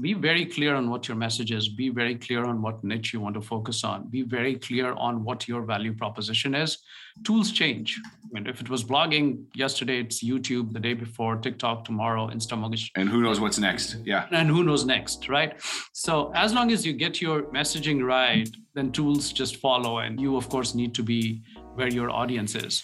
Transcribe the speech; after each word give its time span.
be 0.00 0.14
very 0.14 0.46
clear 0.46 0.74
on 0.74 0.88
what 0.88 1.06
your 1.06 1.16
message 1.16 1.52
is. 1.52 1.68
Be 1.68 1.90
very 1.90 2.14
clear 2.14 2.44
on 2.44 2.62
what 2.62 2.82
niche 2.82 3.12
you 3.12 3.20
want 3.20 3.34
to 3.34 3.42
focus 3.42 3.84
on. 3.84 4.08
Be 4.08 4.22
very 4.22 4.56
clear 4.56 4.92
on 4.94 5.22
what 5.22 5.46
your 5.46 5.62
value 5.62 5.92
proposition 5.92 6.54
is. 6.54 6.78
Tools 7.24 7.52
change. 7.52 8.00
I 8.06 8.28
mean, 8.32 8.46
if 8.46 8.60
it 8.62 8.70
was 8.70 8.82
blogging 8.82 9.44
yesterday 9.54 10.00
it's 10.00 10.24
youtube. 10.24 10.72
The 10.72 10.80
day 10.80 10.94
before 10.94 11.36
tiktok 11.36 11.84
tomorrow 11.84 12.28
instamortgage 12.28 12.88
and 12.96 13.08
who 13.08 13.22
knows 13.22 13.38
what's 13.38 13.58
next. 13.58 13.98
Yeah. 14.04 14.26
And 14.30 14.48
who 14.48 14.64
knows 14.64 14.86
next 14.86 15.28
right? 15.28 15.60
So 15.92 16.32
as 16.34 16.54
long 16.54 16.72
as 16.72 16.86
you 16.86 16.94
get 16.94 17.20
your 17.20 17.42
messaging 17.58 18.02
right 18.02 18.48
then 18.74 18.92
tools 18.92 19.32
just 19.32 19.56
follow 19.56 19.98
and 19.98 20.18
you 20.18 20.36
of 20.36 20.48
course 20.48 20.74
need 20.74 20.94
to 20.94 21.02
be 21.02 21.42
where 21.74 21.88
your 21.88 22.10
audience 22.10 22.54
is 22.54 22.82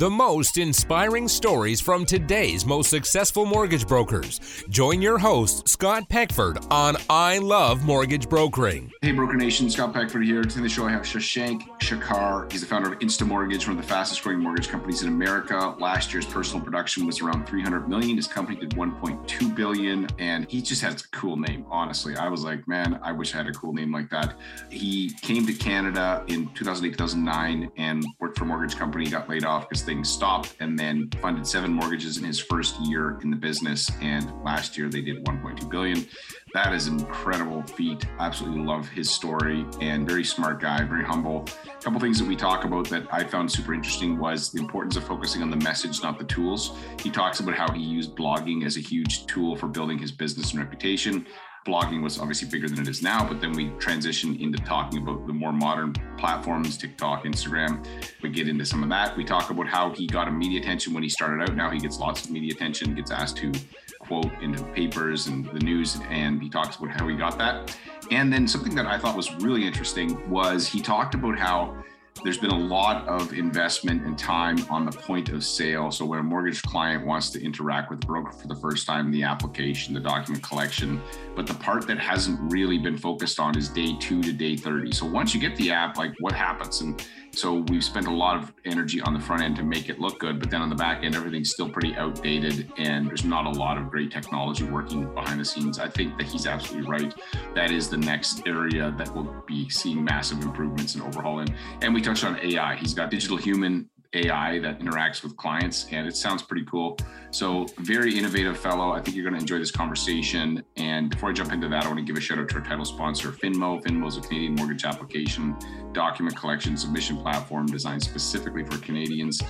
the 0.00 0.08
most 0.08 0.56
inspiring 0.56 1.28
stories 1.28 1.78
from 1.78 2.06
today's 2.06 2.64
most 2.64 2.88
successful 2.88 3.44
mortgage 3.44 3.86
brokers. 3.86 4.40
Join 4.70 5.02
your 5.02 5.18
host, 5.18 5.68
Scott 5.68 6.08
Peckford, 6.08 6.58
on 6.70 6.96
I 7.10 7.36
Love 7.36 7.84
Mortgage 7.84 8.26
Brokering. 8.26 8.90
Hey, 9.02 9.12
Broker 9.12 9.36
Nation, 9.36 9.68
Scott 9.68 9.92
Peckford 9.92 10.24
here. 10.24 10.42
Today 10.42 10.56
on 10.56 10.62
the 10.62 10.70
show, 10.70 10.86
I 10.86 10.90
have 10.90 11.02
Shashank 11.02 11.68
Shekhar. 11.80 12.50
He's 12.50 12.62
the 12.62 12.66
founder 12.66 12.90
of 12.90 12.98
Insta 13.00 13.26
Mortgage, 13.26 13.68
one 13.68 13.76
of 13.76 13.82
the 13.82 13.86
fastest 13.86 14.22
growing 14.22 14.38
mortgage 14.38 14.68
companies 14.68 15.02
in 15.02 15.08
America. 15.08 15.74
Last 15.78 16.14
year's 16.14 16.24
personal 16.24 16.64
production 16.64 17.04
was 17.04 17.20
around 17.20 17.46
300 17.46 17.86
million. 17.86 18.16
His 18.16 18.26
company 18.26 18.58
did 18.58 18.70
1.2 18.70 19.54
billion, 19.54 20.08
and 20.18 20.50
he 20.50 20.62
just 20.62 20.80
has 20.80 21.02
a 21.02 21.08
cool 21.08 21.36
name. 21.36 21.66
Honestly, 21.70 22.16
I 22.16 22.28
was 22.28 22.42
like, 22.42 22.66
man, 22.66 22.98
I 23.02 23.12
wish 23.12 23.34
I 23.34 23.36
had 23.36 23.48
a 23.48 23.52
cool 23.52 23.74
name 23.74 23.92
like 23.92 24.08
that. 24.08 24.38
He 24.70 25.10
came 25.20 25.46
to 25.46 25.52
Canada 25.52 26.24
in 26.26 26.46
2008, 26.54 26.92
2009, 26.92 27.70
and 27.76 28.02
worked 28.18 28.38
for 28.38 28.44
a 28.44 28.46
mortgage 28.46 28.76
company. 28.76 29.06
Got 29.10 29.28
laid 29.28 29.44
off 29.44 29.68
because 29.68 29.89
things 29.90 30.08
stopped 30.08 30.54
and 30.60 30.78
then 30.78 31.10
funded 31.20 31.44
seven 31.44 31.72
mortgages 31.72 32.16
in 32.16 32.22
his 32.22 32.38
first 32.38 32.78
year 32.80 33.18
in 33.24 33.30
the 33.30 33.36
business. 33.36 33.90
And 34.00 34.32
last 34.44 34.78
year 34.78 34.88
they 34.88 35.00
did 35.00 35.24
1.2 35.24 35.68
billion. 35.68 36.06
That 36.54 36.72
is 36.72 36.86
an 36.86 37.00
incredible 37.00 37.64
feat. 37.64 38.06
Absolutely 38.20 38.62
love 38.62 38.88
his 38.88 39.10
story 39.10 39.66
and 39.80 40.08
very 40.08 40.22
smart 40.22 40.60
guy, 40.60 40.84
very 40.84 41.04
humble. 41.04 41.44
A 41.66 41.82
couple 41.82 41.98
things 41.98 42.20
that 42.20 42.28
we 42.28 42.36
talk 42.36 42.64
about 42.64 42.88
that 42.90 43.08
I 43.10 43.24
found 43.24 43.50
super 43.50 43.74
interesting 43.74 44.16
was 44.16 44.52
the 44.52 44.60
importance 44.60 44.94
of 44.94 45.02
focusing 45.02 45.42
on 45.42 45.50
the 45.50 45.56
message, 45.56 46.00
not 46.04 46.20
the 46.20 46.24
tools. 46.24 46.78
He 47.00 47.10
talks 47.10 47.40
about 47.40 47.56
how 47.56 47.72
he 47.72 47.82
used 47.82 48.14
blogging 48.14 48.64
as 48.64 48.76
a 48.76 48.80
huge 48.80 49.26
tool 49.26 49.56
for 49.56 49.66
building 49.66 49.98
his 49.98 50.12
business 50.12 50.52
and 50.52 50.60
reputation 50.60 51.26
blogging 51.66 52.02
was 52.02 52.18
obviously 52.18 52.48
bigger 52.48 52.68
than 52.68 52.80
it 52.80 52.88
is 52.88 53.02
now, 53.02 53.26
but 53.26 53.40
then 53.40 53.52
we 53.52 53.68
transitioned 53.70 54.40
into 54.40 54.58
talking 54.58 55.02
about 55.02 55.26
the 55.26 55.32
more 55.32 55.52
modern 55.52 55.92
platforms, 56.16 56.76
TikTok, 56.76 57.24
Instagram. 57.24 57.86
We 58.22 58.30
get 58.30 58.48
into 58.48 58.64
some 58.64 58.82
of 58.82 58.88
that. 58.88 59.16
We 59.16 59.24
talk 59.24 59.50
about 59.50 59.66
how 59.66 59.90
he 59.90 60.06
got 60.06 60.28
a 60.28 60.30
media 60.30 60.60
attention 60.60 60.94
when 60.94 61.02
he 61.02 61.08
started 61.08 61.42
out. 61.42 61.56
Now 61.56 61.70
he 61.70 61.78
gets 61.78 61.98
lots 61.98 62.24
of 62.24 62.30
media 62.30 62.54
attention, 62.54 62.94
gets 62.94 63.10
asked 63.10 63.36
to 63.38 63.52
quote 64.00 64.32
in 64.40 64.54
papers 64.72 65.26
and 65.26 65.46
the 65.46 65.60
news, 65.60 65.98
and 66.08 66.42
he 66.42 66.48
talks 66.48 66.76
about 66.76 66.90
how 66.90 67.06
he 67.06 67.16
got 67.16 67.38
that. 67.38 67.76
And 68.10 68.32
then 68.32 68.48
something 68.48 68.74
that 68.74 68.86
I 68.86 68.98
thought 68.98 69.16
was 69.16 69.32
really 69.36 69.66
interesting 69.66 70.28
was 70.30 70.66
he 70.66 70.80
talked 70.80 71.14
about 71.14 71.38
how 71.38 71.84
there's 72.22 72.38
been 72.38 72.50
a 72.50 72.58
lot 72.58 73.06
of 73.08 73.32
investment 73.32 74.04
and 74.04 74.18
time 74.18 74.58
on 74.68 74.84
the 74.84 74.92
point 74.92 75.30
of 75.30 75.42
sale. 75.44 75.90
So 75.90 76.04
when 76.04 76.18
a 76.18 76.22
mortgage 76.22 76.62
client 76.62 77.06
wants 77.06 77.30
to 77.30 77.42
interact 77.42 77.90
with 77.90 78.00
the 78.00 78.06
broker 78.06 78.32
for 78.32 78.46
the 78.46 78.56
first 78.56 78.86
time, 78.86 79.10
the 79.10 79.22
application, 79.22 79.94
the 79.94 80.00
document 80.00 80.42
collection, 80.42 81.00
but 81.34 81.46
the 81.46 81.54
part 81.54 81.86
that 81.86 81.98
hasn't 81.98 82.38
really 82.52 82.78
been 82.78 82.98
focused 82.98 83.40
on 83.40 83.56
is 83.56 83.68
day 83.68 83.96
two 83.98 84.22
to 84.22 84.32
day 84.32 84.56
30. 84.56 84.92
So 84.92 85.06
once 85.06 85.34
you 85.34 85.40
get 85.40 85.56
the 85.56 85.70
app, 85.70 85.96
like 85.96 86.12
what 86.20 86.32
happens? 86.32 86.82
And 86.82 87.04
so 87.32 87.64
we've 87.68 87.84
spent 87.84 88.06
a 88.06 88.12
lot 88.12 88.36
of 88.36 88.52
energy 88.64 89.00
on 89.00 89.14
the 89.14 89.20
front 89.20 89.42
end 89.42 89.56
to 89.56 89.62
make 89.62 89.88
it 89.88 90.00
look 90.00 90.18
good, 90.18 90.40
but 90.40 90.50
then 90.50 90.62
on 90.62 90.68
the 90.68 90.74
back 90.74 91.04
end, 91.04 91.14
everything's 91.14 91.50
still 91.50 91.68
pretty 91.68 91.94
outdated 91.94 92.70
and 92.76 93.08
there's 93.08 93.24
not 93.24 93.46
a 93.46 93.50
lot 93.50 93.78
of 93.78 93.88
great 93.88 94.10
technology 94.10 94.64
working 94.64 95.12
behind 95.14 95.40
the 95.40 95.44
scenes. 95.44 95.78
I 95.78 95.88
think 95.88 96.18
that 96.18 96.26
he's 96.26 96.46
absolutely 96.46 96.90
right. 96.90 97.14
That 97.54 97.70
is 97.70 97.88
the 97.88 97.96
next 97.96 98.46
area 98.46 98.94
that 98.98 99.14
will 99.14 99.42
be 99.46 99.68
seeing 99.68 100.02
massive 100.04 100.42
improvements 100.42 100.94
and 100.94 101.04
overhauling. 101.04 101.54
And 101.82 101.94
we 101.94 102.00
touched 102.00 102.24
on 102.24 102.38
AI. 102.40 102.76
He's 102.76 102.94
got 102.94 103.10
digital 103.10 103.36
human 103.36 103.88
AI 104.12 104.58
that 104.58 104.80
interacts 104.80 105.22
with 105.22 105.36
clients, 105.36 105.86
and 105.92 106.06
it 106.06 106.16
sounds 106.16 106.42
pretty 106.42 106.66
cool. 106.66 106.98
So, 107.32 107.66
very 107.78 108.18
innovative 108.18 108.58
fellow. 108.58 108.90
I 108.90 109.00
think 109.00 109.16
you're 109.16 109.24
going 109.24 109.34
to 109.34 109.40
enjoy 109.40 109.58
this 109.58 109.70
conversation. 109.70 110.64
And 110.76 111.10
before 111.10 111.30
I 111.30 111.32
jump 111.32 111.52
into 111.52 111.68
that, 111.68 111.84
I 111.84 111.86
want 111.86 111.98
to 111.98 112.04
give 112.04 112.16
a 112.16 112.20
shout 112.20 112.38
out 112.38 112.48
to 112.48 112.56
our 112.56 112.60
title 112.60 112.84
sponsor, 112.84 113.30
Finmo. 113.30 113.82
Finmo 113.82 114.08
is 114.08 114.16
a 114.16 114.20
Canadian 114.20 114.56
mortgage 114.56 114.84
application 114.84 115.56
document 115.92 116.36
collection 116.36 116.76
submission 116.76 117.16
platform 117.16 117.66
designed 117.66 118.02
specifically 118.02 118.64
for 118.64 118.78
Canadians 118.78 119.40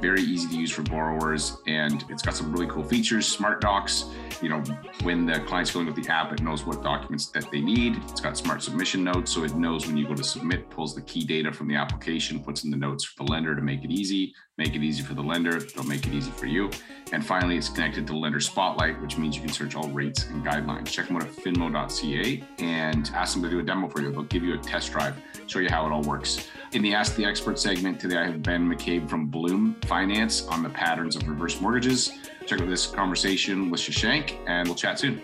very 0.00 0.22
easy 0.22 0.48
to 0.48 0.56
use 0.56 0.70
for 0.70 0.82
borrowers 0.82 1.58
and 1.66 2.04
it's 2.08 2.22
got 2.22 2.34
some 2.34 2.52
really 2.52 2.66
cool 2.68 2.84
features 2.84 3.26
smart 3.26 3.60
docs 3.60 4.06
you 4.40 4.48
know 4.48 4.62
when 5.02 5.26
the 5.26 5.40
client's 5.40 5.70
filling 5.70 5.86
with 5.86 5.96
the 5.96 6.08
app 6.12 6.32
it 6.32 6.40
knows 6.42 6.64
what 6.64 6.82
documents 6.82 7.26
that 7.26 7.50
they 7.50 7.60
need 7.60 7.96
it's 8.08 8.20
got 8.20 8.36
smart 8.36 8.62
submission 8.62 9.02
notes 9.02 9.32
so 9.32 9.42
it 9.44 9.54
knows 9.56 9.86
when 9.86 9.96
you 9.96 10.06
go 10.06 10.14
to 10.14 10.24
submit 10.24 10.68
pulls 10.70 10.94
the 10.94 11.02
key 11.02 11.24
data 11.24 11.52
from 11.52 11.66
the 11.66 11.74
application 11.74 12.42
puts 12.42 12.64
in 12.64 12.70
the 12.70 12.76
notes 12.76 13.04
for 13.04 13.24
the 13.24 13.30
lender 13.30 13.56
to 13.56 13.62
make 13.62 13.82
it 13.84 13.90
easy 13.90 14.32
make 14.58 14.74
it 14.74 14.82
easy 14.82 15.02
for 15.02 15.14
the 15.14 15.22
lender 15.22 15.60
they'll 15.60 15.84
make 15.84 16.06
it 16.06 16.12
easy 16.12 16.30
for 16.32 16.46
you 16.46 16.70
and 17.12 17.24
finally 17.24 17.56
it's 17.56 17.68
connected 17.68 18.06
to 18.06 18.16
lender 18.16 18.40
spotlight 18.40 19.00
which 19.00 19.16
means 19.16 19.34
you 19.34 19.40
can 19.40 19.52
search 19.52 19.74
all 19.74 19.88
rates 19.88 20.26
and 20.26 20.44
guidelines 20.44 20.86
check 20.86 21.06
them 21.06 21.16
out 21.16 21.22
at 21.22 21.30
finmo.ca 21.30 22.44
and 22.58 23.10
ask 23.14 23.34
them 23.34 23.42
to 23.42 23.48
do 23.48 23.60
a 23.60 23.62
demo 23.62 23.88
for 23.88 24.02
you 24.02 24.10
they'll 24.10 24.22
give 24.24 24.42
you 24.42 24.54
a 24.54 24.58
test 24.58 24.92
drive 24.92 25.14
show 25.46 25.60
you 25.60 25.70
how 25.70 25.86
it 25.86 25.92
all 25.92 26.02
works 26.02 26.48
in 26.72 26.82
the 26.82 26.94
Ask 26.94 27.16
the 27.16 27.24
Expert 27.24 27.58
segment 27.58 27.98
today, 27.98 28.18
I 28.18 28.26
have 28.26 28.42
Ben 28.42 28.68
McCabe 28.68 29.08
from 29.08 29.26
Bloom 29.26 29.74
Finance 29.86 30.46
on 30.48 30.62
the 30.62 30.68
patterns 30.68 31.16
of 31.16 31.26
reverse 31.26 31.62
mortgages. 31.62 32.12
Check 32.44 32.60
out 32.60 32.68
this 32.68 32.86
conversation 32.86 33.70
with 33.70 33.80
Shashank, 33.80 34.38
and 34.46 34.68
we'll 34.68 34.76
chat 34.76 34.98
soon. 34.98 35.22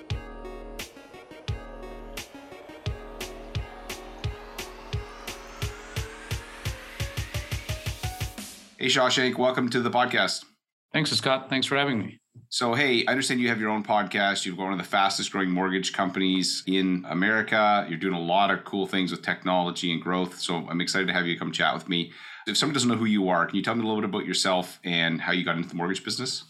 Hey, 8.84 8.90
Shashank, 8.90 9.38
welcome 9.38 9.70
to 9.70 9.80
the 9.80 9.88
podcast. 9.88 10.44
Thanks, 10.92 11.10
Scott. 11.10 11.48
Thanks 11.48 11.66
for 11.66 11.74
having 11.74 11.98
me. 11.98 12.18
So, 12.50 12.74
hey, 12.74 13.02
I 13.06 13.12
understand 13.12 13.40
you 13.40 13.48
have 13.48 13.58
your 13.58 13.70
own 13.70 13.82
podcast. 13.82 14.44
You've 14.44 14.58
got 14.58 14.64
one 14.64 14.72
of 14.74 14.78
the 14.78 14.84
fastest 14.84 15.32
growing 15.32 15.48
mortgage 15.48 15.94
companies 15.94 16.62
in 16.66 17.02
America. 17.08 17.86
You're 17.88 17.98
doing 17.98 18.12
a 18.12 18.20
lot 18.20 18.50
of 18.50 18.62
cool 18.64 18.86
things 18.86 19.10
with 19.10 19.22
technology 19.22 19.90
and 19.90 20.02
growth. 20.02 20.38
So, 20.38 20.68
I'm 20.68 20.82
excited 20.82 21.06
to 21.06 21.14
have 21.14 21.26
you 21.26 21.38
come 21.38 21.50
chat 21.50 21.72
with 21.72 21.88
me. 21.88 22.12
If 22.46 22.58
someone 22.58 22.74
doesn't 22.74 22.90
know 22.90 22.96
who 22.96 23.06
you 23.06 23.30
are, 23.30 23.46
can 23.46 23.56
you 23.56 23.62
tell 23.62 23.74
me 23.74 23.80
a 23.80 23.86
little 23.86 24.02
bit 24.02 24.10
about 24.10 24.26
yourself 24.26 24.78
and 24.84 25.18
how 25.18 25.32
you 25.32 25.46
got 25.46 25.56
into 25.56 25.70
the 25.70 25.76
mortgage 25.76 26.04
business? 26.04 26.44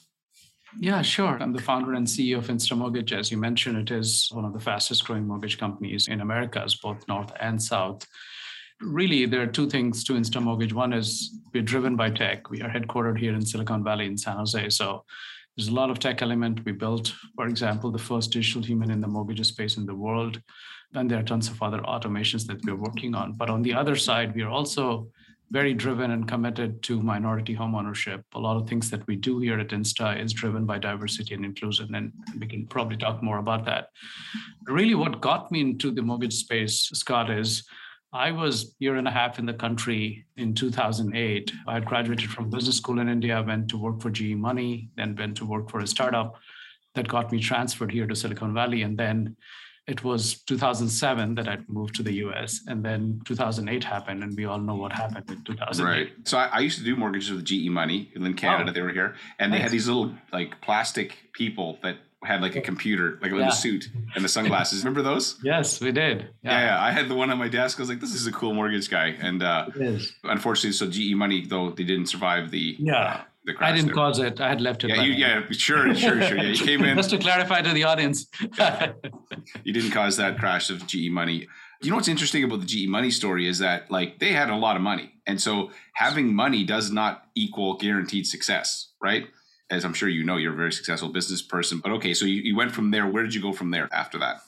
Yeah, 0.80 1.02
sure. 1.02 1.38
I'm 1.40 1.52
the 1.52 1.62
founder 1.62 1.92
and 1.92 2.04
CEO 2.04 2.38
of 2.38 2.48
Insta 2.48 2.76
Mortgage. 2.76 3.12
As 3.12 3.30
you 3.30 3.38
mentioned, 3.38 3.76
it 3.76 3.94
is 3.94 4.28
one 4.32 4.44
of 4.44 4.52
the 4.52 4.58
fastest 4.58 5.04
growing 5.04 5.28
mortgage 5.28 5.56
companies 5.56 6.08
in 6.08 6.20
Americas, 6.20 6.74
both 6.74 7.06
North 7.06 7.30
and 7.38 7.62
South. 7.62 8.04
Really, 8.84 9.24
there 9.24 9.40
are 9.40 9.46
two 9.46 9.68
things 9.68 10.04
to 10.04 10.12
Insta 10.12 10.42
Mortgage. 10.42 10.74
One 10.74 10.92
is 10.92 11.38
we're 11.54 11.62
driven 11.62 11.96
by 11.96 12.10
tech. 12.10 12.50
We 12.50 12.60
are 12.60 12.68
headquartered 12.68 13.18
here 13.18 13.34
in 13.34 13.44
Silicon 13.44 13.82
Valley 13.82 14.04
in 14.04 14.18
San 14.18 14.36
Jose. 14.36 14.68
So 14.70 15.04
there's 15.56 15.68
a 15.68 15.74
lot 15.74 15.90
of 15.90 15.98
tech 15.98 16.20
element. 16.20 16.64
We 16.66 16.72
built, 16.72 17.14
for 17.34 17.48
example, 17.48 17.90
the 17.90 17.98
first 17.98 18.30
digital 18.30 18.62
human 18.62 18.90
in 18.90 19.00
the 19.00 19.08
mortgage 19.08 19.44
space 19.46 19.78
in 19.78 19.86
the 19.86 19.94
world. 19.94 20.40
And 20.92 21.10
there 21.10 21.18
are 21.18 21.22
tons 21.22 21.48
of 21.48 21.62
other 21.62 21.78
automations 21.78 22.46
that 22.46 22.62
we're 22.64 22.76
working 22.76 23.14
on. 23.14 23.32
But 23.32 23.48
on 23.48 23.62
the 23.62 23.72
other 23.72 23.96
side, 23.96 24.34
we 24.34 24.42
are 24.42 24.50
also 24.50 25.08
very 25.50 25.72
driven 25.72 26.10
and 26.10 26.28
committed 26.28 26.82
to 26.82 27.00
minority 27.00 27.56
homeownership. 27.56 28.22
A 28.34 28.38
lot 28.38 28.56
of 28.56 28.68
things 28.68 28.90
that 28.90 29.06
we 29.06 29.16
do 29.16 29.38
here 29.38 29.58
at 29.58 29.68
Insta 29.68 30.20
is 30.22 30.32
driven 30.32 30.66
by 30.66 30.78
diversity 30.78 31.34
and 31.34 31.44
inclusion, 31.44 31.94
and 31.94 32.12
we 32.38 32.46
can 32.46 32.66
probably 32.66 32.96
talk 32.96 33.22
more 33.22 33.38
about 33.38 33.64
that. 33.66 33.88
Really, 34.66 34.94
what 34.94 35.20
got 35.20 35.52
me 35.52 35.60
into 35.60 35.90
the 35.90 36.02
mortgage 36.02 36.34
space, 36.34 36.90
Scott, 36.94 37.30
is 37.30 37.64
I 38.14 38.30
was 38.30 38.76
year 38.78 38.94
and 38.94 39.08
a 39.08 39.10
half 39.10 39.40
in 39.40 39.46
the 39.46 39.52
country 39.52 40.24
in 40.36 40.54
2008. 40.54 41.52
I 41.66 41.74
had 41.74 41.84
graduated 41.84 42.30
from 42.30 42.48
business 42.48 42.76
school 42.76 43.00
in 43.00 43.08
India, 43.08 43.42
went 43.44 43.68
to 43.70 43.76
work 43.76 44.00
for 44.00 44.08
GE 44.08 44.36
Money, 44.36 44.88
then 44.96 45.16
went 45.16 45.36
to 45.38 45.44
work 45.44 45.68
for 45.68 45.80
a 45.80 45.86
startup 45.86 46.36
that 46.94 47.08
got 47.08 47.32
me 47.32 47.40
transferred 47.40 47.90
here 47.90 48.06
to 48.06 48.14
Silicon 48.14 48.54
Valley. 48.54 48.82
And 48.82 48.96
then 48.96 49.36
it 49.88 50.04
was 50.04 50.42
2007 50.44 51.34
that 51.34 51.48
I 51.48 51.58
moved 51.66 51.96
to 51.96 52.04
the 52.04 52.12
US. 52.26 52.60
And 52.68 52.84
then 52.84 53.20
2008 53.24 53.82
happened, 53.82 54.22
and 54.22 54.36
we 54.36 54.44
all 54.44 54.60
know 54.60 54.76
what 54.76 54.92
happened 54.92 55.28
in 55.28 55.42
2008. 55.42 55.84
Right. 55.84 56.12
So 56.22 56.38
I, 56.38 56.46
I 56.46 56.58
used 56.60 56.78
to 56.78 56.84
do 56.84 56.94
mortgages 56.94 57.32
with 57.32 57.44
GE 57.44 57.68
Money 57.68 58.12
in 58.14 58.34
Canada. 58.34 58.70
Oh. 58.70 58.72
They 58.72 58.80
were 58.80 58.92
here, 58.92 59.16
and 59.40 59.52
they 59.52 59.58
had 59.58 59.72
these 59.72 59.88
little 59.88 60.14
like 60.32 60.60
plastic 60.60 61.16
people 61.32 61.78
that 61.82 61.96
had 62.24 62.42
like 62.42 62.56
a 62.56 62.60
computer, 62.60 63.18
like 63.22 63.30
a 63.30 63.34
little 63.34 63.48
yeah. 63.48 63.54
suit 63.54 63.88
and 64.14 64.24
the 64.24 64.28
sunglasses. 64.28 64.82
Remember 64.82 65.02
those? 65.02 65.36
Yes, 65.44 65.80
we 65.80 65.92
did. 65.92 66.30
Yeah. 66.42 66.50
yeah. 66.52 66.64
yeah, 66.64 66.82
I 66.82 66.90
had 66.90 67.08
the 67.08 67.14
one 67.14 67.30
on 67.30 67.38
my 67.38 67.48
desk. 67.48 67.78
I 67.78 67.82
was 67.82 67.88
like, 67.88 68.00
this 68.00 68.14
is 68.14 68.26
a 68.26 68.32
cool 68.32 68.54
mortgage 68.54 68.88
guy. 68.88 69.08
And 69.20 69.42
uh, 69.42 69.66
unfortunately, 70.24 70.72
so 70.72 70.88
GE 70.88 71.14
Money, 71.14 71.44
though, 71.46 71.70
they 71.70 71.84
didn't 71.84 72.06
survive 72.06 72.50
the. 72.50 72.76
Yeah. 72.78 72.94
Uh, 72.94 73.20
the 73.44 73.52
crash 73.52 73.72
I 73.72 73.74
didn't 73.74 73.88
there. 73.88 73.94
cause 73.94 74.18
it. 74.18 74.40
I 74.40 74.48
had 74.48 74.60
left 74.60 74.84
it. 74.84 74.90
Yeah, 74.90 75.02
you, 75.02 75.12
yeah, 75.12 75.42
sure, 75.50 75.94
sure, 75.94 76.22
sure. 76.22 76.36
Yeah, 76.36 76.42
you 76.44 76.56
came 76.64 76.82
in. 76.82 76.96
Just 76.96 77.10
to 77.10 77.18
clarify 77.18 77.60
to 77.60 77.72
the 77.72 77.84
audience. 77.84 78.26
you 79.64 79.72
didn't 79.72 79.90
cause 79.90 80.16
that 80.16 80.38
crash 80.38 80.70
of 80.70 80.86
GE 80.86 81.10
Money. 81.10 81.46
You 81.82 81.90
know 81.90 81.96
what's 81.96 82.08
interesting 82.08 82.42
about 82.44 82.60
the 82.60 82.66
GE 82.66 82.88
Money 82.88 83.10
story 83.10 83.46
is 83.46 83.58
that 83.58 83.90
like 83.90 84.18
they 84.18 84.32
had 84.32 84.48
a 84.48 84.56
lot 84.56 84.76
of 84.76 84.82
money. 84.82 85.12
And 85.26 85.38
so 85.38 85.70
having 85.92 86.34
money 86.34 86.64
does 86.64 86.90
not 86.90 87.26
equal 87.34 87.74
guaranteed 87.74 88.26
success, 88.26 88.88
right? 89.02 89.26
As 89.74 89.84
I'm 89.84 89.94
sure 89.94 90.08
you 90.08 90.24
know, 90.24 90.36
you're 90.36 90.52
a 90.52 90.56
very 90.56 90.72
successful 90.72 91.08
business 91.08 91.42
person. 91.42 91.80
But 91.82 91.92
okay, 91.92 92.14
so 92.14 92.24
you, 92.24 92.42
you 92.42 92.56
went 92.56 92.72
from 92.72 92.90
there. 92.90 93.06
Where 93.06 93.22
did 93.22 93.34
you 93.34 93.42
go 93.42 93.52
from 93.52 93.70
there 93.70 93.88
after 93.92 94.18
that? 94.18 94.40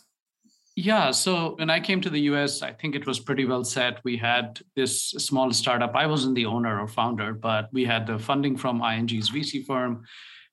Yeah. 0.76 1.10
So 1.10 1.54
when 1.56 1.70
I 1.70 1.80
came 1.80 2.02
to 2.02 2.10
the 2.10 2.20
US, 2.32 2.60
I 2.60 2.72
think 2.72 2.94
it 2.94 3.06
was 3.06 3.18
pretty 3.18 3.46
well 3.46 3.64
set. 3.64 4.00
We 4.04 4.16
had 4.18 4.60
this 4.74 5.10
small 5.10 5.50
startup. 5.52 5.94
I 5.94 6.06
wasn't 6.06 6.34
the 6.34 6.46
owner 6.46 6.78
or 6.80 6.86
founder, 6.86 7.32
but 7.32 7.70
we 7.72 7.84
had 7.84 8.06
the 8.06 8.18
funding 8.18 8.56
from 8.56 8.82
ING's 8.82 9.30
VC 9.30 9.64
firm, 9.64 10.04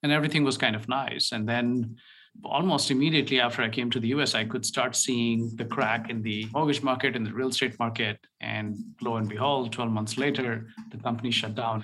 and 0.02 0.12
everything 0.12 0.46
was 0.46 0.58
kind 0.58 0.76
of 0.76 0.88
nice. 0.88 1.34
And 1.34 1.48
then 1.48 1.98
almost 2.44 2.92
immediately 2.92 3.40
after 3.40 3.62
I 3.62 3.70
came 3.70 3.90
to 3.92 4.00
the 4.00 4.10
US, 4.10 4.36
I 4.36 4.44
could 4.44 4.66
start 4.66 4.96
seeing 4.96 5.56
the 5.56 5.66
crack 5.66 6.10
in 6.10 6.22
the 6.22 6.48
mortgage 6.54 6.82
market 6.82 7.16
and 7.16 7.26
the 7.26 7.34
real 7.34 7.50
estate 7.50 7.78
market. 7.80 8.20
And 8.42 8.78
lo 9.02 9.16
and 9.18 9.30
behold, 9.30 9.72
12 9.72 9.92
months 9.92 10.18
later, 10.18 10.68
the 10.92 10.98
company 10.98 11.32
shut 11.32 11.56
down. 11.56 11.84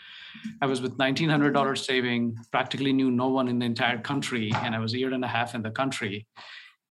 I 0.62 0.66
was 0.66 0.82
with 0.82 0.98
$1,900 0.98 1.78
saving, 1.78 2.38
practically 2.52 2.94
knew 2.94 3.12
no 3.12 3.30
one 3.30 3.48
in 3.48 3.60
the 3.60 3.66
entire 3.66 4.00
country, 4.00 4.52
and 4.56 4.76
I 4.76 4.80
was 4.80 4.94
a 4.94 5.00
year 5.00 5.14
and 5.14 5.24
a 5.24 5.28
half 5.28 5.56
in 5.56 5.62
the 5.62 5.72
country. 5.72 6.28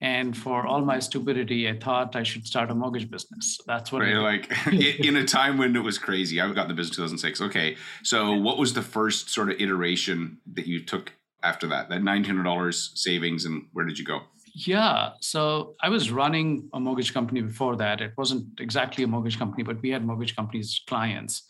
And 0.03 0.37
for 0.37 0.67
all 0.67 0.82
my 0.82 0.99
stupidity, 0.99 1.69
I 1.69 1.79
thought 1.79 2.17
I 2.17 2.23
should 2.23 2.47
start 2.47 2.70
a 2.70 2.75
mortgage 2.75 3.11
business. 3.11 3.58
That's 3.67 3.91
what 3.91 4.03
right, 4.03 4.17
like 4.17 4.53
in 4.73 5.17
a 5.17 5.25
time 5.25 5.56
when 5.56 5.75
it 5.75 5.81
was 5.81 5.97
crazy. 5.97 6.38
I 6.38 6.53
got 6.53 6.62
in 6.62 6.69
the 6.69 6.75
business 6.75 6.97
2006. 6.97 7.41
Okay, 7.41 7.76
so 8.03 8.35
what 8.35 8.58
was 8.58 8.75
the 8.75 8.82
first 8.82 9.31
sort 9.31 9.50
of 9.50 9.58
iteration 9.58 10.38
that 10.53 10.67
you 10.67 10.85
took 10.85 11.12
after 11.46 11.66
that? 11.69 11.88
That 11.88 12.02
$900 12.02 12.75
savings, 13.06 13.44
and 13.46 13.66
where 13.72 13.87
did 13.87 13.98
you 13.98 14.04
go? 14.04 14.20
Yeah. 14.58 15.10
So 15.20 15.75
I 15.82 15.90
was 15.90 16.10
running 16.10 16.70
a 16.72 16.81
mortgage 16.81 17.12
company 17.12 17.43
before 17.43 17.76
that. 17.76 18.00
It 18.00 18.12
wasn't 18.16 18.58
exactly 18.58 19.04
a 19.04 19.06
mortgage 19.06 19.38
company, 19.38 19.62
but 19.62 19.82
we 19.82 19.90
had 19.90 20.02
mortgage 20.04 20.34
companies 20.34 20.81
clients. 20.88 21.43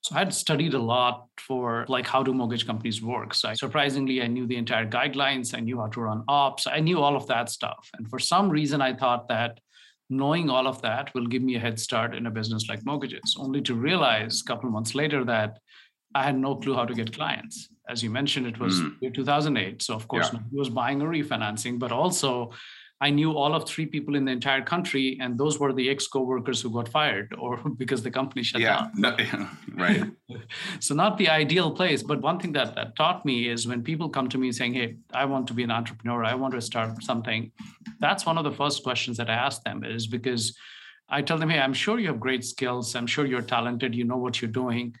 So 0.00 0.16
I 0.16 0.20
had 0.20 0.32
studied 0.32 0.72
a 0.72 0.78
lot 0.78 1.26
for 1.38 1.84
like 1.88 2.06
how 2.06 2.22
do 2.22 2.32
mortgage 2.32 2.66
companies 2.66 3.02
work. 3.02 3.34
So 3.34 3.50
I, 3.50 3.54
surprisingly, 3.54 4.22
I 4.22 4.28
knew 4.28 4.46
the 4.46 4.56
entire 4.56 4.86
guidelines. 4.86 5.54
I 5.54 5.60
knew 5.60 5.78
how 5.78 5.88
to 5.88 6.00
run 6.00 6.24
ops. 6.26 6.66
I 6.66 6.80
knew 6.80 7.00
all 7.00 7.16
of 7.16 7.26
that 7.26 7.50
stuff. 7.50 7.90
And 7.98 8.08
for 8.08 8.18
some 8.18 8.48
reason, 8.48 8.80
I 8.80 8.94
thought 8.94 9.28
that 9.28 9.60
knowing 10.08 10.48
all 10.48 10.66
of 10.66 10.80
that 10.82 11.12
will 11.14 11.26
give 11.26 11.42
me 11.42 11.56
a 11.56 11.58
head 11.58 11.78
start 11.78 12.14
in 12.14 12.26
a 12.26 12.30
business 12.30 12.68
like 12.68 12.84
mortgages, 12.84 13.36
only 13.38 13.60
to 13.62 13.74
realize 13.74 14.40
a 14.40 14.44
couple 14.44 14.70
months 14.70 14.94
later 14.94 15.24
that 15.24 15.58
I 16.14 16.22
had 16.22 16.38
no 16.38 16.56
clue 16.56 16.74
how 16.74 16.84
to 16.84 16.94
get 16.94 17.14
clients. 17.14 17.68
As 17.88 18.02
you 18.02 18.10
mentioned, 18.10 18.46
it 18.46 18.58
was 18.58 18.80
mm. 18.80 19.14
2008. 19.14 19.82
So, 19.82 19.94
of 19.94 20.08
course, 20.08 20.30
yeah. 20.32 20.40
was 20.52 20.70
buying 20.70 21.02
or 21.02 21.08
refinancing, 21.08 21.78
but 21.78 21.92
also 21.92 22.52
I 23.00 23.10
knew 23.10 23.32
all 23.32 23.54
of 23.54 23.68
three 23.68 23.86
people 23.86 24.14
in 24.14 24.24
the 24.24 24.32
entire 24.32 24.62
country, 24.62 25.18
and 25.20 25.36
those 25.36 25.58
were 25.58 25.72
the 25.72 25.90
ex 25.90 26.06
co-workers 26.06 26.62
who 26.62 26.70
got 26.70 26.88
fired 26.88 27.34
or 27.38 27.56
because 27.76 28.02
the 28.02 28.10
company 28.10 28.42
shut 28.42 28.60
yeah, 28.60 28.76
down. 28.76 28.92
No, 28.96 29.46
right. 29.74 30.04
so 30.80 30.94
not 30.94 31.18
the 31.18 31.28
ideal 31.28 31.70
place. 31.72 32.02
But 32.02 32.22
one 32.22 32.38
thing 32.38 32.52
that, 32.52 32.74
that 32.76 32.96
taught 32.96 33.26
me 33.26 33.48
is 33.48 33.66
when 33.66 33.82
people 33.82 34.08
come 34.08 34.28
to 34.28 34.38
me 34.38 34.52
saying, 34.52 34.74
"Hey, 34.74 34.96
I 35.12 35.24
want 35.24 35.46
to 35.48 35.54
be 35.54 35.64
an 35.64 35.70
entrepreneur. 35.70 36.24
I 36.24 36.34
want 36.34 36.54
to 36.54 36.60
start 36.60 37.02
something," 37.02 37.50
that's 37.98 38.24
one 38.24 38.38
of 38.38 38.44
the 38.44 38.52
first 38.52 38.82
questions 38.82 39.16
that 39.16 39.28
I 39.28 39.34
ask 39.34 39.62
them 39.64 39.84
is 39.84 40.06
because 40.06 40.56
I 41.08 41.20
tell 41.20 41.36
them, 41.36 41.50
"Hey, 41.50 41.60
I'm 41.60 41.74
sure 41.74 41.98
you 41.98 42.06
have 42.06 42.20
great 42.20 42.44
skills. 42.44 42.94
I'm 42.94 43.06
sure 43.06 43.26
you're 43.26 43.42
talented. 43.42 43.94
You 43.94 44.04
know 44.04 44.16
what 44.16 44.40
you're 44.40 44.50
doing." 44.50 44.94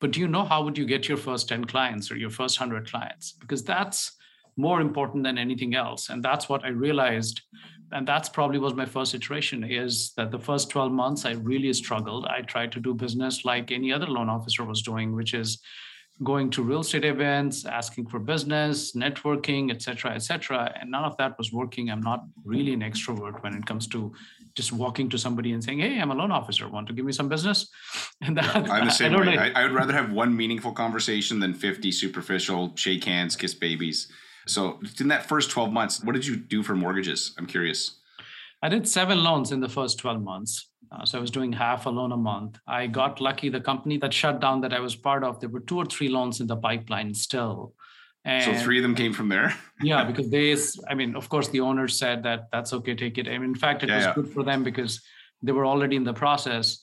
But 0.00 0.12
do 0.12 0.20
you 0.20 0.28
know 0.28 0.44
how 0.44 0.64
would 0.64 0.78
you 0.78 0.86
get 0.86 1.08
your 1.08 1.18
first 1.18 1.48
10 1.48 1.66
clients 1.66 2.10
or 2.10 2.16
your 2.16 2.30
first 2.30 2.58
100 2.58 2.90
clients? 2.90 3.32
Because 3.32 3.62
that's 3.62 4.12
more 4.56 4.80
important 4.80 5.24
than 5.24 5.38
anything 5.38 5.74
else. 5.74 6.08
And 6.08 6.22
that's 6.22 6.48
what 6.48 6.64
i 6.64 6.68
realized. 6.68 7.42
And 7.92 8.06
that's 8.06 8.28
probably 8.28 8.58
was 8.58 8.74
my 8.74 8.86
first 8.86 9.14
iteration 9.14 9.64
is 9.64 10.12
that 10.16 10.30
the 10.30 10.38
first 10.38 10.70
12 10.70 10.92
months 10.92 11.24
i 11.24 11.32
really 11.32 11.72
struggled. 11.72 12.26
I 12.26 12.42
tried 12.42 12.72
to 12.72 12.80
do 12.80 12.94
business 12.94 13.44
like 13.44 13.70
any 13.70 13.92
other 13.92 14.06
loan 14.06 14.28
officer 14.28 14.64
was 14.64 14.82
doing 14.82 15.14
which 15.14 15.34
is 15.34 15.60
going 16.22 16.50
to 16.50 16.62
real 16.62 16.80
estate 16.80 17.04
events 17.04 17.64
asking 17.64 18.06
for 18.06 18.18
business 18.18 18.94
networking 18.94 19.70
etc 19.70 20.12
etc 20.12 20.70
and 20.78 20.90
none 20.90 21.04
of 21.04 21.16
that 21.16 21.36
was 21.38 21.52
working. 21.52 21.90
I'm 21.90 22.02
not 22.02 22.24
really 22.44 22.72
an 22.72 22.80
extrovert 22.80 23.42
when 23.42 23.54
it 23.54 23.66
comes 23.66 23.86
to 23.88 24.12
just 24.54 24.72
walking 24.72 25.08
to 25.10 25.18
somebody 25.18 25.52
and 25.52 25.62
saying, 25.62 25.80
"Hey, 25.80 26.00
I'm 26.00 26.10
a 26.10 26.14
loan 26.14 26.30
officer. 26.30 26.68
Want 26.68 26.86
to 26.88 26.92
give 26.92 27.04
me 27.04 27.12
some 27.12 27.28
business?" 27.28 27.68
And 28.22 28.36
that, 28.36 28.66
yeah, 28.66 28.72
I'm 28.72 28.84
the 28.84 28.90
same 28.90 29.14
I 29.14 29.20
way. 29.20 29.38
I, 29.38 29.60
I, 29.60 29.62
would 29.64 29.72
rather 29.72 29.94
have 29.94 30.12
one 30.12 30.36
meaningful 30.36 30.72
conversation 30.72 31.40
than 31.40 31.54
50 31.54 31.90
superficial 31.90 32.72
shake 32.76 33.04
hands, 33.04 33.34
kiss 33.34 33.54
babies. 33.54 34.12
So, 34.46 34.78
in 34.98 35.08
that 35.08 35.26
first 35.26 35.50
12 35.50 35.72
months, 35.72 36.04
what 36.04 36.14
did 36.14 36.26
you 36.26 36.36
do 36.36 36.62
for 36.62 36.74
mortgages? 36.74 37.34
I'm 37.38 37.46
curious. 37.46 38.00
I 38.62 38.68
did 38.68 38.86
seven 38.86 39.22
loans 39.22 39.52
in 39.52 39.60
the 39.60 39.68
first 39.68 39.98
12 39.98 40.22
months. 40.22 40.68
Uh, 40.92 41.04
so 41.04 41.18
I 41.18 41.20
was 41.20 41.30
doing 41.30 41.52
half 41.52 41.86
a 41.86 41.90
loan 41.90 42.12
a 42.12 42.16
month. 42.16 42.58
I 42.66 42.86
got 42.86 43.20
lucky. 43.20 43.48
The 43.48 43.60
company 43.60 43.96
that 43.98 44.12
shut 44.12 44.40
down 44.40 44.60
that 44.62 44.74
I 44.74 44.80
was 44.80 44.96
part 44.96 45.22
of, 45.24 45.40
there 45.40 45.48
were 45.48 45.60
two 45.60 45.78
or 45.78 45.86
three 45.86 46.08
loans 46.08 46.40
in 46.40 46.46
the 46.46 46.56
pipeline 46.56 47.14
still. 47.14 47.74
And, 48.24 48.44
so 48.44 48.64
three 48.64 48.78
of 48.78 48.82
them 48.82 48.94
came 48.94 49.12
from 49.12 49.28
there. 49.28 49.54
yeah, 49.82 50.04
because 50.04 50.30
they, 50.30 50.54
I 50.88 50.94
mean, 50.94 51.16
of 51.16 51.28
course, 51.28 51.48
the 51.48 51.60
owners 51.60 51.98
said 51.98 52.22
that 52.24 52.48
that's 52.52 52.72
okay, 52.74 52.94
take 52.94 53.16
it. 53.16 53.26
I 53.26 53.38
mean, 53.38 53.50
in 53.50 53.54
fact, 53.54 53.82
it 53.82 53.88
yeah, 53.88 53.96
was 53.96 54.04
yeah. 54.06 54.14
good 54.14 54.28
for 54.28 54.42
them 54.42 54.62
because 54.62 55.00
they 55.42 55.52
were 55.52 55.66
already 55.66 55.96
in 55.96 56.04
the 56.04 56.12
process. 56.12 56.82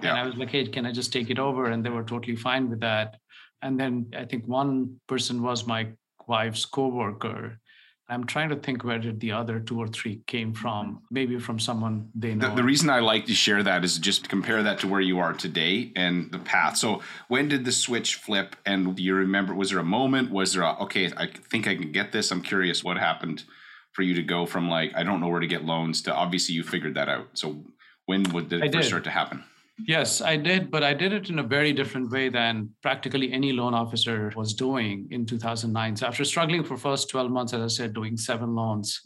Yeah. 0.00 0.10
And 0.10 0.18
I 0.18 0.26
was 0.26 0.36
like, 0.36 0.50
hey, 0.50 0.66
can 0.66 0.86
I 0.86 0.92
just 0.92 1.12
take 1.12 1.30
it 1.30 1.38
over? 1.38 1.66
And 1.66 1.84
they 1.84 1.90
were 1.90 2.04
totally 2.04 2.36
fine 2.36 2.70
with 2.70 2.80
that. 2.80 3.16
And 3.62 3.80
then 3.80 4.12
I 4.16 4.24
think 4.24 4.46
one 4.46 5.00
person 5.08 5.42
was 5.42 5.66
my 5.66 5.88
wife's 6.28 6.64
coworker 6.64 7.58
I'm 8.08 8.24
trying 8.24 8.50
to 8.50 8.56
think 8.56 8.84
where 8.84 8.98
did 8.98 9.18
the 9.18 9.32
other 9.32 9.58
two 9.58 9.78
or 9.78 9.88
three 9.88 10.22
came 10.26 10.52
mm-hmm. 10.52 10.60
from. 10.60 11.02
Maybe 11.10 11.38
from 11.38 11.58
someone 11.58 12.10
they 12.14 12.34
know. 12.34 12.50
The, 12.50 12.56
the, 12.56 12.64
reason 12.64 12.88
I 12.88 13.00
like 13.00 13.26
to 13.26 13.34
share 13.34 13.62
that 13.62 13.84
is 13.84 13.98
just 13.98 14.28
compare 14.28 14.62
that 14.62 14.78
to 14.80 14.88
where 14.88 15.00
you 15.00 15.18
are 15.18 15.32
today 15.32 15.92
and 15.96 16.30
the 16.30 16.38
path. 16.38 16.76
So 16.76 17.02
when 17.28 17.48
did 17.48 17.64
the 17.64 17.72
switch 17.72 18.16
flip? 18.16 18.56
And 18.64 18.94
do 18.96 19.02
you 19.02 19.14
remember? 19.14 19.54
Was 19.54 19.70
there 19.70 19.80
a 19.80 19.84
moment? 19.84 20.30
Was 20.30 20.52
there 20.52 20.62
a 20.62 20.76
okay? 20.82 21.12
I 21.16 21.26
think 21.26 21.66
I 21.66 21.74
can 21.74 21.92
get 21.92 22.12
this. 22.12 22.30
I'm 22.30 22.42
curious 22.42 22.84
what 22.84 22.96
happened 22.96 23.44
for 23.92 24.02
you 24.02 24.14
to 24.14 24.22
go 24.22 24.46
from 24.46 24.68
like 24.68 24.92
I 24.94 25.02
don't 25.02 25.20
know 25.20 25.28
where 25.28 25.40
to 25.40 25.46
get 25.46 25.64
loans 25.64 26.02
to 26.02 26.14
obviously 26.14 26.54
you 26.54 26.62
figured 26.62 26.94
that 26.94 27.08
out. 27.08 27.28
So 27.34 27.64
when 28.04 28.22
would 28.32 28.52
it 28.52 28.72
first 28.72 28.88
start 28.88 29.04
to 29.04 29.10
happen? 29.10 29.44
Yes, 29.84 30.22
I 30.22 30.36
did, 30.36 30.70
but 30.70 30.82
I 30.82 30.94
did 30.94 31.12
it 31.12 31.28
in 31.28 31.38
a 31.38 31.42
very 31.42 31.72
different 31.72 32.10
way 32.10 32.30
than 32.30 32.70
practically 32.82 33.30
any 33.32 33.52
loan 33.52 33.74
officer 33.74 34.32
was 34.34 34.54
doing 34.54 35.06
in 35.10 35.26
2009. 35.26 35.96
So 35.96 36.06
after 36.06 36.24
struggling 36.24 36.64
for 36.64 36.78
first 36.78 37.10
12 37.10 37.30
months, 37.30 37.52
as 37.52 37.60
I 37.60 37.68
said, 37.68 37.92
doing 37.92 38.16
seven 38.16 38.54
loans, 38.54 39.02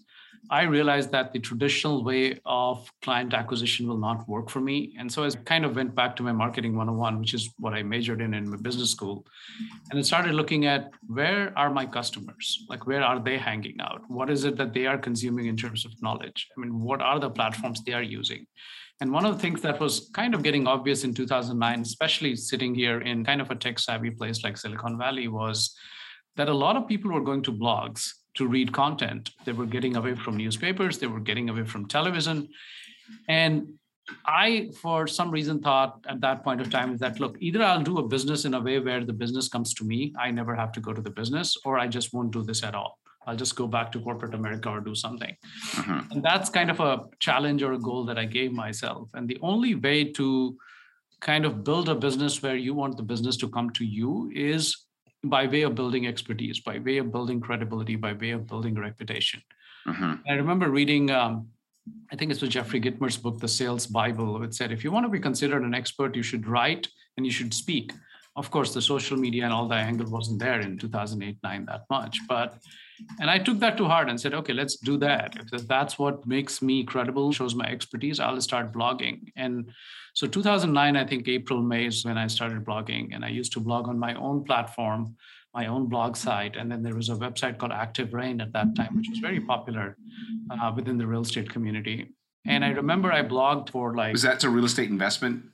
I 0.49 0.63
realized 0.63 1.11
that 1.13 1.33
the 1.33 1.41
traditional 1.41 2.03
way 2.03 2.41
of 2.47 2.91
client 3.03 3.35
acquisition 3.35 3.87
will 3.87 3.99
not 3.99 4.29
work 4.29 4.49
for 4.49 4.61
me. 4.61 4.95
And 4.99 5.13
so 5.13 5.25
I 5.25 5.31
kind 5.31 5.65
of 5.65 5.77
went 5.77 5.95
back 5.95 6.17
to 6.17 6.23
my 6.23 6.33
marketing 6.33 6.77
101, 6.77 7.19
which 7.19 7.35
is 7.35 7.51
what 7.59 7.75
I 7.75 7.83
majored 7.83 8.21
in 8.21 8.33
in 8.33 8.49
my 8.49 8.57
business 8.57 8.91
school. 8.91 9.27
And 9.91 9.99
I 9.99 10.03
started 10.03 10.35
looking 10.35 10.67
at 10.67 10.91
where 11.09 11.53
are 11.59 11.71
my 11.71 11.85
customers? 11.85 12.65
Like, 12.69 12.87
where 12.87 13.03
are 13.03 13.21
they 13.21 13.39
hanging 13.39 13.81
out? 13.81 14.03
What 14.09 14.31
is 14.31 14.45
it 14.45 14.57
that 14.57 14.73
they 14.73 14.87
are 14.87 14.99
consuming 14.99 15.47
in 15.47 15.57
terms 15.57 15.85
of 15.85 16.01
knowledge? 16.01 16.49
I 16.57 16.61
mean, 16.61 16.81
what 16.81 17.03
are 17.03 17.19
the 17.19 17.31
platforms 17.31 17.83
they 17.83 17.93
are 17.93 18.03
using? 18.03 18.47
And 19.01 19.13
one 19.13 19.25
of 19.25 19.35
the 19.35 19.41
things 19.41 19.63
that 19.63 19.81
was 19.81 20.11
kind 20.15 20.35
of 20.35 20.43
getting 20.43 20.67
obvious 20.67 21.05
in 21.05 21.15
2009, 21.15 21.81
especially 21.81 22.37
sitting 22.37 22.75
here 22.75 23.01
in 23.01 23.25
kind 23.25 23.41
of 23.41 23.51
a 23.51 23.55
tech 23.55 23.79
savvy 23.79 24.11
place 24.11 24.45
like 24.45 24.59
Silicon 24.59 24.99
Valley, 24.99 25.29
was 25.29 25.75
that 26.37 26.49
a 26.49 26.55
lot 26.55 26.77
of 26.77 26.87
people 26.87 27.11
were 27.11 27.23
going 27.23 27.43
to 27.45 27.53
blogs 27.53 28.11
to 28.35 28.47
read 28.47 28.73
content. 28.73 29.31
They 29.45 29.53
were 29.53 29.67
getting 29.67 29.97
away 29.97 30.15
from 30.15 30.37
newspapers, 30.37 30.99
they 30.99 31.07
were 31.07 31.21
getting 31.21 31.49
away 31.49 31.65
from 31.65 31.89
television. 31.89 32.49
And 33.27 33.75
I, 34.27 34.71
for 34.81 35.07
some 35.07 35.31
reason, 35.31 35.61
thought 35.61 36.05
at 36.09 36.21
that 36.21 36.45
point 36.45 36.61
of 36.61 36.71
time 36.71 36.97
that 36.99 37.21
look, 37.21 37.37
either 37.41 37.63
I'll 37.63 37.83
do 37.83 37.99
a 37.99 38.07
business 38.07 38.45
in 38.45 38.55
a 38.55 38.61
way 38.61 38.79
where 38.81 39.05
the 39.05 39.13
business 39.13 39.49
comes 39.49 39.73
to 39.75 39.85
me, 39.85 40.15
I 40.19 40.31
never 40.31 40.55
have 40.55 40.73
to 40.73 40.81
go 40.81 40.93
to 40.93 41.01
the 41.01 41.11
business, 41.11 41.57
or 41.65 41.79
I 41.79 41.87
just 41.87 42.13
won't 42.13 42.33
do 42.33 42.43
this 42.43 42.63
at 42.63 42.75
all. 42.75 43.00
I'll 43.27 43.37
just 43.37 43.55
go 43.55 43.67
back 43.67 43.93
to 43.93 44.01
corporate 44.01 44.35
America 44.35 44.69
or 44.69 44.81
do 44.81 44.95
something. 44.95 45.37
Mm-hmm. 45.73 46.13
And 46.13 46.23
that's 46.23 46.49
kind 46.49 46.71
of 46.71 46.81
a 46.81 47.05
challenge 47.19 47.63
or 47.63 47.75
a 47.75 47.79
goal 47.79 48.05
that 48.07 48.19
I 48.19 48.25
gave 48.25 48.53
myself. 48.53 49.11
And 49.15 49.29
the 49.29 49.39
only 49.43 49.75
way 49.75 50.05
to 50.13 50.57
kind 51.21 51.45
of 51.45 51.63
build 51.63 51.89
a 51.89 51.95
business 51.95 52.43
where 52.43 52.57
you 52.57 52.75
want 52.75 52.97
the 52.97 53.03
business 53.03 53.37
to 53.39 53.49
come 53.49 53.71
to 53.71 53.85
you 53.85 54.31
is 54.35 54.87
by 55.23 55.47
way 55.47 55.63
of 55.63 55.75
building 55.75 56.07
expertise, 56.07 56.61
by 56.61 56.79
way 56.79 56.97
of 56.97 57.13
building 57.13 57.41
credibility, 57.41 57.95
by 57.95 58.15
way 58.15 58.31
of 58.31 58.47
building 58.47 58.75
reputation. 58.75 59.43
Mm-hmm. 59.87 60.15
I 60.29 60.33
remember 60.33 60.71
reading, 60.71 61.11
um, 61.11 61.49
I 62.11 62.17
think 62.17 62.31
it 62.31 62.41
was 62.41 62.51
Jeffrey 62.51 62.81
Gitomer's 62.81 63.19
book, 63.19 63.39
The 63.39 63.49
Sales 63.49 63.87
Bible. 63.87 64.43
It 64.43 64.55
said, 64.55 64.73
if 64.73 64.83
you 64.83 64.91
want 64.91 65.05
to 65.05 65.11
be 65.11 65.21
considered 65.21 65.63
an 65.63 65.75
expert, 65.75 66.17
you 66.17 66.23
should 66.23 66.47
write 66.47 66.89
and 67.17 67.27
you 67.27 67.33
should 67.33 67.53
speak. 67.53 67.93
Of 68.37 68.51
course, 68.51 68.73
the 68.73 68.81
social 68.81 69.19
media 69.19 69.45
and 69.45 69.53
all 69.53 69.69
that 69.69 69.87
angle 69.87 70.11
wasn't 70.11 70.39
there 70.39 70.61
in 70.61 70.79
2008 70.79 71.37
9 71.43 71.67
that 71.67 71.83
much. 71.91 72.19
But 72.29 72.59
and 73.21 73.31
I 73.31 73.39
took 73.39 73.59
that 73.61 73.77
to 73.79 73.85
heart 73.85 74.09
and 74.09 74.21
said, 74.21 74.35
okay, 74.35 74.53
let's 74.53 74.77
do 74.77 74.97
that. 74.99 75.35
If 75.53 75.67
that's 75.67 75.99
what 75.99 76.27
makes 76.27 76.63
me 76.63 76.85
credible, 76.85 77.33
shows 77.33 77.55
my 77.55 77.67
expertise, 77.67 78.21
I'll 78.21 78.41
start 78.41 78.73
blogging. 78.73 79.33
And 79.37 79.71
so 80.15 80.27
2009, 80.27 80.97
I 80.97 81.07
think 81.07 81.29
April, 81.29 81.63
May 81.63 81.87
is 81.87 82.05
when 82.05 82.19
I 82.19 82.27
started 82.27 82.65
blogging. 82.65 83.15
And 83.15 83.25
I 83.25 83.29
used 83.29 83.53
to 83.55 83.61
blog 83.61 83.89
on 83.89 83.99
my 83.99 84.15
own 84.15 84.45
platform, 84.45 85.17
my 85.55 85.67
own 85.67 85.87
blog 85.87 86.17
site. 86.17 86.57
And 86.57 86.71
then 86.71 86.83
there 86.83 86.95
was 86.95 87.09
a 87.09 87.15
website 87.15 87.59
called 87.59 87.73
Active 87.73 88.13
Rain 88.13 88.41
at 88.41 88.53
that 88.53 88.75
time, 88.77 88.97
which 88.97 89.09
was 89.11 89.19
very 89.19 89.41
popular 89.41 89.97
uh, 90.51 90.73
within 90.75 90.99
the 90.99 91.07
real 91.07 91.23
estate 91.23 91.51
community. 91.51 92.09
And 92.47 92.65
I 92.65 92.71
remember 92.71 93.13
I 93.13 93.23
blogged 93.23 93.71
for 93.71 93.95
like. 93.95 94.13
Was 94.13 94.23
that 94.23 94.43
a 94.45 94.49
real 94.49 94.65
estate 94.65 94.89
investment 94.89 95.45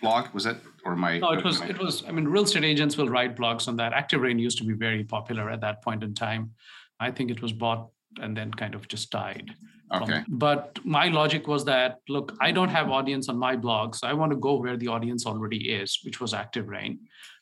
blog? 0.00 0.32
Was 0.32 0.44
that 0.44 0.58
or 0.84 0.94
my? 0.94 1.18
No, 1.18 1.32
it 1.32 1.44
was. 1.44 1.60
It 1.62 1.78
was. 1.78 2.04
I 2.06 2.12
mean, 2.12 2.28
real 2.28 2.44
estate 2.44 2.64
agents 2.64 2.96
will 2.96 3.08
write 3.08 3.36
blogs 3.36 3.66
on 3.66 3.76
that. 3.76 3.92
Active 3.92 4.20
Rain 4.20 4.38
used 4.38 4.58
to 4.58 4.64
be 4.64 4.74
very 4.74 5.02
popular 5.02 5.50
at 5.50 5.60
that 5.62 5.82
point 5.82 6.04
in 6.04 6.14
time. 6.14 6.52
I 7.00 7.10
think 7.10 7.30
it 7.30 7.42
was 7.42 7.52
bought 7.52 7.90
and 8.20 8.36
then 8.36 8.52
kind 8.52 8.74
of 8.74 8.88
just 8.88 9.10
died. 9.10 9.54
Okay. 9.94 10.22
but 10.28 10.78
my 10.84 11.08
logic 11.08 11.48
was 11.48 11.64
that 11.64 12.00
look, 12.10 12.36
I 12.42 12.52
don't 12.52 12.68
have 12.68 12.90
audience 12.90 13.30
on 13.30 13.38
my 13.38 13.56
blog, 13.56 13.94
so 13.94 14.06
I 14.06 14.12
want 14.12 14.32
to 14.32 14.36
go 14.36 14.56
where 14.56 14.76
the 14.76 14.88
audience 14.88 15.24
already 15.24 15.70
is, 15.70 16.00
which 16.04 16.20
was 16.20 16.34
Active 16.34 16.68
Rain, 16.68 16.98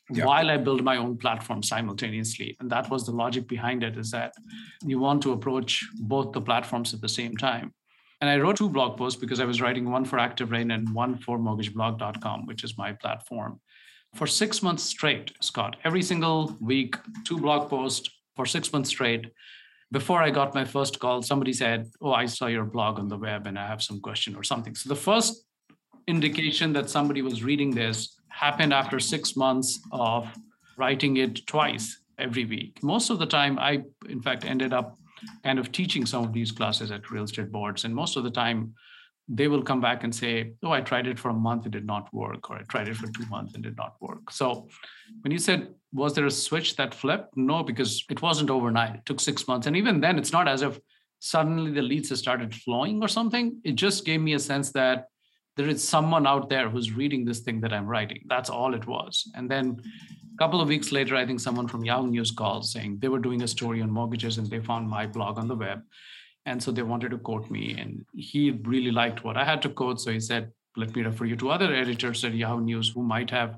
yeah. 0.09 0.25
while 0.25 0.49
I 0.49 0.55
build 0.55 0.81
my 0.81 0.95
own 0.95 1.17
platform 1.17 1.61
simultaneously. 1.61 2.55
And 2.61 2.69
that 2.69 2.89
was 2.89 3.05
the 3.05 3.11
logic 3.11 3.49
behind 3.49 3.83
it: 3.83 3.97
is 3.97 4.11
that 4.11 4.33
you 4.81 4.97
want 4.97 5.21
to 5.23 5.33
approach 5.33 5.85
both 5.99 6.31
the 6.31 6.39
platforms 6.39 6.93
at 6.93 7.01
the 7.01 7.09
same 7.09 7.35
time. 7.35 7.73
And 8.21 8.29
I 8.29 8.37
wrote 8.37 8.55
two 8.55 8.69
blog 8.69 8.97
posts 8.97 9.19
because 9.19 9.39
I 9.39 9.45
was 9.45 9.61
writing 9.61 9.91
one 9.91 10.05
for 10.05 10.17
Active 10.17 10.51
Rain 10.51 10.71
and 10.71 10.89
one 10.93 11.17
for 11.17 11.37
mortgageblog.com, 11.37 12.45
which 12.45 12.63
is 12.63 12.77
my 12.77 12.93
platform. 12.93 13.59
For 14.15 14.25
six 14.25 14.63
months 14.63 14.83
straight, 14.83 15.33
Scott, 15.41 15.75
every 15.83 16.01
single 16.01 16.57
week, 16.61 16.95
two 17.25 17.37
blog 17.37 17.69
posts 17.69 18.09
for 18.37 18.45
six 18.45 18.71
months 18.71 18.89
straight 18.89 19.25
before 19.91 20.21
I 20.21 20.29
got 20.29 20.53
my 20.53 20.65
first 20.65 20.99
call, 20.99 21.21
somebody 21.21 21.53
said, 21.53 21.89
Oh, 22.01 22.11
I 22.11 22.25
saw 22.25 22.47
your 22.47 22.65
blog 22.65 22.99
on 22.99 23.07
the 23.07 23.17
web 23.17 23.47
and 23.47 23.57
I 23.57 23.67
have 23.67 23.81
some 23.81 24.01
question 24.01 24.35
or 24.35 24.43
something. 24.43 24.75
So 24.75 24.89
the 24.89 24.95
first 24.95 25.45
indication 26.07 26.73
that 26.73 26.89
somebody 26.89 27.21
was 27.21 27.43
reading 27.43 27.71
this 27.71 28.19
happened 28.29 28.73
after 28.73 28.99
six 28.99 29.35
months 29.35 29.79
of 29.91 30.27
writing 30.77 31.17
it 31.17 31.45
twice 31.47 32.01
every 32.19 32.45
week. 32.45 32.79
Most 32.83 33.09
of 33.09 33.19
the 33.19 33.25
time, 33.25 33.57
I, 33.59 33.83
in 34.09 34.21
fact, 34.21 34.45
ended 34.45 34.73
up 34.73 34.97
kind 35.43 35.57
of 35.57 35.71
teaching 35.71 36.05
some 36.05 36.23
of 36.23 36.33
these 36.33 36.51
classes 36.51 36.91
at 36.91 37.09
real 37.09 37.23
estate 37.23 37.51
boards. 37.51 37.85
And 37.85 37.95
most 37.95 38.17
of 38.17 38.23
the 38.23 38.31
time, 38.31 38.73
they 39.27 39.47
will 39.47 39.61
come 39.61 39.81
back 39.81 40.03
and 40.03 40.13
say, 40.13 40.53
Oh, 40.63 40.71
I 40.71 40.81
tried 40.81 41.07
it 41.07 41.19
for 41.19 41.29
a 41.29 41.33
month, 41.33 41.65
it 41.65 41.71
did 41.71 41.85
not 41.85 42.13
work, 42.13 42.49
or 42.49 42.57
I 42.57 42.63
tried 42.63 42.87
it 42.87 42.95
for 42.95 43.07
two 43.07 43.25
months 43.27 43.53
and 43.53 43.63
did 43.63 43.75
not 43.75 43.95
work. 43.99 44.31
So 44.31 44.67
when 45.21 45.31
you 45.31 45.39
said, 45.39 45.73
Was 45.93 46.13
there 46.13 46.25
a 46.25 46.31
switch 46.31 46.75
that 46.77 46.93
flipped? 46.93 47.35
No, 47.35 47.63
because 47.63 48.03
it 48.09 48.21
wasn't 48.21 48.49
overnight. 48.49 48.95
It 48.95 49.05
took 49.05 49.19
six 49.19 49.47
months. 49.47 49.67
And 49.67 49.75
even 49.75 49.99
then, 49.99 50.17
it's 50.17 50.31
not 50.31 50.47
as 50.47 50.61
if 50.61 50.79
suddenly 51.19 51.71
the 51.71 51.81
leads 51.81 52.09
have 52.09 52.19
started 52.19 52.53
flowing 52.53 53.01
or 53.01 53.07
something. 53.07 53.59
It 53.63 53.73
just 53.73 54.05
gave 54.05 54.21
me 54.21 54.33
a 54.33 54.39
sense 54.39 54.71
that 54.73 55.07
there 55.57 55.67
is 55.67 55.83
someone 55.83 56.27
out 56.27 56.49
there 56.49 56.69
who's 56.69 56.91
reading 56.91 57.25
this 57.25 57.39
thing 57.39 57.59
that 57.61 57.73
I'm 57.73 57.87
writing. 57.87 58.21
That's 58.27 58.49
all 58.49 58.75
it 58.75 58.85
was. 58.85 59.29
And 59.33 59.49
then 59.49 59.81
a 60.33 60.37
couple 60.37 60.61
of 60.61 60.67
weeks 60.67 60.91
later, 60.91 61.15
I 61.15 61.25
think 61.25 61.39
someone 61.39 61.67
from 61.67 61.83
Yahoo 61.83 62.07
News 62.07 62.31
called 62.31 62.65
saying 62.65 62.99
they 62.99 63.07
were 63.07 63.19
doing 63.19 63.41
a 63.41 63.47
story 63.47 63.81
on 63.81 63.89
mortgages 63.89 64.37
and 64.37 64.47
they 64.47 64.59
found 64.59 64.87
my 64.87 65.07
blog 65.07 65.39
on 65.39 65.47
the 65.47 65.55
web 65.55 65.81
and 66.47 66.63
so 66.63 66.71
they 66.71 66.81
wanted 66.81 67.11
to 67.11 67.17
quote 67.17 67.51
me 67.51 67.75
and 67.77 68.05
he 68.15 68.51
really 68.73 68.91
liked 68.91 69.23
what 69.23 69.37
i 69.37 69.43
had 69.43 69.61
to 69.61 69.69
quote. 69.69 69.99
So 70.01 70.11
he 70.11 70.19
said 70.19 70.51
let 70.75 70.95
me 70.95 71.01
refer 71.03 71.25
you 71.25 71.35
to 71.37 71.49
other 71.49 71.73
editors 71.73 72.23
at 72.23 72.33
yahoo 72.33 72.61
news 72.61 72.89
who 72.93 73.03
might 73.03 73.29
have 73.29 73.57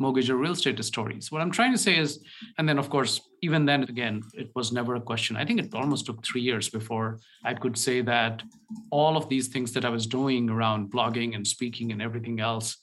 mortgage 0.00 0.30
or 0.30 0.36
real 0.36 0.52
estate 0.52 0.82
stories. 0.84 1.32
What 1.32 1.42
i'm 1.42 1.50
trying 1.58 1.72
to 1.72 1.84
say 1.86 1.98
is 2.04 2.10
and 2.56 2.68
then 2.68 2.78
of 2.78 2.88
course 2.88 3.20
even 3.42 3.66
then 3.66 3.82
again 3.82 4.22
it 4.32 4.50
was 4.54 4.72
never 4.72 4.94
a 4.94 5.06
question. 5.10 5.36
I 5.36 5.44
think 5.44 5.60
it 5.60 5.74
almost 5.74 6.06
took 6.06 6.24
three 6.24 6.44
years 6.50 6.68
before 6.78 7.18
i 7.50 7.54
could 7.62 7.76
say 7.86 8.00
that 8.12 8.42
all 8.90 9.16
of 9.16 9.28
these 9.28 9.48
things 9.48 9.72
that 9.72 9.84
i 9.84 9.94
was 9.96 10.06
doing 10.18 10.48
around 10.48 10.92
blogging 10.94 11.34
and 11.34 11.46
speaking 11.56 11.92
and 11.92 12.00
everything 12.00 12.38
else 12.40 12.76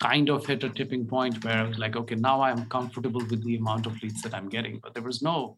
kind 0.00 0.28
of 0.28 0.46
hit 0.46 0.64
a 0.64 0.70
tipping 0.78 1.04
point 1.06 1.44
where 1.44 1.58
i 1.62 1.66
was 1.70 1.78
like 1.84 1.96
okay 1.96 2.16
now 2.30 2.38
i'm 2.42 2.62
comfortable 2.76 3.22
with 3.30 3.42
the 3.44 3.56
amount 3.56 3.86
of 3.86 4.00
leads 4.02 4.22
that 4.22 4.34
i'm 4.34 4.48
getting. 4.56 4.78
But 4.82 4.94
there 4.94 5.08
was 5.10 5.22
no 5.22 5.56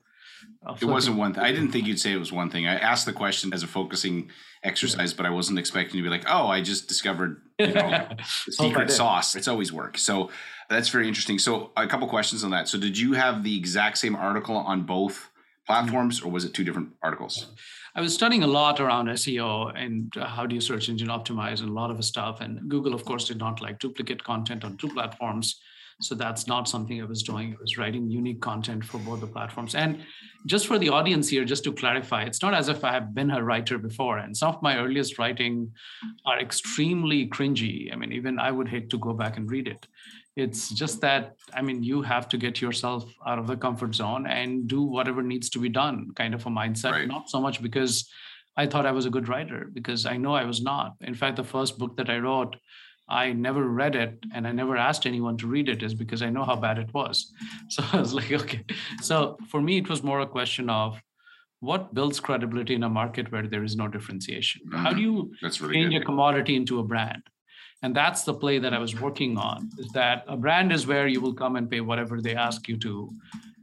it 0.81 0.85
wasn't 0.85 1.17
one 1.17 1.35
thing. 1.35 1.43
I 1.43 1.53
didn't 1.53 1.71
think 1.71 1.87
you'd 1.87 2.01
say 2.01 2.13
it 2.13 2.19
was 2.19 2.33
one 2.33 2.51
thing. 2.51 2.67
I 2.67 2.77
asked 2.77 3.07
the 3.07 3.13
question 3.13 3.53
as 3.53 3.63
a 3.63 3.67
focusing 3.67 4.31
exercise, 4.63 5.13
but 5.15 5.27
I 5.27 5.31
wasn't 5.31 5.59
expecting 5.59 5.99
to 5.99 6.03
be 6.03 6.09
like, 6.09 6.25
oh, 6.29 6.49
I 6.49 6.61
just 6.61 6.89
discovered 6.89 7.41
you 7.59 7.73
know, 7.73 8.09
secret 8.25 8.91
sauce. 8.91 9.35
It's 9.37 9.49
always 9.49 9.73
work. 9.73 9.97
So 9.99 10.31
that's 10.69 10.89
very 10.89 11.07
interesting. 11.09 11.39
So 11.39 11.71
a 11.77 11.87
couple 11.87 12.09
questions 12.09 12.45
on 12.45 12.51
that. 12.51 12.69
So 12.69 12.79
did 12.79 12.99
you 12.99 13.13
have 13.13 13.45
the 13.45 13.57
exact 13.57 13.99
same 13.99 14.17
article 14.17 14.57
on 14.57 14.83
both 14.83 15.31
platforms 15.67 16.21
or 16.21 16.31
was 16.31 16.45
it 16.45 16.55
two 16.55 16.65
different 16.65 16.91
articles? 17.03 17.47
I 17.95 18.01
was 18.01 18.13
studying 18.13 18.43
a 18.43 18.47
lot 18.47 18.79
around 18.79 19.09
SEO 19.09 19.73
and 19.75 20.15
uh, 20.17 20.27
how 20.27 20.45
do 20.47 20.55
you 20.55 20.61
search 20.61 20.89
engine 20.89 21.09
optimize 21.09 21.61
and 21.61 21.71
a 21.71 21.73
lot 21.73 21.91
of 21.91 22.05
stuff. 22.05 22.41
And 22.41 22.69
Google, 22.69 22.93
of 22.93 23.05
course, 23.05 23.25
did 23.27 23.39
not 23.39 23.63
like 23.63 23.79
duplicate 23.79 24.23
content 24.23 24.65
on 24.65 24.77
two 24.77 24.89
platforms. 24.89 25.61
So 26.01 26.15
that's 26.15 26.47
not 26.47 26.69
something 26.69 27.01
I 27.01 27.07
was 27.07 27.23
doing. 27.23 27.55
I 27.55 27.61
was 27.61 27.79
writing 27.79 28.11
unique 28.11 28.43
content 28.43 28.85
for 28.85 28.99
both 28.99 29.21
the 29.21 29.27
platforms. 29.27 29.75
And 29.75 30.05
just 30.45 30.67
for 30.67 30.79
the 30.79 30.91
audience 30.91 31.29
here, 31.29 31.45
just 31.45 31.65
to 31.65 31.73
clarify, 31.73 32.25
it's 32.25 32.43
not 32.43 32.53
as 32.53 32.69
if 32.69 32.85
I 32.85 32.93
have 32.93 33.15
been 33.15 33.31
a 33.31 33.43
writer 33.43 33.79
before. 33.79 34.19
And 34.19 34.37
some 34.37 34.55
of 34.55 34.63
my 34.63 34.77
earliest 34.77 35.19
writing 35.19 35.73
are 36.27 36.39
extremely 36.39 37.27
cringy. 37.29 37.93
I 37.93 37.97
mean, 37.97 38.13
even 38.13 38.39
I 38.39 38.51
would 38.51 38.69
hate 38.69 38.91
to 38.91 38.99
go 38.99 39.15
back 39.15 39.39
and 39.39 39.51
read 39.51 39.69
it. 39.69 39.87
It's 40.37 40.69
just 40.69 41.01
that, 41.01 41.37
I 41.55 41.63
mean, 41.63 41.83
you 41.83 42.03
have 42.03 42.29
to 42.29 42.37
get 42.37 42.61
yourself 42.61 43.11
out 43.27 43.39
of 43.39 43.47
the 43.47 43.57
comfort 43.57 43.95
zone 43.95 44.27
and 44.27 44.69
do 44.69 44.83
whatever 44.83 45.23
needs 45.23 45.49
to 45.51 45.59
be 45.59 45.71
done, 45.71 46.11
kind 46.15 46.35
of 46.35 46.45
a 46.45 46.51
mindset, 46.51 46.93
right. 46.93 47.09
not 47.09 47.31
so 47.31 47.41
much 47.41 47.63
because 47.63 48.11
I 48.59 48.67
thought 48.67 48.85
I 48.85 48.93
was 48.93 49.07
a 49.07 49.11
good 49.11 49.29
writer, 49.29 49.71
because 49.73 50.05
I 50.05 50.19
know 50.19 50.35
I 50.35 50.45
was 50.45 50.63
not. 50.63 50.97
In 51.01 51.15
fact, 51.15 51.37
the 51.37 51.45
first 51.45 51.79
book 51.79 51.97
that 51.97 52.11
I 52.11 52.19
wrote, 52.19 52.57
I 53.09 53.33
never 53.33 53.69
read 53.69 53.95
it 53.95 54.19
and 54.35 54.47
I 54.47 54.53
never 54.53 54.77
asked 54.77 55.07
anyone 55.07 55.37
to 55.39 55.47
read 55.47 55.69
it 55.69 55.83
is 55.83 55.95
because 55.95 56.23
I 56.23 56.31
know 56.31 56.45
how 56.45 56.57
bad 56.57 56.79
it 56.79 56.93
was. 56.93 57.33
So 57.69 57.85
I 57.93 58.01
was 58.01 58.13
like, 58.13 58.33
okay. 58.33 58.65
So 59.01 59.37
for 59.49 59.61
me, 59.61 59.79
it 59.79 59.89
was 59.89 60.03
more 60.03 60.21
a 60.21 60.27
question 60.27 60.71
of 60.71 61.01
what 61.61 61.95
builds 61.95 62.21
credibility 62.21 62.75
in 62.75 62.83
a 62.83 62.89
market 62.89 63.31
where 63.33 63.47
there 63.47 63.65
is 63.65 63.77
no 63.77 63.89
differentiation? 63.89 64.63
Mm-hmm. 64.67 64.85
How 64.85 64.93
do 64.93 65.01
you 65.01 65.33
that's 65.43 65.61
really 65.61 65.75
change 65.75 65.95
good. 65.95 66.03
a 66.03 66.05
commodity 66.05 66.57
into 66.57 66.79
a 66.79 66.85
brand? 66.85 67.23
And 67.83 67.95
that's 67.95 68.23
the 68.25 68.35
play 68.35 68.59
that 68.59 68.73
I 68.73 68.79
was 68.79 68.99
working 69.01 69.37
on 69.37 69.71
is 69.79 69.89
that 69.93 70.25
a 70.27 70.37
brand 70.37 70.73
is 70.73 70.87
where 70.87 71.07
you 71.07 71.21
will 71.21 71.35
come 71.35 71.57
and 71.57 71.71
pay 71.71 71.81
whatever 71.81 72.21
they 72.21 72.35
ask 72.35 72.69
you 72.69 72.77
to, 72.79 73.13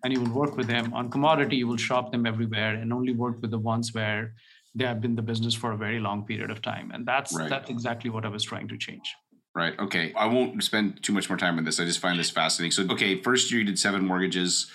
and 0.04 0.14
you 0.14 0.22
will 0.22 0.34
work 0.34 0.56
with 0.56 0.68
them. 0.68 0.94
On 0.94 1.10
commodity, 1.10 1.56
you 1.58 1.68
will 1.68 1.78
shop 1.78 2.12
them 2.12 2.26
everywhere 2.26 2.76
and 2.76 2.94
only 2.94 3.14
work 3.14 3.42
with 3.42 3.52
the 3.52 3.58
ones 3.58 3.94
where 3.94 4.34
they 4.76 4.86
have 4.86 5.02
been 5.02 5.16
the 5.16 5.22
business 5.22 5.54
for 5.54 5.72
a 5.72 5.78
very 5.78 6.00
long 6.00 6.26
period 6.26 6.52
of 6.52 6.62
time. 6.62 6.92
And 6.92 7.06
that's 7.06 7.34
right. 7.34 7.50
that's 7.50 7.70
exactly 7.70 8.10
what 8.10 8.26
I 8.26 8.30
was 8.30 8.44
trying 8.44 8.68
to 8.70 8.78
change. 8.78 9.16
Right. 9.56 9.78
Okay. 9.80 10.14
I 10.18 10.26
won't 10.26 10.64
spend 10.64 11.04
too 11.04 11.14
much 11.14 11.30
more 11.30 11.38
time 11.38 11.58
on 11.58 11.64
this. 11.64 11.80
I 11.80 11.86
just 11.86 12.00
find 12.00 12.20
this 12.20 12.32
fascinating. 12.32 12.72
So, 12.72 12.92
okay, 12.94 13.22
first 13.22 13.52
year 13.52 13.60
you 13.62 13.66
did 13.68 13.78
seven 13.78 14.06
mortgages. 14.06 14.72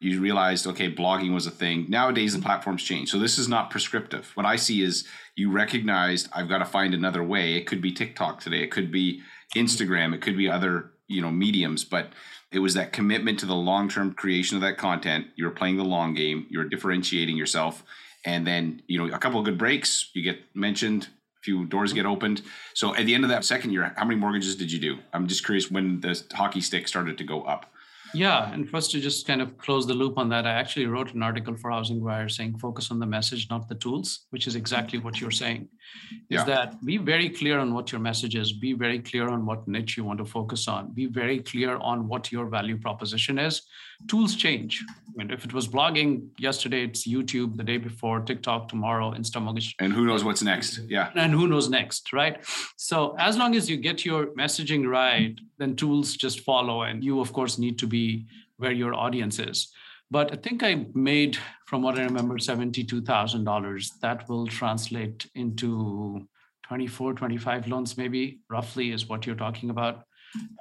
You 0.00 0.20
realized, 0.20 0.66
okay, 0.66 0.90
blogging 0.90 1.34
was 1.34 1.46
a 1.46 1.50
thing. 1.50 1.86
Nowadays, 1.88 2.34
the 2.34 2.42
platforms 2.42 2.82
change. 2.82 3.10
So, 3.10 3.18
this 3.18 3.38
is 3.38 3.46
not 3.46 3.70
prescriptive. 3.70 4.30
What 4.34 4.46
I 4.46 4.56
see 4.56 4.82
is 4.82 5.06
you 5.36 5.52
recognized 5.52 6.30
I've 6.32 6.48
got 6.48 6.58
to 6.58 6.64
find 6.64 6.94
another 6.94 7.22
way. 7.22 7.54
It 7.54 7.66
could 7.66 7.82
be 7.82 7.92
TikTok 7.92 8.40
today, 8.40 8.62
it 8.62 8.70
could 8.70 8.90
be 8.90 9.20
Instagram, 9.54 10.14
it 10.14 10.22
could 10.22 10.36
be 10.36 10.48
other, 10.48 10.92
you 11.08 11.20
know, 11.20 11.30
mediums, 11.30 11.84
but 11.84 12.08
it 12.50 12.58
was 12.58 12.74
that 12.74 12.92
commitment 12.92 13.38
to 13.40 13.46
the 13.46 13.54
long 13.54 13.88
term 13.88 14.14
creation 14.14 14.56
of 14.56 14.62
that 14.62 14.78
content. 14.78 15.26
You 15.36 15.44
were 15.44 15.50
playing 15.50 15.76
the 15.76 15.84
long 15.84 16.14
game, 16.14 16.46
you 16.48 16.58
were 16.58 16.64
differentiating 16.64 17.36
yourself. 17.36 17.84
And 18.24 18.46
then, 18.46 18.82
you 18.86 18.98
know, 18.98 19.12
a 19.12 19.18
couple 19.18 19.40
of 19.40 19.44
good 19.44 19.58
breaks, 19.58 20.10
you 20.14 20.22
get 20.22 20.40
mentioned, 20.54 21.08
few 21.42 21.66
doors 21.66 21.92
get 21.92 22.04
mm-hmm. 22.04 22.12
opened. 22.12 22.42
So 22.74 22.94
at 22.94 23.06
the 23.06 23.14
end 23.14 23.24
of 23.24 23.30
that 23.30 23.44
second 23.44 23.72
year, 23.72 23.92
how 23.96 24.04
many 24.04 24.18
mortgages 24.18 24.56
did 24.56 24.70
you 24.72 24.78
do? 24.78 24.98
I'm 25.12 25.26
just 25.26 25.44
curious 25.44 25.70
when 25.70 26.00
the 26.00 26.22
hockey 26.32 26.60
stick 26.60 26.88
started 26.88 27.18
to 27.18 27.24
go 27.24 27.42
up. 27.42 27.72
Yeah, 28.14 28.52
and 28.52 28.68
first 28.68 28.90
to 28.90 29.00
just 29.00 29.26
kind 29.26 29.40
of 29.40 29.56
close 29.56 29.86
the 29.86 29.94
loop 29.94 30.18
on 30.18 30.28
that, 30.28 30.46
I 30.46 30.50
actually 30.50 30.86
wrote 30.86 31.14
an 31.14 31.22
article 31.22 31.56
for 31.56 31.70
Housing 31.70 32.02
Wire 32.04 32.28
saying 32.28 32.58
focus 32.58 32.90
on 32.90 32.98
the 32.98 33.06
message, 33.06 33.48
not 33.48 33.68
the 33.68 33.74
tools, 33.74 34.26
which 34.30 34.46
is 34.46 34.54
exactly 34.54 34.98
what 34.98 35.18
you're 35.18 35.30
saying. 35.30 35.68
Is 36.10 36.38
yeah. 36.38 36.44
that 36.44 36.84
be 36.84 36.96
very 36.96 37.28
clear 37.28 37.58
on 37.58 37.74
what 37.74 37.92
your 37.92 38.00
message 38.00 38.34
is, 38.36 38.52
be 38.52 38.72
very 38.72 38.98
clear 38.98 39.28
on 39.28 39.46
what 39.46 39.66
niche 39.66 39.96
you 39.96 40.04
want 40.04 40.18
to 40.18 40.24
focus 40.24 40.68
on, 40.68 40.92
be 40.92 41.06
very 41.06 41.40
clear 41.40 41.76
on 41.76 42.08
what 42.08 42.32
your 42.32 42.46
value 42.46 42.78
proposition 42.78 43.38
is. 43.38 43.62
Tools 44.08 44.34
change. 44.34 44.84
I 44.90 45.12
mean, 45.16 45.30
if 45.30 45.44
it 45.44 45.52
was 45.52 45.68
blogging 45.68 46.28
yesterday, 46.38 46.84
it's 46.84 47.06
YouTube, 47.06 47.56
the 47.56 47.62
day 47.62 47.76
before, 47.76 48.20
TikTok 48.20 48.68
tomorrow, 48.68 49.12
Instamortgage. 49.12 49.74
And 49.78 49.92
who 49.92 50.06
knows 50.06 50.24
what's 50.24 50.42
next? 50.42 50.80
Yeah. 50.88 51.10
And 51.14 51.32
who 51.32 51.46
knows 51.46 51.68
next, 51.68 52.12
right? 52.12 52.44
So 52.76 53.14
as 53.18 53.36
long 53.36 53.54
as 53.54 53.70
you 53.70 53.76
get 53.76 54.04
your 54.04 54.26
messaging 54.34 54.88
right, 54.88 55.38
then 55.58 55.76
tools 55.76 56.16
just 56.16 56.40
follow. 56.40 56.82
And 56.82 57.04
you, 57.04 57.20
of 57.20 57.32
course, 57.32 57.58
need 57.58 57.78
to 57.78 57.86
be 57.86 58.26
where 58.56 58.72
your 58.72 58.94
audience 58.94 59.38
is. 59.38 59.72
But 60.12 60.30
I 60.30 60.36
think 60.36 60.62
I 60.62 60.84
made, 60.92 61.38
from 61.66 61.80
what 61.80 61.98
I 61.98 62.04
remember, 62.04 62.36
$72,000. 62.36 63.88
That 64.02 64.28
will 64.28 64.46
translate 64.46 65.26
into 65.34 66.28
24, 66.68 67.14
25 67.14 67.66
loans, 67.66 67.96
maybe 67.96 68.40
roughly 68.50 68.92
is 68.92 69.08
what 69.08 69.24
you're 69.26 69.34
talking 69.34 69.70
about. 69.70 70.04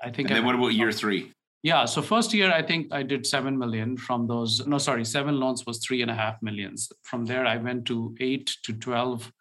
I 0.01 0.09
think. 0.09 0.29
And 0.29 0.37
then 0.37 0.43
I, 0.43 0.45
what 0.45 0.55
about 0.55 0.73
year 0.73 0.93
three? 0.93 1.33
Yeah. 1.63 1.83
So 1.83 2.01
first 2.01 2.33
year, 2.33 2.49
I 2.49 2.61
think 2.61 2.93
I 2.93 3.03
did 3.03 3.27
7 3.27 3.57
million 3.57 3.97
from 3.97 4.25
those. 4.25 4.65
No, 4.65 4.77
sorry, 4.77 5.03
seven 5.03 5.37
loans 5.37 5.65
was 5.65 5.79
three 5.79 6.01
and 6.01 6.09
a 6.09 6.15
half 6.15 6.41
millions. 6.41 6.89
From 7.03 7.25
there, 7.25 7.45
I 7.45 7.57
went 7.57 7.85
to 7.87 8.15
eight 8.21 8.55
to 8.63 8.71
12 8.71 9.33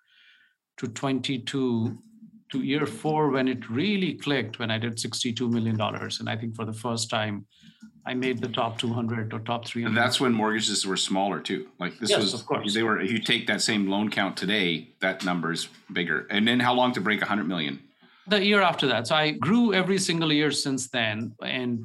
to 0.79 0.89
22 0.89 1.97
to 2.51 2.63
year 2.63 2.87
four 2.87 3.31
when 3.31 3.49
it 3.49 3.69
really 3.71 4.15
clicked 4.15 4.59
when 4.59 4.71
I 4.71 4.79
did 4.79 4.97
$62 4.97 5.51
million. 5.51 5.81
And 5.81 6.29
I 6.29 6.37
think 6.37 6.55
for 6.55 6.65
the 6.65 6.73
first 6.73 7.09
time, 7.11 7.47
I 8.07 8.15
made 8.15 8.41
the 8.41 8.49
top 8.49 8.79
200 8.79 9.33
or 9.33 9.41
top 9.41 9.67
300. 9.67 9.89
And 9.89 9.97
that's 9.97 10.21
when 10.21 10.33
mortgages 10.33 10.87
were 10.87 10.97
smaller 10.97 11.41
too. 11.41 11.69
Like 11.79 11.99
this 11.99 12.11
yes, 12.11 12.21
was, 12.21 12.35
of 12.35 12.47
course. 12.47 12.75
they 12.75 12.83
were, 12.83 13.01
if 13.01 13.13
you 13.13 13.19
take 13.19 13.47
that 13.47 13.61
same 13.61 13.89
loan 13.89 14.11
count 14.11 14.37
today, 14.37 14.89
that 15.01 15.25
number 15.25 15.53
is 15.53 15.69
bigger. 15.93 16.27
And 16.31 16.47
then 16.49 16.61
how 16.61 16.75
long 16.75 16.93
to 16.95 17.01
break 17.01 17.21
100 17.21 17.47
million? 17.47 17.81
The 18.27 18.45
year 18.45 18.63
after 18.63 18.87
that. 18.87 19.07
So 19.07 19.17
I 19.17 19.33
grew 19.33 19.75
every 19.75 19.99
single 19.99 20.33
year 20.33 20.51
since 20.51 20.89
then. 20.89 21.35
And 21.43 21.85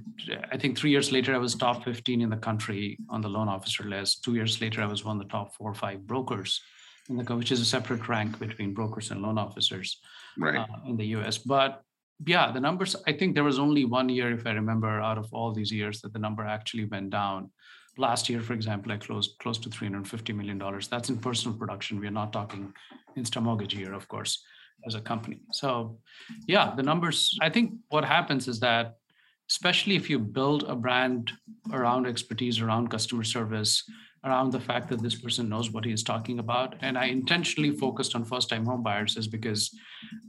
I 0.51 0.57
think 0.57 0.77
three 0.77 0.91
years 0.91 1.11
later, 1.11 1.33
I 1.33 1.37
was 1.37 1.55
top 1.55 1.83
15 1.83 2.21
in 2.21 2.29
the 2.29 2.37
country 2.37 2.97
on 3.09 3.21
the 3.21 3.29
loan 3.29 3.47
officer 3.47 3.83
list. 3.83 4.23
Two 4.23 4.35
years 4.35 4.61
later, 4.61 4.81
I 4.81 4.85
was 4.85 5.03
one 5.03 5.19
of 5.19 5.23
the 5.23 5.29
top 5.29 5.55
four 5.55 5.71
or 5.71 5.75
five 5.75 6.05
brokers 6.05 6.61
in 7.09 7.17
the 7.17 7.35
which 7.35 7.51
is 7.51 7.61
a 7.61 7.65
separate 7.65 8.07
rank 8.07 8.39
between 8.39 8.73
brokers 8.73 9.11
and 9.11 9.21
loan 9.21 9.37
officers 9.37 9.99
right. 10.37 10.57
uh, 10.57 10.65
in 10.87 10.97
the 10.97 11.05
US. 11.17 11.37
But 11.37 11.81
yeah, 12.25 12.51
the 12.51 12.59
numbers, 12.59 12.95
I 13.07 13.13
think 13.13 13.35
there 13.35 13.43
was 13.43 13.59
only 13.59 13.85
one 13.85 14.09
year, 14.09 14.31
if 14.31 14.45
I 14.47 14.51
remember, 14.51 15.01
out 15.01 15.17
of 15.17 15.33
all 15.33 15.51
these 15.51 15.71
years 15.71 16.01
that 16.01 16.13
the 16.13 16.19
number 16.19 16.45
actually 16.45 16.85
went 16.85 17.09
down. 17.09 17.51
Last 17.97 18.29
year, 18.29 18.41
for 18.41 18.53
example, 18.53 18.91
I 18.91 18.97
closed 18.97 19.35
close 19.39 19.57
to 19.59 19.69
$350 19.69 20.35
million. 20.35 20.61
That's 20.89 21.09
in 21.09 21.17
personal 21.17 21.57
production. 21.57 21.99
We're 21.99 22.11
not 22.11 22.33
talking 22.33 22.73
Insta 23.17 23.41
Mortgage 23.41 23.73
year, 23.73 23.93
of 23.93 24.07
course, 24.07 24.43
as 24.85 24.95
a 24.95 25.01
company. 25.01 25.39
So 25.51 25.97
yeah, 26.47 26.73
the 26.75 26.83
numbers, 26.83 27.37
I 27.41 27.49
think 27.49 27.73
what 27.89 28.03
happens 28.03 28.47
is 28.47 28.59
that, 28.59 28.95
especially 29.49 29.95
if 29.95 30.09
you 30.09 30.19
build 30.19 30.63
a 30.63 30.75
brand 30.75 31.31
around 31.71 32.07
expertise, 32.07 32.59
around 32.59 32.89
customer 32.89 33.23
service, 33.23 33.83
around 34.25 34.51
the 34.51 34.59
fact 34.59 34.89
that 34.89 35.01
this 35.01 35.15
person 35.15 35.47
knows 35.47 35.71
what 35.71 35.85
he 35.85 35.91
is 35.91 36.03
talking 36.03 36.39
about. 36.39 36.75
And 36.81 36.97
I 36.97 37.05
intentionally 37.05 37.71
focused 37.71 38.15
on 38.15 38.25
first 38.25 38.49
time 38.49 38.65
home 38.65 38.83
buyers 38.83 39.17
is 39.17 39.27
because 39.27 39.71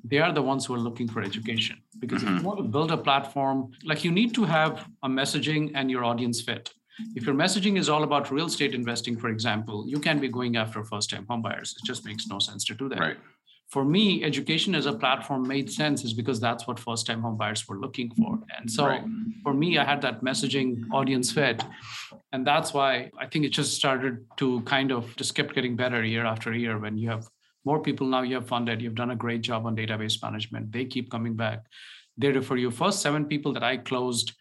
they 0.05 0.19
are 0.19 0.33
the 0.33 0.43
ones 0.43 0.67
who 0.67 0.75
are 0.75 0.79
looking 0.79 1.09
for 1.09 1.23
education. 1.23 1.79
Because 1.99 2.23
mm-hmm. 2.23 2.37
if 2.37 2.43
you 2.43 2.47
mm-hmm. 2.47 2.47
want 2.47 2.59
to 2.59 2.65
build 2.65 2.93
a 2.93 2.97
platform, 2.97 3.73
like 3.85 4.05
you 4.05 4.13
need 4.13 4.35
to 4.35 4.45
have 4.45 4.87
a 5.03 5.09
messaging 5.09 5.73
and 5.75 5.91
your 5.91 6.05
audience 6.05 6.41
fit. 6.43 6.71
If 7.15 7.27
your 7.27 7.35
messaging 7.35 7.79
is 7.79 7.89
all 7.89 8.05
about 8.05 8.31
real 8.31 8.47
estate 8.47 8.75
investing, 8.75 9.19
for 9.19 9.29
example, 9.29 9.85
you 9.87 9.99
can't 10.01 10.21
be 10.21 10.29
going 10.29 10.57
after 10.57 10.83
first 10.83 11.11
time 11.11 11.27
home 11.29 11.43
buyers. 11.43 11.75
It 11.79 11.87
just 11.87 12.07
makes 12.07 12.27
no 12.27 12.39
sense 12.39 12.65
to 12.67 12.75
do 12.75 12.89
that. 12.91 13.01
Right 13.01 13.19
for 13.69 13.85
me, 13.85 14.23
education 14.23 14.75
as 14.75 14.87
a 14.87 14.93
platform 14.93 15.47
made 15.47 15.71
sense 15.71 16.05
is 16.05 16.15
because 16.15 16.39
that's 16.39 16.67
what 16.69 16.79
first 16.79 17.07
time 17.07 17.21
home 17.21 17.37
buyers 17.37 17.67
were 17.67 17.79
looking 17.79 18.11
for. 18.15 18.39
And 18.57 18.71
so 18.71 18.87
right. 18.87 19.03
for 19.43 19.53
me, 19.53 19.77
I 19.77 19.85
had 19.85 20.01
that 20.03 20.23
messaging 20.23 20.85
audience 20.93 21.33
fit. 21.33 21.65
And 22.33 22.47
that's 22.47 22.73
why 22.73 23.11
I 23.19 23.27
think 23.27 23.45
it 23.45 23.49
just 23.49 23.75
started 23.75 24.25
to 24.37 24.61
kind 24.63 24.93
of 24.93 25.15
just 25.17 25.35
kept 25.35 25.55
getting 25.55 25.75
better 25.75 26.05
year 26.05 26.25
after 26.25 26.53
year 26.53 26.79
when 26.79 26.97
you 26.97 27.11
have 27.11 27.29
more 27.65 27.81
people 27.83 28.07
now 28.07 28.23
you 28.23 28.37
have 28.37 28.47
funded, 28.47 28.81
you've 28.81 28.95
done 28.95 29.11
a 29.11 29.17
great 29.17 29.43
job 29.43 29.67
on 29.67 29.75
database 29.75 30.23
management. 30.23 30.71
They 30.71 30.85
keep 30.85 31.11
coming 31.11 31.35
back. 31.35 31.67
They 32.17 32.31
refer 32.31 32.57
you. 32.57 32.71
First 32.71 33.03
seven 33.03 33.25
people 33.25 33.53
that 33.55 33.65
I 33.65 33.79
closed 33.79 34.33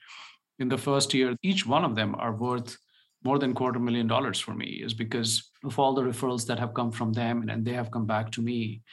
in 0.60 0.70
the 0.70 0.78
first 0.78 1.12
year, 1.16 1.36
each 1.42 1.66
one 1.66 1.84
of 1.84 1.96
them 1.96 2.16
are 2.20 2.34
worth 2.34 2.78
more 3.24 3.40
than 3.40 3.56
quarter 3.56 3.80
million 3.80 4.06
dollars 4.06 4.40
for 4.40 4.54
me 4.54 4.68
is 4.86 4.94
because 4.94 5.50
of 5.64 5.80
all 5.80 5.96
the 5.96 6.04
referrals 6.04 6.46
that 6.46 6.60
have 6.60 6.76
come 6.76 6.92
from 6.92 7.12
them 7.12 7.42
and, 7.42 7.50
and 7.50 7.66
they 7.66 7.74
have 7.74 7.90
come 7.90 8.06
back 8.06 8.32
to 8.32 8.42
me 8.44 8.84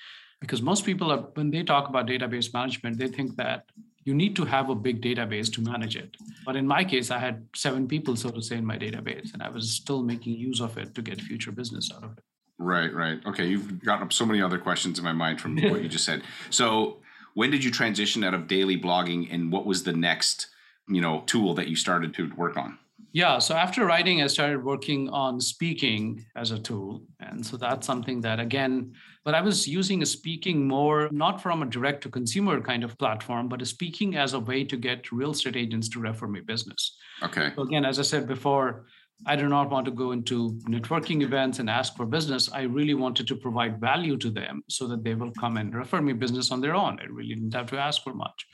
because 0.43 0.61
most 0.61 0.85
people 0.85 1.11
are 1.13 1.23
when 1.35 1.51
they 1.51 1.63
talk 1.63 1.89
about 1.89 2.07
database 2.07 2.53
management 2.53 2.99
they 2.99 3.09
think 3.09 3.37
that 3.37 3.71
you 4.05 4.15
need 4.15 4.35
to 4.35 4.45
have 4.45 4.69
a 4.69 4.75
big 4.75 5.01
database 5.01 5.51
to 5.55 5.63
manage 5.63 5.97
it 5.97 6.17
but 6.45 6.57
in 6.57 6.67
my 6.67 6.83
case 6.85 7.11
i 7.11 7.19
had 7.19 7.47
seven 7.55 7.87
people 7.87 8.17
so 8.17 8.29
to 8.31 8.43
say 8.43 8.57
in 8.57 8.67
my 8.73 8.77
database 8.77 9.33
and 9.33 9.43
i 9.43 9.49
was 9.49 9.71
still 9.71 10.03
making 10.03 10.35
use 10.35 10.61
of 10.61 10.77
it 10.77 10.95
to 10.95 11.01
get 11.01 11.21
future 11.21 11.53
business 11.53 11.91
out 11.97 12.05
of 12.05 12.19
it 12.19 12.25
right 12.59 12.93
right 12.93 13.21
okay 13.25 13.47
you've 13.47 13.83
gotten 13.85 14.03
up 14.03 14.13
so 14.13 14.27
many 14.27 14.43
other 14.43 14.59
questions 14.59 14.99
in 14.99 15.05
my 15.05 15.17
mind 15.25 15.41
from 15.41 15.57
what 15.71 15.83
you 15.83 15.89
just 15.89 16.05
said 16.05 16.23
so 16.51 16.99
when 17.35 17.51
did 17.51 17.65
you 17.65 17.71
transition 17.71 18.25
out 18.25 18.35
of 18.35 18.47
daily 18.47 18.79
blogging 18.79 19.33
and 19.33 19.53
what 19.53 19.65
was 19.65 19.85
the 19.85 19.93
next 19.93 20.49
you 20.89 21.01
know 21.01 21.23
tool 21.27 21.55
that 21.55 21.69
you 21.69 21.77
started 21.77 22.13
to 22.13 22.31
work 22.35 22.57
on 22.57 22.79
yeah. 23.15 23.39
So 23.39 23.55
after 23.55 23.85
writing, 23.85 24.23
I 24.23 24.27
started 24.27 24.65
working 24.65 25.11
on 25.11 25.41
speaking 25.41 26.25
as 26.35 26.51
a 26.51 26.59
tool. 26.59 27.03
And 27.21 27.45
so 27.45 27.59
that's 27.59 27.87
something 27.87 28.23
that, 28.23 28.41
again, 28.41 28.95
but 29.25 29.35
I 29.35 29.41
was 29.41 29.69
using 29.69 30.03
a 30.03 30.07
speaking 30.07 30.67
more, 30.67 31.09
not 31.13 31.41
from 31.41 31.63
a 31.63 31.67
direct 31.67 32.03
to 32.03 32.09
consumer 32.09 32.61
kind 32.61 32.83
of 32.83 32.99
platform, 32.99 33.49
but 33.49 33.63
a 33.63 33.67
speaking 33.67 34.17
as 34.17 34.35
a 34.35 34.41
way 34.41 34.65
to 34.65 34.77
get 34.77 35.13
real 35.13 35.31
estate 35.31 35.57
agents 35.57 35.89
to 35.91 36.01
refer 36.01 36.27
me 36.27 36.41
business. 36.41 36.97
Okay. 37.23 37.53
So 37.55 37.63
again, 37.63 37.85
as 37.85 37.99
I 37.99 38.03
said 38.03 38.27
before, 38.27 38.87
I 39.25 39.37
do 39.37 39.49
not 39.49 39.71
want 39.71 39.85
to 39.87 39.93
go 39.93 40.11
into 40.11 40.59
networking 40.69 41.23
events 41.23 41.61
and 41.61 41.71
ask 41.71 41.97
for 41.97 42.05
business. 42.05 42.51
I 42.53 42.63
really 42.63 42.95
wanted 42.95 43.29
to 43.29 43.37
provide 43.37 43.81
value 43.81 44.17
to 44.17 44.31
them 44.31 44.63
so 44.69 44.89
that 44.89 45.05
they 45.05 45.15
will 45.15 45.31
come 45.39 45.57
and 45.59 45.73
refer 45.73 46.03
me 46.03 46.13
business 46.13 46.51
on 46.51 46.61
their 46.61 46.75
own. 46.75 46.99
I 47.01 47.05
really 47.05 47.35
didn't 47.35 47.55
have 47.55 47.71
to 47.71 47.79
ask 47.79 48.03
for 48.03 48.15
much. 48.15 48.47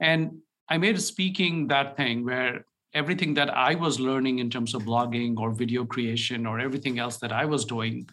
And 0.00 0.38
I 0.68 0.76
made 0.76 0.96
a 0.96 1.00
speaking 1.00 1.68
that 1.68 1.96
thing 1.96 2.26
where 2.26 2.66
everything 2.92 3.34
that 3.34 3.54
I 3.56 3.74
was 3.74 4.00
learning 4.00 4.38
in 4.38 4.50
terms 4.50 4.74
of 4.74 4.82
blogging 4.82 5.38
or 5.38 5.52
video 5.52 5.84
creation 5.84 6.46
or 6.46 6.60
everything 6.60 6.98
else 6.98 7.18
that 7.18 7.32
I 7.32 7.44
was 7.44 7.64
doing 7.64 8.08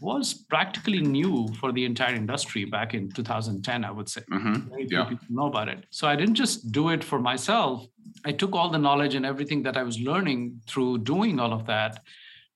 was 0.00 0.34
practically 0.34 1.00
new 1.00 1.48
for 1.60 1.72
the 1.72 1.84
entire 1.84 2.14
industry 2.14 2.64
back 2.64 2.94
in 2.94 3.10
2010, 3.10 3.84
I 3.84 3.90
would 3.90 4.08
say. 4.08 4.22
Mm-hmm. 4.30 4.68
Very 4.68 4.86
few 4.86 4.98
yeah. 4.98 5.04
people 5.04 5.26
know 5.30 5.46
about 5.46 5.68
it. 5.68 5.86
So 5.90 6.06
I 6.06 6.16
didn't 6.16 6.34
just 6.34 6.72
do 6.72 6.90
it 6.90 7.02
for 7.02 7.18
myself. 7.18 7.86
I 8.24 8.32
took 8.32 8.54
all 8.54 8.70
the 8.70 8.78
knowledge 8.78 9.14
and 9.14 9.26
everything 9.26 9.62
that 9.64 9.76
I 9.76 9.82
was 9.82 9.98
learning 9.98 10.60
through 10.66 10.98
doing 10.98 11.38
all 11.38 11.52
of 11.52 11.66
that. 11.66 12.02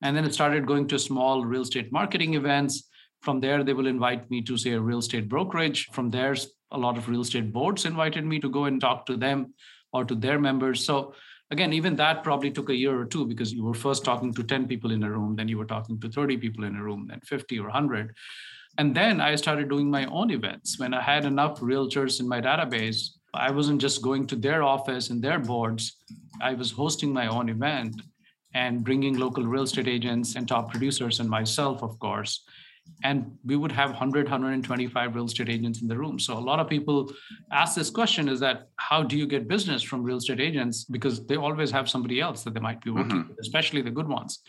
And 0.03 0.17
then 0.17 0.25
it 0.25 0.35
started 0.35 0.67
going 0.67 0.89
to 0.89 0.99
small 0.99 1.45
real 1.45 1.63
estate 1.63 1.93
marketing 1.93 2.35
events. 2.35 2.89
From 3.21 3.41
there, 3.41 3.63
they 3.63 3.73
will 3.73 3.87
invite 3.87 4.29
me 4.31 4.43
to, 4.43 4.57
say, 4.57 4.73
a 4.73 4.81
real 4.81 4.99
estate 4.99 5.29
brokerage. 5.29 5.89
From 5.93 6.11
there, 6.11 6.35
a 6.73 6.79
lot 6.79 6.97
of 6.97 7.09
real 7.09 7.21
estate 7.21 7.53
boards 7.53 7.85
invited 7.85 8.25
me 8.25 8.41
to 8.41 8.49
go 8.49 8.65
and 8.65 8.81
talk 8.81 9.07
to 9.07 9.17
them 9.17 9.55
or 9.93 10.05
to 10.05 10.15
their 10.15 10.39
members. 10.39 10.85
So 10.85 11.15
again 11.53 11.73
even 11.73 11.95
that 11.95 12.25
probably 12.25 12.51
took 12.51 12.71
a 12.71 12.75
year 12.75 12.99
or 12.99 13.05
two 13.05 13.25
because 13.27 13.53
you 13.53 13.63
were 13.63 13.75
first 13.75 14.05
talking 14.05 14.33
to 14.35 14.43
10 14.43 14.67
people 14.67 14.91
in 14.91 15.05
a 15.05 15.11
room 15.11 15.37
then 15.37 15.49
you 15.49 15.59
were 15.59 15.71
talking 15.73 16.01
to 16.01 16.11
30 16.11 16.39
people 16.39 16.65
in 16.65 16.75
a 16.77 16.83
room 16.83 17.07
then 17.09 17.21
50 17.21 17.59
or 17.61 17.65
100 17.65 18.15
and 18.79 18.95
then 18.95 19.21
i 19.21 19.35
started 19.37 19.69
doing 19.69 19.91
my 19.91 20.07
own 20.07 20.31
events. 20.31 20.79
When 20.79 20.95
i 20.95 21.03
had 21.03 21.27
enough 21.27 21.61
realtors 21.61 22.21
in 22.21 22.27
my 22.35 22.41
database 22.41 23.11
i 23.35 23.51
wasn't 23.51 23.81
just 23.81 24.03
going 24.03 24.27
to 24.29 24.37
their 24.37 24.63
office 24.63 25.11
and 25.11 25.23
their 25.23 25.39
boards. 25.39 25.85
I 26.41 26.55
was 26.55 26.71
hosting 26.71 27.13
my 27.13 27.27
own 27.29 27.49
event 27.49 28.03
and 28.55 28.85
bringing 28.85 29.19
local 29.19 29.47
real 29.47 29.63
estate 29.69 29.89
agents 29.89 30.35
and 30.37 30.49
top 30.49 30.71
producers 30.73 31.21
and 31.21 31.29
myself 31.39 31.83
of 31.83 31.99
course 31.99 32.45
and 33.05 33.37
we 33.45 33.57
would 33.57 33.73
have 33.73 33.91
100 33.91 34.27
125 34.27 35.15
real 35.15 35.25
estate 35.25 35.49
agents 35.49 35.83
in 35.83 35.89
the 35.89 35.97
room. 35.97 36.19
So 36.19 36.39
a 36.39 36.41
lot 36.41 36.61
of 36.61 36.69
people 36.69 37.13
ask 37.51 37.75
this 37.75 37.91
question 37.91 38.29
is 38.29 38.41
that 38.41 38.69
how 38.77 39.03
do 39.03 39.17
you 39.17 39.27
get 39.27 39.49
business 39.49 39.83
from 39.83 40.03
real 40.03 40.19
estate 40.19 40.41
agents? 40.41 40.85
Because 40.85 41.27
they 41.27 41.37
always 41.37 41.71
have 41.71 41.89
somebody 41.89 42.21
else 42.21 42.45
that 42.45 42.55
they 42.55 42.61
might 42.61 42.81
be 42.81 42.91
working 42.91 43.19
mm-hmm. 43.19 43.29
with 43.29 43.39
especially 43.41 43.83
the 43.83 43.91
good 43.91 44.09
ones. 44.09 44.41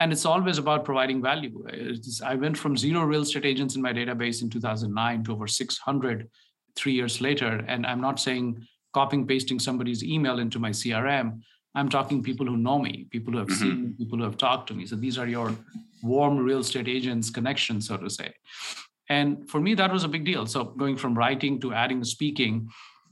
And 0.00 0.12
it's 0.12 0.26
always 0.26 0.58
about 0.58 0.84
providing 0.84 1.22
value. 1.22 1.64
It's, 1.68 2.20
i 2.20 2.34
went 2.34 2.58
from 2.58 2.76
zero 2.76 3.04
real 3.04 3.22
estate 3.22 3.46
agents 3.46 3.76
in 3.76 3.82
my 3.82 3.92
database 3.92 4.42
in 4.42 4.50
2009 4.50 5.24
to 5.24 5.32
over 5.32 5.46
600 5.46 6.28
three 6.76 6.92
years 6.92 7.20
later. 7.20 7.64
And 7.68 7.86
i'm 7.86 8.00
not 8.00 8.18
saying 8.18 8.66
copying 8.92 9.26
pasting 9.26 9.58
somebody's 9.58 10.02
email 10.02 10.38
into 10.38 10.58
my 10.58 10.70
crm 10.70 11.40
i'm 11.74 11.88
talking 11.88 12.22
people 12.22 12.46
who 12.46 12.56
know 12.56 12.78
me 12.78 13.06
people 13.10 13.32
who 13.32 13.38
have 13.38 13.48
mm-hmm. 13.48 13.62
seen 13.62 13.82
me 13.84 13.94
people 13.98 14.18
who 14.18 14.24
have 14.24 14.36
talked 14.36 14.66
to 14.66 14.74
me 14.74 14.86
so 14.86 14.96
these 14.96 15.18
are 15.18 15.26
your 15.26 15.54
warm 16.04 16.36
real 16.38 16.60
estate 16.60 16.86
agents 16.86 17.30
connection, 17.30 17.80
so 17.80 17.96
to 17.96 18.10
say. 18.10 18.32
And 19.08 19.48
for 19.48 19.60
me, 19.60 19.74
that 19.74 19.92
was 19.92 20.04
a 20.04 20.08
big 20.08 20.24
deal. 20.24 20.46
So 20.46 20.64
going 20.64 20.96
from 20.96 21.16
writing 21.16 21.60
to 21.60 21.72
adding 21.72 22.04
speaking, 22.04 22.68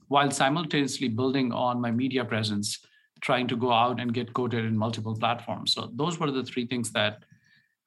while 0.08 0.30
simultaneously 0.30 1.08
building 1.08 1.52
on 1.52 1.80
my 1.80 1.90
media 1.90 2.24
presence, 2.24 2.78
trying 3.20 3.48
to 3.48 3.56
go 3.56 3.72
out 3.72 4.00
and 4.00 4.12
get 4.12 4.32
quoted 4.32 4.64
in 4.64 4.76
multiple 4.76 5.16
platforms. 5.16 5.72
So 5.72 5.90
those 5.94 6.18
were 6.18 6.30
the 6.30 6.42
three 6.42 6.66
things 6.66 6.92
that 6.92 7.24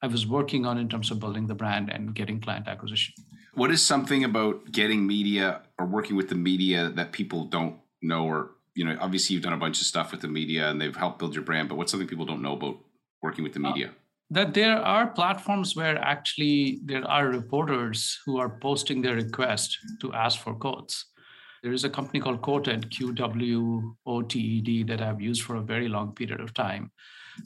I 0.02 0.08
was 0.08 0.26
working 0.26 0.66
on 0.66 0.78
in 0.78 0.90
terms 0.90 1.12
of 1.12 1.20
building 1.20 1.48
the 1.48 1.56
brand 1.56 1.90
and 1.92 2.14
getting 2.16 2.40
client 2.40 2.68
acquisition. 2.68 3.14
What 3.54 3.72
is 3.72 3.82
something 3.82 4.24
about 4.24 4.72
getting 4.72 5.06
media 5.06 5.62
or 5.78 5.86
working 5.86 6.16
with 6.16 6.30
the 6.30 6.36
media 6.36 6.90
that 6.90 7.12
people 7.12 7.46
don't 7.46 7.78
know 8.02 8.26
or 8.26 8.52
you 8.76 8.86
know 8.86 8.98
obviously 9.00 9.34
you've 9.34 9.44
done 9.44 9.54
a 9.54 9.58
bunch 9.58 9.80
of 9.80 9.88
stuff 9.88 10.12
with 10.12 10.22
the 10.22 10.28
media 10.28 10.70
and 10.70 10.80
they've 10.80 10.96
helped 10.96 11.20
build 11.20 11.34
your 11.34 11.44
brand 11.44 11.70
but 11.70 11.76
what's 11.76 11.92
something 11.92 12.08
people 12.08 12.26
don't 12.26 12.42
know 12.42 12.54
about 12.54 12.78
working 13.22 13.44
with 13.44 13.54
the 13.54 13.60
uh, 13.60 13.70
media 13.70 13.88
uh, 13.88 13.92
that 14.32 14.54
there 14.54 14.78
are 14.78 15.08
platforms 15.08 15.76
where 15.76 15.98
actually 16.00 16.80
there 16.84 17.08
are 17.08 17.28
reporters 17.28 18.20
who 18.26 18.38
are 18.38 18.58
posting 18.60 19.02
their 19.02 19.16
request 19.16 19.78
to 20.02 20.14
ask 20.14 20.40
for 20.40 20.56
quotes. 20.56 21.06
There 21.62 21.74
is 21.74 21.84
a 21.84 21.90
company 21.90 22.20
called 22.20 22.42
Qwoted, 22.42 22.90
Q 22.92 23.12
W 23.14 23.96
O 24.06 24.22
T 24.22 24.40
E 24.40 24.62
D, 24.62 24.84
that 24.84 25.02
I've 25.02 25.22
used 25.22 25.44
for 25.44 25.56
a 25.56 25.62
very 25.62 25.88
long 25.88 26.14
period 26.14 26.40
of 26.40 26.54
time. 26.54 26.92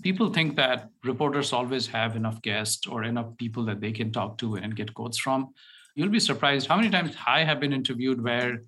People 0.03 0.31
think 0.31 0.55
that 0.55 0.89
reporters 1.03 1.51
always 1.51 1.87
have 1.87 2.15
enough 2.15 2.41
guests 2.41 2.85
or 2.87 3.03
enough 3.03 3.35
people 3.37 3.65
that 3.65 3.81
they 3.81 3.91
can 3.91 4.11
talk 4.11 4.37
to 4.37 4.55
and 4.55 4.75
get 4.75 4.93
quotes 4.93 5.17
from. 5.17 5.53
You'll 5.95 6.09
be 6.09 6.19
surprised 6.19 6.67
how 6.67 6.77
many 6.77 6.89
times 6.89 7.15
I 7.25 7.43
have 7.43 7.59
been 7.59 7.73
interviewed 7.73 8.23
where 8.23 8.61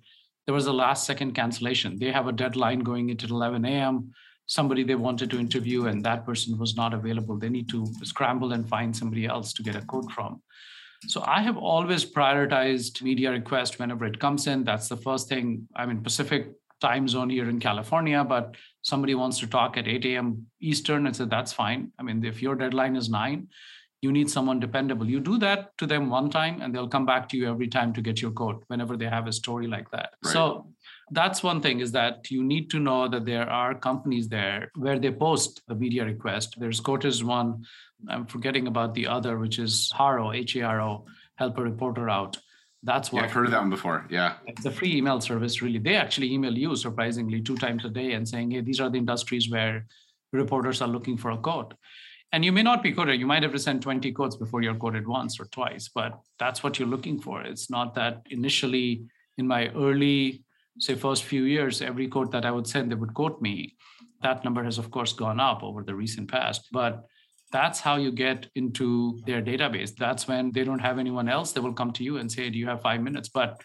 there 0.46 0.54
was 0.54 0.66
a 0.66 0.72
last 0.72 1.06
second 1.06 1.32
cancellation. 1.32 1.98
They 1.98 2.10
have 2.10 2.26
a 2.26 2.32
deadline 2.32 2.80
going 2.80 3.10
into 3.10 3.26
11 3.26 3.64
a.m 3.64 4.12
somebody 4.46 4.84
they 4.84 4.94
wanted 4.94 5.30
to 5.30 5.38
interview 5.38 5.86
and 5.86 6.04
that 6.04 6.26
person 6.26 6.58
was 6.58 6.76
not 6.76 6.92
available. 6.92 7.38
They 7.38 7.48
need 7.48 7.68
to 7.70 7.86
scramble 8.02 8.52
and 8.52 8.68
find 8.68 8.94
somebody 8.94 9.26
else 9.26 9.52
to 9.54 9.62
get 9.62 9.76
a 9.76 9.82
quote 9.82 10.10
from. 10.12 10.42
So 11.08 11.24
i 11.26 11.42
have 11.42 11.56
always 11.56 12.04
prioritized 12.04 13.02
media 13.02 13.30
request 13.30 13.78
whenever 13.78 14.04
it 14.04 14.20
comes 14.20 14.46
in. 14.46 14.64
That's 14.64 14.88
the 14.88 14.96
first 14.96 15.28
thing. 15.28 15.68
I'm 15.74 15.90
in 15.90 16.02
pacific 16.02 16.52
time 16.80 17.06
zone 17.06 17.30
here 17.30 17.48
in 17.48 17.60
california 17.60 18.24
but 18.24 18.56
somebody 18.82 19.14
wants 19.14 19.38
to 19.38 19.46
talk 19.46 19.76
at 19.76 19.86
8 19.86 20.04
a.m 20.04 20.46
eastern 20.60 21.06
and 21.06 21.14
said 21.14 21.30
that's 21.30 21.52
fine. 21.52 21.92
I 21.98 22.02
mean 22.02 22.24
if 22.24 22.42
your 22.42 22.56
deadline 22.56 22.96
is 22.96 23.08
9 23.08 23.46
you 24.02 24.10
need 24.10 24.28
someone 24.28 24.58
dependable. 24.58 25.08
You 25.08 25.20
do 25.20 25.38
that 25.38 25.78
to 25.78 25.86
them 25.86 26.10
one 26.10 26.28
time 26.28 26.60
and 26.60 26.74
they'll 26.74 26.88
come 26.88 27.06
back 27.06 27.28
to 27.30 27.36
you 27.36 27.48
every 27.48 27.68
time 27.68 27.92
to 27.94 28.02
get 28.02 28.20
your 28.20 28.32
quote 28.32 28.64
whenever 28.66 28.96
they 28.96 29.06
have 29.06 29.28
a 29.28 29.32
story 29.32 29.68
like 29.68 29.88
that. 29.92 30.14
Right. 30.24 30.32
So 30.32 30.66
that's 31.12 31.42
one 31.42 31.62
thing 31.62 31.78
is 31.78 31.92
that 31.92 32.28
you 32.28 32.42
need 32.42 32.68
to 32.70 32.80
know 32.80 33.06
that 33.08 33.24
there 33.24 33.48
are 33.48 33.74
companies 33.76 34.28
there 34.28 34.72
where 34.74 34.98
they 34.98 35.12
post 35.12 35.62
a 35.68 35.74
media 35.74 36.04
request. 36.04 36.56
There's 36.58 36.80
Quote's 36.80 37.22
one, 37.22 37.64
I'm 38.08 38.26
forgetting 38.26 38.66
about 38.66 38.92
the 38.94 39.06
other, 39.06 39.38
which 39.38 39.60
is 39.60 39.92
Haro, 39.94 40.32
H 40.32 40.56
A 40.56 40.62
R 40.62 40.80
O, 40.80 41.06
help 41.36 41.56
a 41.58 41.62
reporter 41.62 42.10
out. 42.10 42.36
That's 42.82 43.12
what 43.12 43.20
yeah, 43.20 43.26
I've 43.26 43.32
heard 43.32 43.44
of 43.44 43.52
that 43.52 43.60
one 43.60 43.70
before. 43.70 44.04
Yeah. 44.10 44.34
It's 44.46 44.64
a 44.66 44.70
free 44.72 44.96
email 44.96 45.20
service, 45.20 45.62
really. 45.62 45.78
They 45.78 45.94
actually 45.94 46.32
email 46.32 46.58
you 46.58 46.74
surprisingly 46.74 47.40
two 47.40 47.56
times 47.56 47.84
a 47.84 47.88
day 47.88 48.14
and 48.14 48.28
saying, 48.28 48.50
hey, 48.50 48.62
these 48.62 48.80
are 48.80 48.90
the 48.90 48.98
industries 48.98 49.48
where 49.48 49.86
reporters 50.32 50.82
are 50.82 50.88
looking 50.88 51.16
for 51.16 51.30
a 51.30 51.36
quote 51.36 51.74
and 52.32 52.44
you 52.44 52.50
may 52.50 52.62
not 52.62 52.82
be 52.82 52.92
quoted. 52.92 53.20
You 53.20 53.26
might 53.26 53.42
have 53.42 53.52
to 53.52 53.58
send 53.58 53.82
20 53.82 54.10
quotes 54.12 54.36
before 54.36 54.62
you're 54.62 54.74
quoted 54.74 55.06
once 55.06 55.38
or 55.38 55.44
twice 55.46 55.88
but 55.88 56.18
that's 56.38 56.62
what 56.62 56.78
you're 56.78 56.88
looking 56.88 57.20
for. 57.20 57.42
It's 57.42 57.70
not 57.70 57.94
that 57.94 58.22
initially 58.30 59.04
in 59.38 59.46
my 59.46 59.68
early 59.68 60.44
say 60.78 60.94
first 60.94 61.24
few 61.24 61.44
years 61.44 61.82
every 61.82 62.08
quote 62.08 62.32
that 62.32 62.46
i 62.46 62.50
would 62.50 62.66
send 62.66 62.90
they 62.90 62.96
would 62.96 63.14
quote 63.14 63.40
me. 63.42 63.76
That 64.22 64.44
number 64.44 64.64
has 64.64 64.78
of 64.78 64.90
course 64.90 65.12
gone 65.12 65.40
up 65.40 65.62
over 65.62 65.82
the 65.82 65.94
recent 65.94 66.30
past 66.30 66.68
but 66.72 67.04
that's 67.50 67.80
how 67.80 67.96
you 67.96 68.10
get 68.10 68.46
into 68.54 69.20
their 69.26 69.42
database. 69.42 69.94
That's 69.94 70.26
when 70.26 70.52
they 70.52 70.64
don't 70.64 70.78
have 70.78 70.98
anyone 70.98 71.28
else 71.28 71.52
they 71.52 71.60
will 71.60 71.74
come 71.74 71.92
to 71.92 72.04
you 72.04 72.16
and 72.16 72.32
say 72.32 72.48
do 72.48 72.58
you 72.58 72.66
have 72.66 72.80
five 72.80 73.02
minutes? 73.02 73.28
But 73.28 73.60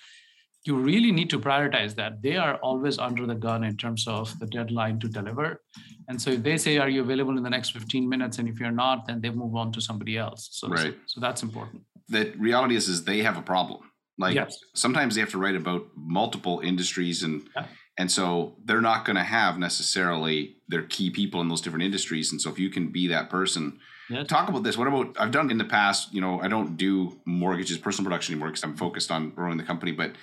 you 0.68 0.78
really 0.78 1.12
need 1.12 1.30
to 1.30 1.40
prioritize 1.40 1.96
that. 1.96 2.22
They 2.22 2.36
are 2.36 2.56
always 2.58 3.00
under 3.00 3.26
the 3.26 3.36
gun 3.36 3.64
in 3.64 3.78
terms 3.78 4.08
of 4.08 4.38
the 4.40 4.46
deadline 4.48 5.00
to 5.00 5.08
deliver. 5.08 5.62
And 6.08 6.22
so 6.22 6.32
if 6.32 6.44
they 6.44 6.58
say, 6.58 6.78
Are 6.78 6.90
you 6.90 7.02
available 7.02 7.38
in 7.38 7.44
the 7.44 7.50
next 7.50 7.72
15 7.72 8.08
minutes? 8.08 8.38
And 8.40 8.48
if 8.48 8.60
you're 8.60 8.72
not, 8.72 9.08
then 9.08 9.22
they 9.22 9.30
move 9.30 9.56
on 9.56 9.72
to 9.74 9.82
somebody 9.82 10.18
else. 10.18 10.50
So, 10.52 10.68
right. 10.68 10.80
so, 10.80 10.94
so 11.08 11.22
that's 11.22 11.44
important. 11.44 11.84
The 12.10 12.34
reality 12.38 12.76
is 12.76 12.88
is 12.88 13.04
they 13.04 13.20
have 13.20 13.38
a 13.38 13.42
problem. 13.42 13.82
Like 14.18 14.36
yes. 14.36 14.58
sometimes 14.74 15.16
they 15.16 15.22
have 15.22 15.32
to 15.32 15.38
write 15.38 15.56
about 15.56 15.88
multiple 15.96 16.60
industries 16.62 17.22
and 17.24 17.48
yeah. 17.56 17.68
and 18.00 18.12
so 18.12 18.56
they're 18.66 18.82
not 18.82 19.06
going 19.06 19.18
to 19.18 19.24
have 19.24 19.60
necessarily 19.60 20.58
their 20.68 20.84
key 20.84 21.10
people 21.12 21.42
in 21.42 21.50
those 21.50 21.62
different 21.62 21.84
industries. 21.84 22.32
And 22.32 22.42
so 22.42 22.50
if 22.50 22.58
you 22.58 22.70
can 22.70 22.92
be 22.92 23.08
that 23.08 23.30
person, 23.30 23.80
Yes. 24.10 24.28
Talk 24.28 24.48
about 24.48 24.64
this. 24.64 24.78
What 24.78 24.88
about 24.88 25.18
I've 25.20 25.32
done 25.32 25.52
in 25.52 25.58
the 25.58 25.66
past, 25.66 26.14
you 26.14 26.22
know, 26.22 26.40
I 26.40 26.48
don't 26.48 26.78
do 26.78 27.20
mortgages, 27.26 27.78
personal 27.78 28.10
production 28.10 28.34
anymore 28.34 28.50
because 28.50 28.64
I'm 28.64 28.78
focused 28.78 29.12
on 29.12 29.32
growing 29.32 29.58
the 29.58 29.64
company, 29.64 29.92
but 29.92 30.14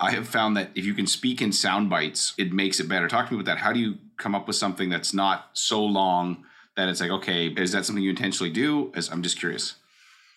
I 0.00 0.10
have 0.10 0.28
found 0.28 0.56
that 0.56 0.70
if 0.74 0.84
you 0.84 0.94
can 0.94 1.06
speak 1.06 1.40
in 1.40 1.52
sound 1.52 1.88
bites, 1.88 2.34
it 2.36 2.52
makes 2.52 2.80
it 2.80 2.88
better. 2.88 3.08
Talk 3.08 3.28
to 3.28 3.34
me 3.34 3.40
about 3.40 3.52
that. 3.52 3.58
How 3.58 3.72
do 3.72 3.78
you 3.78 3.98
come 4.16 4.34
up 4.34 4.46
with 4.46 4.56
something 4.56 4.88
that's 4.88 5.14
not 5.14 5.50
so 5.52 5.84
long 5.84 6.44
that 6.76 6.88
it's 6.88 7.00
like, 7.00 7.10
okay, 7.10 7.48
is 7.48 7.72
that 7.72 7.84
something 7.84 8.02
you 8.02 8.10
intentionally 8.10 8.52
do? 8.52 8.92
As 8.96 9.08
I'm 9.10 9.22
just 9.22 9.38
curious. 9.38 9.76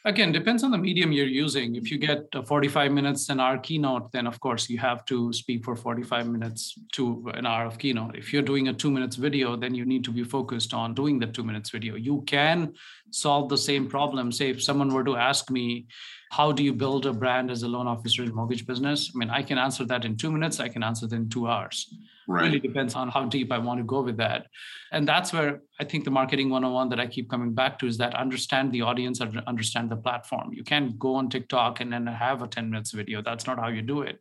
Again, 0.08 0.32
depends 0.32 0.64
on 0.64 0.72
the 0.72 0.78
medium 0.78 1.12
you're 1.12 1.28
using. 1.28 1.76
If 1.76 1.92
you 1.92 1.98
get 1.98 2.34
45 2.46 2.94
minutes 2.94 3.28
an 3.28 3.42
hour 3.42 3.58
keynote, 3.58 4.10
then 4.14 4.26
of 4.26 4.40
course 4.40 4.70
you 4.70 4.78
have 4.78 5.04
to 5.08 5.34
speak 5.34 5.66
for 5.66 5.76
45 5.76 6.30
minutes 6.30 6.80
to 6.94 7.30
an 7.34 7.46
hour 7.46 7.66
of 7.66 7.78
keynote. 7.78 8.16
If 8.16 8.32
you're 8.32 8.42
doing 8.42 8.70
a 8.70 8.74
two 8.74 8.90
minutes 8.90 9.18
video, 9.18 9.58
then 9.58 9.76
you 9.76 9.84
need 9.84 10.06
to 10.06 10.12
be 10.12 10.24
focused 10.24 10.74
on 10.74 10.94
doing 10.94 11.20
the 11.20 11.28
two 11.28 11.44
minutes 11.44 11.72
video. 11.72 11.96
You 11.96 12.24
can 12.26 12.74
solve 13.12 13.50
the 13.50 13.58
same 13.58 13.90
problem. 13.90 14.32
Say 14.32 14.50
if 14.50 14.64
someone 14.64 14.94
were 14.94 15.04
to 15.04 15.18
ask 15.18 15.52
me, 15.52 15.88
how 16.32 16.54
do 16.54 16.64
you 16.64 16.72
build 16.72 17.06
a 17.06 17.12
brand 17.12 17.52
as 17.52 17.64
a 17.64 17.68
loan 17.68 17.86
officer 17.86 18.24
in 18.24 18.34
mortgage 18.34 18.66
business? 18.66 19.12
I 19.14 19.18
mean, 19.18 19.30
I 19.30 19.44
can 19.44 19.58
answer 19.58 19.84
that 19.88 20.06
in 20.06 20.16
two 20.16 20.32
minutes. 20.32 20.62
I 20.62 20.70
can 20.70 20.84
answer 20.84 21.06
that 21.08 21.16
in 21.18 21.28
two 21.28 21.50
hours. 21.50 21.94
Right. 22.30 22.44
Really 22.44 22.60
depends 22.60 22.94
on 22.94 23.08
how 23.08 23.26
deep 23.26 23.54
I 23.54 23.58
want 23.58 23.80
to 23.80 23.86
go 23.86 24.02
with 24.02 24.18
that. 24.18 24.48
And 24.92 25.08
that's 25.08 25.32
where 25.32 25.62
I 25.80 25.86
think 25.86 26.04
the 26.04 26.12
marketing 26.12 26.50
101 26.50 26.90
that 26.90 27.00
I 27.00 27.08
keep 27.08 27.30
coming 27.30 27.54
back 27.54 27.80
to 27.80 27.88
is 27.88 27.98
that 28.00 28.16
understand 28.16 28.74
the 28.74 28.82
audience 28.82 29.22
and 29.22 29.40
understand 29.48 29.90
the 29.90 29.96
platform. 29.96 30.52
You 30.52 30.66
can't 30.66 31.00
go 31.00 31.16
on 31.16 31.30
TikTok 31.30 31.80
and 31.80 31.92
then 31.92 32.06
have 32.06 32.42
a 32.42 32.48
10 32.48 32.70
minutes 32.70 32.92
video. 32.92 33.22
That's 33.22 33.48
not 33.48 33.60
how 33.60 33.70
you 33.70 33.82
do 33.82 34.02
it. 34.02 34.20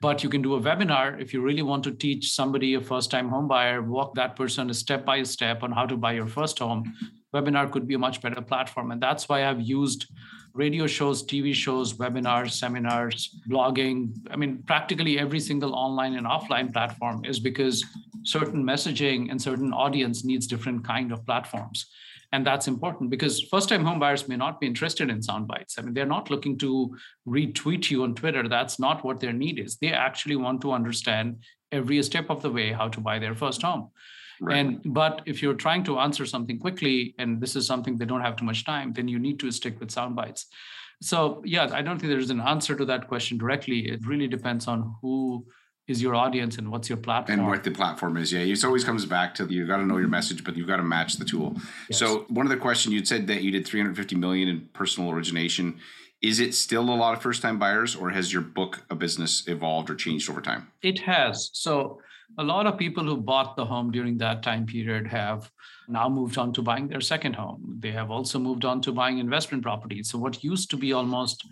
But 0.00 0.22
you 0.22 0.30
can 0.30 0.40
do 0.40 0.54
a 0.54 0.60
webinar 0.60 1.20
if 1.20 1.34
you 1.34 1.42
really 1.42 1.62
want 1.62 1.84
to 1.84 1.92
teach 1.92 2.32
somebody, 2.32 2.74
a 2.74 2.80
first 2.80 3.10
time 3.10 3.28
home 3.28 3.46
buyer, 3.46 3.82
walk 3.82 4.14
that 4.14 4.36
person 4.36 4.70
a 4.70 4.74
step 4.74 5.04
by 5.04 5.22
step 5.22 5.62
on 5.62 5.70
how 5.70 5.84
to 5.86 5.96
buy 5.96 6.12
your 6.12 6.26
first 6.26 6.58
home. 6.58 6.84
Mm-hmm. 6.84 7.36
Webinar 7.36 7.70
could 7.70 7.86
be 7.86 7.94
a 7.94 7.98
much 7.98 8.22
better 8.22 8.40
platform. 8.40 8.90
And 8.90 9.02
that's 9.02 9.28
why 9.28 9.46
I've 9.46 9.60
used 9.60 10.06
radio 10.54 10.86
shows, 10.86 11.22
TV 11.22 11.52
shows, 11.52 11.94
webinars, 11.94 12.52
seminars, 12.52 13.36
blogging. 13.48 14.16
I 14.30 14.36
mean, 14.36 14.62
practically 14.66 15.18
every 15.18 15.40
single 15.40 15.74
online 15.74 16.14
and 16.14 16.26
offline 16.26 16.72
platform 16.72 17.24
is 17.24 17.40
because 17.40 17.84
certain 18.22 18.64
messaging 18.64 19.30
and 19.30 19.42
certain 19.42 19.72
audience 19.72 20.24
needs 20.24 20.46
different 20.46 20.84
kind 20.84 21.12
of 21.12 21.26
platforms. 21.26 21.86
And 22.32 22.46
that's 22.46 22.68
important 22.68 23.10
because 23.10 23.42
first 23.42 23.68
time 23.68 23.84
home 23.84 24.00
buyers 24.00 24.28
may 24.28 24.36
not 24.36 24.60
be 24.60 24.66
interested 24.66 25.10
in 25.10 25.22
sound 25.22 25.46
bites. 25.46 25.78
I 25.78 25.82
mean, 25.82 25.94
they're 25.94 26.06
not 26.06 26.30
looking 26.30 26.56
to 26.58 26.96
retweet 27.28 27.90
you 27.90 28.02
on 28.04 28.14
Twitter. 28.14 28.48
That's 28.48 28.78
not 28.78 29.04
what 29.04 29.20
their 29.20 29.32
need 29.32 29.58
is. 29.58 29.76
They 29.76 29.92
actually 29.92 30.36
want 30.36 30.60
to 30.62 30.72
understand 30.72 31.42
every 31.70 32.02
step 32.02 32.30
of 32.30 32.42
the 32.42 32.50
way 32.50 32.72
how 32.72 32.88
to 32.88 33.00
buy 33.00 33.18
their 33.18 33.34
first 33.34 33.62
home. 33.62 33.90
Right. 34.40 34.56
And 34.58 34.80
but 34.92 35.22
if 35.26 35.42
you're 35.42 35.54
trying 35.54 35.84
to 35.84 35.98
answer 35.98 36.26
something 36.26 36.58
quickly, 36.58 37.14
and 37.18 37.40
this 37.40 37.56
is 37.56 37.66
something 37.66 37.96
they 37.96 38.04
don't 38.04 38.20
have 38.20 38.36
too 38.36 38.44
much 38.44 38.64
time, 38.64 38.92
then 38.92 39.08
you 39.08 39.18
need 39.18 39.38
to 39.40 39.50
stick 39.50 39.80
with 39.80 39.90
sound 39.90 40.16
bites. 40.16 40.46
So 41.02 41.42
yeah, 41.44 41.68
I 41.72 41.82
don't 41.82 41.98
think 41.98 42.10
there's 42.10 42.30
an 42.30 42.40
answer 42.40 42.74
to 42.74 42.84
that 42.86 43.08
question 43.08 43.38
directly. 43.38 43.90
It 43.90 44.06
really 44.06 44.28
depends 44.28 44.66
on 44.66 44.94
who 45.02 45.46
is 45.86 46.00
your 46.00 46.14
audience 46.14 46.56
and 46.56 46.70
what's 46.70 46.88
your 46.88 46.96
platform 46.96 47.40
and 47.40 47.48
what 47.48 47.62
the 47.62 47.70
platform 47.70 48.16
is 48.16 48.32
yeah 48.32 48.40
it 48.40 48.64
always 48.64 48.84
comes 48.84 49.04
back 49.04 49.34
to 49.34 49.44
you've 49.46 49.68
got 49.68 49.76
to 49.76 49.86
know 49.86 49.96
your 49.96 50.04
mm-hmm. 50.04 50.12
message 50.12 50.42
but 50.42 50.56
you've 50.56 50.66
got 50.66 50.78
to 50.78 50.82
match 50.82 51.16
the 51.16 51.24
tool 51.24 51.54
yes. 51.90 51.98
so 51.98 52.24
one 52.28 52.46
of 52.46 52.50
the 52.50 52.56
question 52.56 52.92
you'd 52.92 53.06
said 53.06 53.26
that 53.26 53.42
you 53.42 53.50
did 53.50 53.66
350 53.66 54.16
million 54.16 54.48
in 54.48 54.68
personal 54.72 55.10
origination 55.10 55.78
is 56.22 56.40
it 56.40 56.54
still 56.54 56.88
a 56.88 56.94
lot 56.94 57.14
of 57.14 57.22
first 57.22 57.42
time 57.42 57.58
buyers 57.58 57.94
or 57.94 58.10
has 58.10 58.32
your 58.32 58.40
book 58.40 58.84
a 58.88 58.94
business 58.94 59.46
evolved 59.46 59.90
or 59.90 59.94
changed 59.94 60.30
over 60.30 60.40
time 60.40 60.68
it 60.82 61.00
has 61.00 61.50
so 61.52 62.00
a 62.38 62.44
lot 62.44 62.66
of 62.66 62.78
people 62.78 63.04
who 63.04 63.16
bought 63.16 63.56
the 63.56 63.64
home 63.64 63.90
during 63.90 64.18
that 64.18 64.42
time 64.42 64.66
period 64.66 65.06
have 65.06 65.50
now 65.88 66.08
moved 66.08 66.38
on 66.38 66.52
to 66.52 66.62
buying 66.62 66.88
their 66.88 67.00
second 67.00 67.34
home. 67.34 67.76
They 67.78 67.92
have 67.92 68.10
also 68.10 68.38
moved 68.38 68.64
on 68.64 68.80
to 68.82 68.92
buying 68.92 69.18
investment 69.18 69.62
properties. 69.62 70.10
So, 70.10 70.18
what 70.18 70.42
used 70.42 70.70
to 70.70 70.76
be 70.76 70.92
almost 70.92 71.46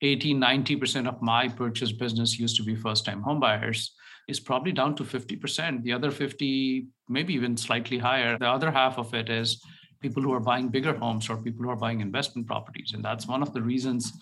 80, 0.00 0.34
90% 0.34 1.06
of 1.06 1.20
my 1.22 1.48
purchase 1.48 1.92
business 1.92 2.38
used 2.38 2.56
to 2.56 2.62
be 2.62 2.74
first 2.74 3.04
time 3.04 3.22
home 3.22 3.40
buyers 3.40 3.94
is 4.28 4.40
probably 4.40 4.72
down 4.72 4.94
to 4.96 5.04
50%. 5.04 5.82
The 5.82 5.92
other 5.92 6.10
50, 6.10 6.86
maybe 7.08 7.34
even 7.34 7.56
slightly 7.56 7.98
higher. 7.98 8.38
The 8.38 8.48
other 8.48 8.70
half 8.70 8.98
of 8.98 9.12
it 9.14 9.28
is 9.28 9.62
people 10.00 10.22
who 10.22 10.32
are 10.32 10.40
buying 10.40 10.68
bigger 10.68 10.94
homes 10.94 11.28
or 11.28 11.36
people 11.36 11.64
who 11.64 11.70
are 11.70 11.76
buying 11.76 12.00
investment 12.00 12.46
properties. 12.46 12.92
And 12.94 13.04
that's 13.04 13.26
one 13.26 13.42
of 13.42 13.52
the 13.52 13.62
reasons 13.62 14.12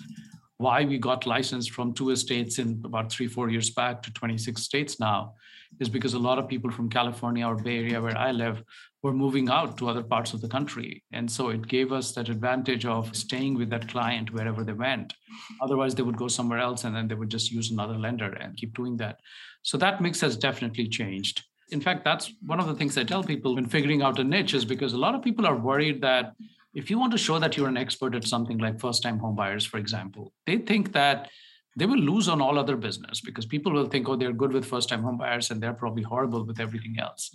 why 0.60 0.84
we 0.84 0.98
got 0.98 1.24
licensed 1.24 1.70
from 1.70 1.94
two 1.94 2.14
states 2.16 2.58
in 2.58 2.82
about 2.84 3.10
three, 3.10 3.26
four 3.26 3.48
years 3.48 3.70
back 3.70 4.02
to 4.02 4.12
26 4.12 4.62
states 4.62 5.00
now 5.00 5.32
is 5.80 5.88
because 5.88 6.12
a 6.12 6.18
lot 6.18 6.38
of 6.38 6.48
people 6.48 6.70
from 6.70 6.90
California 6.90 7.46
or 7.46 7.56
Bay 7.56 7.78
Area, 7.78 8.02
where 8.02 8.18
I 8.18 8.30
live, 8.32 8.62
were 9.02 9.14
moving 9.14 9.48
out 9.48 9.78
to 9.78 9.88
other 9.88 10.02
parts 10.02 10.34
of 10.34 10.42
the 10.42 10.48
country. 10.48 11.02
And 11.12 11.30
so 11.30 11.48
it 11.48 11.66
gave 11.66 11.92
us 11.92 12.12
that 12.12 12.28
advantage 12.28 12.84
of 12.84 13.16
staying 13.16 13.54
with 13.54 13.70
that 13.70 13.88
client 13.88 14.34
wherever 14.34 14.62
they 14.62 14.74
went. 14.74 15.14
Otherwise, 15.62 15.94
they 15.94 16.02
would 16.02 16.18
go 16.18 16.28
somewhere 16.28 16.58
else 16.58 16.84
and 16.84 16.94
then 16.94 17.08
they 17.08 17.14
would 17.14 17.30
just 17.30 17.50
use 17.50 17.70
another 17.70 17.96
lender 17.96 18.30
and 18.34 18.54
keep 18.58 18.74
doing 18.74 18.98
that. 18.98 19.18
So 19.62 19.78
that 19.78 20.02
mix 20.02 20.20
has 20.20 20.36
definitely 20.36 20.88
changed. 20.88 21.42
In 21.70 21.80
fact, 21.80 22.04
that's 22.04 22.34
one 22.44 22.60
of 22.60 22.66
the 22.66 22.74
things 22.74 22.98
I 22.98 23.04
tell 23.04 23.24
people 23.24 23.54
when 23.54 23.64
figuring 23.64 24.02
out 24.02 24.18
a 24.18 24.24
niche 24.24 24.52
is 24.52 24.66
because 24.66 24.92
a 24.92 24.98
lot 24.98 25.14
of 25.14 25.22
people 25.22 25.46
are 25.46 25.56
worried 25.56 26.02
that 26.02 26.34
if 26.74 26.90
you 26.90 26.98
want 26.98 27.12
to 27.12 27.18
show 27.18 27.38
that 27.38 27.56
you're 27.56 27.68
an 27.68 27.76
expert 27.76 28.14
at 28.14 28.24
something 28.24 28.58
like 28.58 28.80
first 28.80 29.02
time 29.02 29.18
home 29.18 29.34
buyers, 29.34 29.64
for 29.64 29.78
example, 29.78 30.32
they 30.46 30.58
think 30.58 30.92
that 30.92 31.28
they 31.76 31.86
will 31.86 31.98
lose 31.98 32.28
on 32.28 32.40
all 32.40 32.58
other 32.58 32.76
business 32.76 33.20
because 33.20 33.46
people 33.46 33.72
will 33.72 33.86
think, 33.86 34.08
oh, 34.08 34.16
they're 34.16 34.32
good 34.32 34.52
with 34.52 34.64
first 34.64 34.88
time 34.88 35.02
home 35.02 35.18
buyers 35.18 35.50
and 35.50 35.62
they're 35.62 35.72
probably 35.72 36.02
horrible 36.02 36.44
with 36.44 36.60
everything 36.60 36.96
else. 36.98 37.30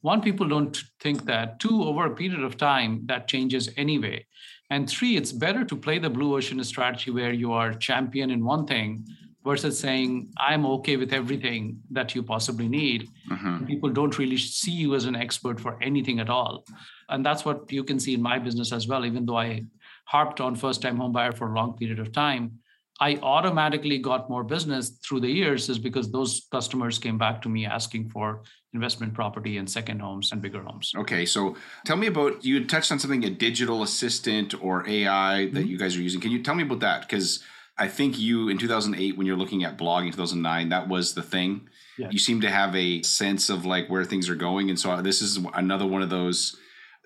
One, 0.00 0.20
people 0.20 0.48
don't 0.48 0.76
think 1.00 1.24
that. 1.24 1.58
Two, 1.58 1.82
over 1.82 2.06
a 2.06 2.14
period 2.14 2.42
of 2.42 2.56
time, 2.56 3.02
that 3.06 3.28
changes 3.28 3.70
anyway. 3.76 4.26
And 4.70 4.88
three, 4.88 5.16
it's 5.16 5.32
better 5.32 5.64
to 5.64 5.76
play 5.76 5.98
the 5.98 6.10
blue 6.10 6.36
ocean 6.36 6.62
strategy 6.64 7.10
where 7.10 7.32
you 7.32 7.52
are 7.52 7.72
champion 7.72 8.30
in 8.30 8.44
one 8.44 8.66
thing 8.66 9.06
versus 9.44 9.78
saying, 9.78 10.28
I'm 10.38 10.66
okay 10.66 10.96
with 10.96 11.12
everything 11.12 11.78
that 11.90 12.14
you 12.14 12.22
possibly 12.22 12.68
need. 12.68 13.08
Mm-hmm. 13.30 13.66
People 13.66 13.90
don't 13.90 14.18
really 14.18 14.38
see 14.38 14.72
you 14.72 14.94
as 14.96 15.04
an 15.04 15.14
expert 15.14 15.60
for 15.60 15.78
anything 15.80 16.18
at 16.18 16.28
all. 16.28 16.64
And 17.08 17.24
that's 17.24 17.44
what 17.44 17.70
you 17.70 17.84
can 17.84 17.98
see 18.00 18.14
in 18.14 18.22
my 18.22 18.38
business 18.38 18.72
as 18.72 18.88
well, 18.88 19.04
even 19.04 19.26
though 19.26 19.38
I 19.38 19.64
harped 20.06 20.40
on 20.40 20.54
first 20.56 20.82
time 20.82 20.96
home 20.96 21.12
buyer 21.12 21.32
for 21.32 21.52
a 21.52 21.54
long 21.54 21.76
period 21.76 21.98
of 21.98 22.12
time. 22.12 22.58
I 22.98 23.18
automatically 23.22 23.98
got 23.98 24.30
more 24.30 24.42
business 24.42 24.98
through 25.04 25.20
the 25.20 25.28
years 25.28 25.68
is 25.68 25.78
because 25.78 26.10
those 26.10 26.46
customers 26.50 26.98
came 26.98 27.18
back 27.18 27.42
to 27.42 27.48
me 27.50 27.66
asking 27.66 28.08
for 28.08 28.42
investment 28.72 29.12
property 29.12 29.58
and 29.58 29.68
second 29.68 30.00
homes 30.00 30.32
and 30.32 30.40
bigger 30.40 30.62
homes. 30.62 30.92
Okay, 30.96 31.26
so 31.26 31.56
tell 31.84 31.96
me 31.96 32.06
about 32.06 32.42
you 32.42 32.64
touched 32.64 32.90
on 32.90 32.98
something 32.98 33.24
a 33.24 33.30
digital 33.30 33.82
assistant 33.82 34.54
or 34.62 34.88
AI 34.88 35.46
that 35.46 35.52
mm-hmm. 35.52 35.66
you 35.66 35.76
guys 35.76 35.94
are 35.96 36.00
using. 36.00 36.22
Can 36.22 36.30
you 36.30 36.42
tell 36.42 36.54
me 36.54 36.62
about 36.62 36.80
that? 36.80 37.02
Because 37.02 37.42
I 37.76 37.88
think 37.88 38.18
you 38.18 38.48
in 38.48 38.56
2008 38.56 39.18
when 39.18 39.26
you're 39.26 39.36
looking 39.36 39.64
at 39.64 39.76
blogging 39.76 40.10
2009 40.12 40.70
that 40.70 40.88
was 40.88 41.14
the 41.14 41.22
thing. 41.22 41.68
Yeah. 41.98 42.08
You 42.10 42.18
seem 42.18 42.40
to 42.40 42.50
have 42.50 42.74
a 42.74 43.02
sense 43.02 43.50
of 43.50 43.66
like 43.66 43.88
where 43.88 44.04
things 44.04 44.30
are 44.30 44.34
going 44.34 44.70
and 44.70 44.78
so 44.78 45.02
this 45.02 45.20
is 45.20 45.38
another 45.54 45.86
one 45.86 46.00
of 46.00 46.08
those 46.08 46.56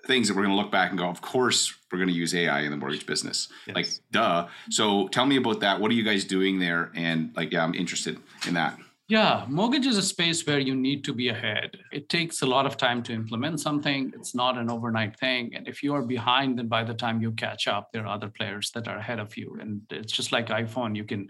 things 0.05 0.27
that 0.27 0.35
we're 0.35 0.43
going 0.43 0.55
to 0.55 0.61
look 0.61 0.71
back 0.71 0.89
and 0.89 0.99
go, 0.99 1.07
of 1.07 1.21
course, 1.21 1.73
we're 1.91 1.97
going 1.97 2.09
to 2.09 2.13
use 2.13 2.33
AI 2.33 2.61
in 2.61 2.71
the 2.71 2.77
mortgage 2.77 3.05
business. 3.05 3.49
Yes. 3.67 3.75
Like, 3.75 3.87
duh. 4.11 4.47
So 4.69 5.07
tell 5.09 5.25
me 5.25 5.37
about 5.37 5.59
that. 5.61 5.79
What 5.79 5.91
are 5.91 5.93
you 5.93 6.03
guys 6.03 6.23
doing 6.25 6.59
there? 6.59 6.91
And 6.95 7.31
like, 7.35 7.51
yeah, 7.51 7.63
I'm 7.63 7.75
interested 7.75 8.19
in 8.47 8.55
that. 8.55 8.77
Yeah, 9.11 9.45
mortgage 9.49 9.87
is 9.87 9.97
a 9.97 10.01
space 10.01 10.47
where 10.47 10.59
you 10.59 10.73
need 10.73 11.03
to 11.03 11.13
be 11.13 11.27
ahead. 11.27 11.71
It 11.91 12.07
takes 12.07 12.43
a 12.43 12.45
lot 12.45 12.65
of 12.65 12.77
time 12.77 13.03
to 13.03 13.11
implement 13.11 13.59
something. 13.59 14.13
It's 14.15 14.33
not 14.33 14.57
an 14.57 14.71
overnight 14.71 15.19
thing. 15.19 15.53
And 15.53 15.67
if 15.67 15.83
you 15.83 15.93
are 15.95 16.01
behind, 16.01 16.57
then 16.57 16.69
by 16.69 16.85
the 16.85 16.93
time 16.93 17.21
you 17.21 17.33
catch 17.33 17.67
up, 17.67 17.91
there 17.91 18.03
are 18.05 18.15
other 18.15 18.29
players 18.29 18.71
that 18.71 18.87
are 18.87 18.95
ahead 18.95 19.19
of 19.19 19.35
you. 19.35 19.57
And 19.59 19.81
it's 19.89 20.13
just 20.13 20.31
like 20.31 20.47
iPhone. 20.47 20.95
You 20.95 21.03
can 21.03 21.29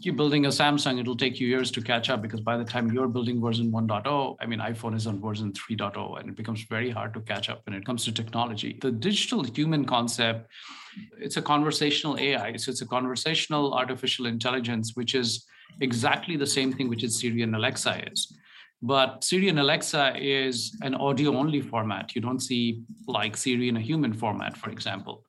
keep 0.00 0.16
building 0.16 0.46
a 0.46 0.50
Samsung, 0.50 1.00
it'll 1.00 1.16
take 1.16 1.40
you 1.40 1.48
years 1.48 1.72
to 1.72 1.82
catch 1.82 2.10
up 2.10 2.22
because 2.22 2.42
by 2.42 2.56
the 2.56 2.64
time 2.64 2.92
you're 2.92 3.08
building 3.08 3.40
version 3.40 3.72
1.0, 3.72 4.36
I 4.40 4.46
mean, 4.46 4.60
iPhone 4.60 4.94
is 4.94 5.08
on 5.08 5.20
version 5.20 5.52
3.0, 5.52 6.20
and 6.20 6.28
it 6.28 6.36
becomes 6.36 6.62
very 6.62 6.90
hard 6.90 7.12
to 7.14 7.20
catch 7.22 7.48
up 7.48 7.66
when 7.66 7.74
it 7.74 7.84
comes 7.84 8.04
to 8.04 8.12
technology. 8.12 8.78
The 8.80 8.92
digital 8.92 9.42
human 9.42 9.84
concept, 9.84 10.48
it's 11.18 11.36
a 11.36 11.42
conversational 11.42 12.16
AI. 12.20 12.54
So 12.54 12.70
it's 12.70 12.82
a 12.82 12.86
conversational 12.86 13.74
artificial 13.74 14.26
intelligence, 14.26 14.92
which 14.94 15.16
is 15.16 15.48
exactly 15.80 16.36
the 16.36 16.46
same 16.46 16.72
thing 16.72 16.88
which 16.88 17.04
is 17.04 17.18
Siri 17.18 17.42
and 17.42 17.54
Alexa 17.54 18.08
is. 18.12 18.36
But 18.82 19.22
Siri 19.24 19.48
and 19.48 19.58
Alexa 19.58 20.14
is 20.16 20.76
an 20.82 20.94
audio 20.94 21.36
only 21.36 21.60
format. 21.60 22.14
You 22.14 22.22
don't 22.22 22.40
see 22.40 22.82
like 23.06 23.36
Siri 23.36 23.68
in 23.68 23.76
a 23.76 23.80
human 23.80 24.12
format, 24.12 24.56
for 24.56 24.70
example, 24.70 25.24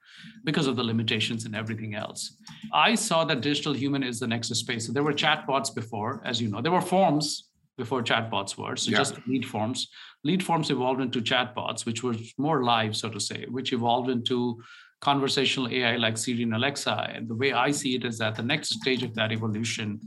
because 0.45 0.67
of 0.67 0.77
the 0.77 0.83
limitations 0.83 1.45
and 1.45 1.55
everything 1.55 1.93
else. 1.95 2.37
I 2.73 2.95
saw 2.95 3.25
that 3.25 3.41
digital 3.41 3.73
human 3.73 4.03
is 4.03 4.19
the 4.19 4.27
next 4.27 4.55
space. 4.55 4.87
So 4.87 4.93
there 4.93 5.03
were 5.03 5.13
chatbots 5.13 5.73
before, 5.75 6.21
as 6.25 6.41
you 6.41 6.47
know, 6.47 6.61
there 6.61 6.71
were 6.71 6.81
forms 6.81 7.49
before 7.77 8.01
chatbots 8.03 8.57
were. 8.57 8.77
So 8.77 8.91
yeah. 8.91 8.97
just 8.99 9.15
lead 9.27 9.45
forms. 9.45 9.89
Lead 10.23 10.43
forms 10.43 10.69
evolved 10.69 11.01
into 11.01 11.19
chatbots, 11.19 11.85
which 11.85 12.03
were 12.03 12.15
more 12.37 12.63
live, 12.63 12.95
so 12.95 13.09
to 13.09 13.19
say, 13.19 13.45
which 13.49 13.73
evolved 13.73 14.09
into 14.09 14.61
conversational 15.01 15.71
AI 15.71 15.97
like 15.97 16.17
Siri 16.17 16.43
and 16.43 16.53
Alexa. 16.53 17.11
And 17.13 17.27
the 17.27 17.35
way 17.35 17.53
I 17.53 17.71
see 17.71 17.95
it 17.95 18.05
is 18.05 18.17
that 18.19 18.35
the 18.35 18.43
next 18.43 18.79
stage 18.79 19.03
of 19.03 19.13
that 19.15 19.31
evolution 19.31 19.99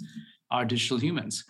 are 0.51 0.65
digital 0.65 0.99
humans. 0.99 1.45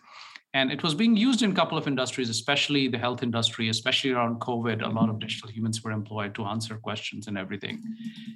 And 0.54 0.70
it 0.70 0.84
was 0.84 0.94
being 0.94 1.16
used 1.16 1.42
in 1.42 1.50
a 1.50 1.54
couple 1.54 1.76
of 1.76 1.88
industries, 1.88 2.30
especially 2.30 2.86
the 2.86 2.96
health 2.96 3.24
industry, 3.24 3.68
especially 3.68 4.12
around 4.12 4.40
COVID. 4.40 4.82
A 4.82 4.88
lot 4.88 5.08
of 5.08 5.18
digital 5.18 5.50
humans 5.50 5.82
were 5.82 5.90
employed 5.90 6.32
to 6.36 6.44
answer 6.44 6.76
questions 6.76 7.26
and 7.26 7.36
everything. 7.36 7.82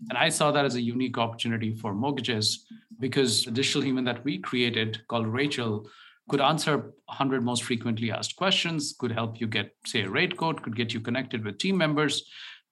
And 0.09 0.19
I 0.19 0.29
saw 0.29 0.51
that 0.51 0.65
as 0.65 0.75
a 0.75 0.81
unique 0.81 1.17
opportunity 1.17 1.75
for 1.75 1.95
mortgages 1.95 2.67
because 2.99 3.45
the 3.45 3.53
digital 3.53 3.83
human 3.83 4.05
that 4.05 4.25
we 4.25 4.39
created 4.39 5.01
called 5.07 5.29
Rachel 5.29 5.89
could 6.29 6.41
answer 6.41 6.93
100 7.07 7.45
most 7.45 7.63
frequently 7.63 8.11
asked 8.11 8.35
questions, 8.37 8.95
could 8.99 9.13
help 9.13 9.41
you 9.41 9.47
get, 9.47 9.75
say, 9.87 10.03
a 10.03 10.11
rate 10.11 10.37
quote, 10.37 10.61
could 10.61 10.77
get 10.77 10.93
you 10.93 11.01
connected 11.01 11.45
with 11.45 11.59
team 11.59 11.77
members, 11.77 12.25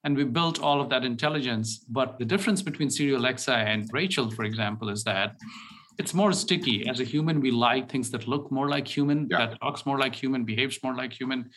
and 0.06 0.16
we 0.16 0.22
built 0.22 0.60
all 0.60 0.80
of 0.80 0.88
that 0.88 1.04
intelligence. 1.04 1.78
But 1.88 2.16
the 2.20 2.24
difference 2.24 2.62
between 2.62 2.90
Siri 2.90 3.14
Alexa 3.14 3.52
and 3.52 3.90
Rachel, 3.92 4.30
for 4.30 4.44
example, 4.44 4.88
is 4.88 5.02
that 5.02 5.34
it's 5.98 6.14
more 6.14 6.32
sticky. 6.32 6.88
As 6.88 7.00
a 7.00 7.04
human, 7.04 7.40
we 7.40 7.50
like 7.50 7.90
things 7.90 8.12
that 8.12 8.28
look 8.28 8.52
more 8.52 8.68
like 8.68 8.86
human, 8.86 9.26
yeah. 9.28 9.38
that 9.38 9.60
talks 9.60 9.84
more 9.84 9.98
like 9.98 10.14
human, 10.14 10.44
behaves 10.44 10.78
more 10.84 10.94
like 10.94 11.12
human. 11.12 11.50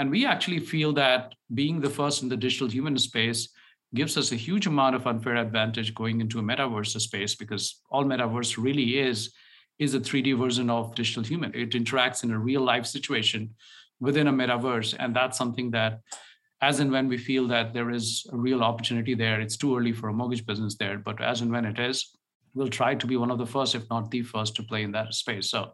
And 0.00 0.10
we 0.10 0.26
actually 0.26 0.58
feel 0.58 0.92
that 0.94 1.34
being 1.54 1.80
the 1.80 1.90
first 1.90 2.24
in 2.24 2.28
the 2.28 2.36
digital 2.36 2.68
human 2.68 2.98
space 2.98 3.48
gives 3.94 4.16
us 4.16 4.32
a 4.32 4.36
huge 4.36 4.66
amount 4.66 4.96
of 4.96 5.06
unfair 5.06 5.36
advantage 5.36 5.94
going 5.94 6.20
into 6.20 6.40
a 6.40 6.42
metaverse 6.42 7.00
space 7.00 7.36
because 7.36 7.82
all 7.88 8.04
metaverse 8.04 8.60
really 8.60 8.98
is 8.98 9.32
is 9.78 9.94
a 9.94 10.00
3D 10.00 10.36
version 10.36 10.70
of 10.70 10.92
digital 10.96 11.22
human. 11.22 11.54
It 11.54 11.70
interacts 11.70 12.24
in 12.24 12.32
a 12.32 12.38
real 12.38 12.62
life 12.62 12.86
situation 12.86 13.54
within 14.00 14.26
a 14.26 14.32
metaverse. 14.32 14.96
And 14.98 15.14
that's 15.14 15.38
something 15.38 15.70
that 15.70 16.00
as 16.62 16.78
and 16.78 16.92
when 16.92 17.08
we 17.08 17.18
feel 17.18 17.48
that 17.48 17.74
there 17.74 17.90
is 17.90 18.24
a 18.32 18.36
real 18.36 18.62
opportunity 18.62 19.14
there, 19.14 19.40
it's 19.40 19.56
too 19.56 19.76
early 19.76 19.92
for 19.92 20.08
a 20.08 20.12
mortgage 20.12 20.46
business 20.46 20.76
there, 20.76 20.96
but 20.96 21.20
as 21.20 21.40
and 21.40 21.50
when 21.50 21.64
it 21.64 21.78
is, 21.78 22.16
we'll 22.54 22.68
try 22.68 22.94
to 22.94 23.06
be 23.06 23.16
one 23.16 23.32
of 23.32 23.38
the 23.38 23.46
first, 23.46 23.74
if 23.74 23.88
not 23.90 24.10
the 24.10 24.22
first, 24.22 24.54
to 24.56 24.62
play 24.62 24.84
in 24.84 24.92
that 24.92 25.12
space. 25.12 25.50
So 25.50 25.72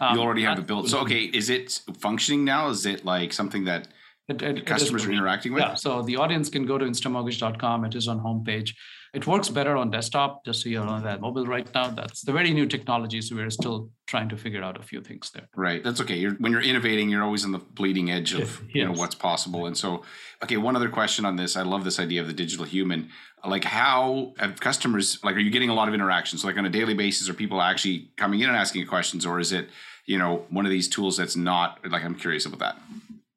um, 0.00 0.16
you 0.16 0.22
already 0.22 0.42
have 0.42 0.58
it 0.58 0.66
built. 0.66 0.88
So 0.88 0.98
okay, 1.00 1.22
is 1.22 1.50
it 1.50 1.80
functioning 1.98 2.44
now? 2.44 2.68
Is 2.68 2.84
it 2.84 3.04
like 3.04 3.32
something 3.32 3.64
that 3.64 3.88
it, 4.28 4.42
it, 4.42 4.66
customers 4.66 5.06
are 5.06 5.12
interacting 5.12 5.52
with? 5.52 5.62
Yeah. 5.62 5.74
So 5.74 6.02
the 6.02 6.16
audience 6.16 6.48
can 6.48 6.66
go 6.66 6.78
to 6.78 6.84
instamortgage.com. 6.84 7.84
It 7.84 7.94
is 7.94 8.08
on 8.08 8.18
homepage. 8.18 8.72
It 9.14 9.26
works 9.28 9.48
better 9.48 9.76
on 9.76 9.90
desktop, 9.90 10.44
just 10.44 10.62
so 10.62 10.68
you're 10.68 10.84
on 10.84 11.04
that 11.04 11.20
mobile 11.20 11.46
right 11.46 11.68
now. 11.72 11.90
That's 11.90 12.22
the 12.22 12.32
very 12.32 12.52
new 12.52 12.66
technology. 12.66 13.20
So 13.20 13.36
we're 13.36 13.48
still 13.50 13.90
trying 14.06 14.28
to 14.30 14.36
figure 14.36 14.62
out 14.62 14.78
a 14.78 14.82
few 14.82 15.00
things 15.00 15.30
there. 15.30 15.48
Right. 15.54 15.84
That's 15.84 16.00
okay. 16.00 16.16
You're, 16.16 16.34
when 16.34 16.50
you're 16.50 16.60
innovating, 16.60 17.08
you're 17.08 17.22
always 17.22 17.44
on 17.44 17.52
the 17.52 17.58
bleeding 17.58 18.10
edge 18.10 18.34
of 18.34 18.40
yes. 18.40 18.60
you 18.74 18.84
know 18.84 18.92
what's 18.92 19.14
possible. 19.14 19.66
And 19.66 19.76
so, 19.76 20.02
okay, 20.42 20.56
one 20.56 20.74
other 20.74 20.88
question 20.88 21.24
on 21.24 21.36
this. 21.36 21.56
I 21.56 21.62
love 21.62 21.84
this 21.84 22.00
idea 22.00 22.20
of 22.20 22.26
the 22.26 22.32
digital 22.32 22.64
human. 22.64 23.08
Like, 23.46 23.64
how 23.64 24.34
have 24.38 24.58
customers 24.58 25.22
like? 25.22 25.36
Are 25.36 25.40
you 25.40 25.50
getting 25.50 25.70
a 25.70 25.74
lot 25.74 25.86
of 25.86 25.94
interactions? 25.94 26.42
So 26.42 26.48
like 26.48 26.56
on 26.56 26.66
a 26.66 26.70
daily 26.70 26.94
basis, 26.94 27.28
are 27.28 27.34
people 27.34 27.62
actually 27.62 28.08
coming 28.16 28.40
in 28.40 28.48
and 28.48 28.56
asking 28.56 28.86
questions, 28.86 29.24
or 29.24 29.38
is 29.38 29.52
it 29.52 29.68
you 30.06 30.18
know 30.18 30.44
one 30.50 30.64
of 30.64 30.70
these 30.70 30.88
tools 30.88 31.18
that's 31.18 31.36
not 31.36 31.78
like? 31.88 32.02
I'm 32.02 32.14
curious 32.14 32.46
about 32.46 32.60
that. 32.60 32.78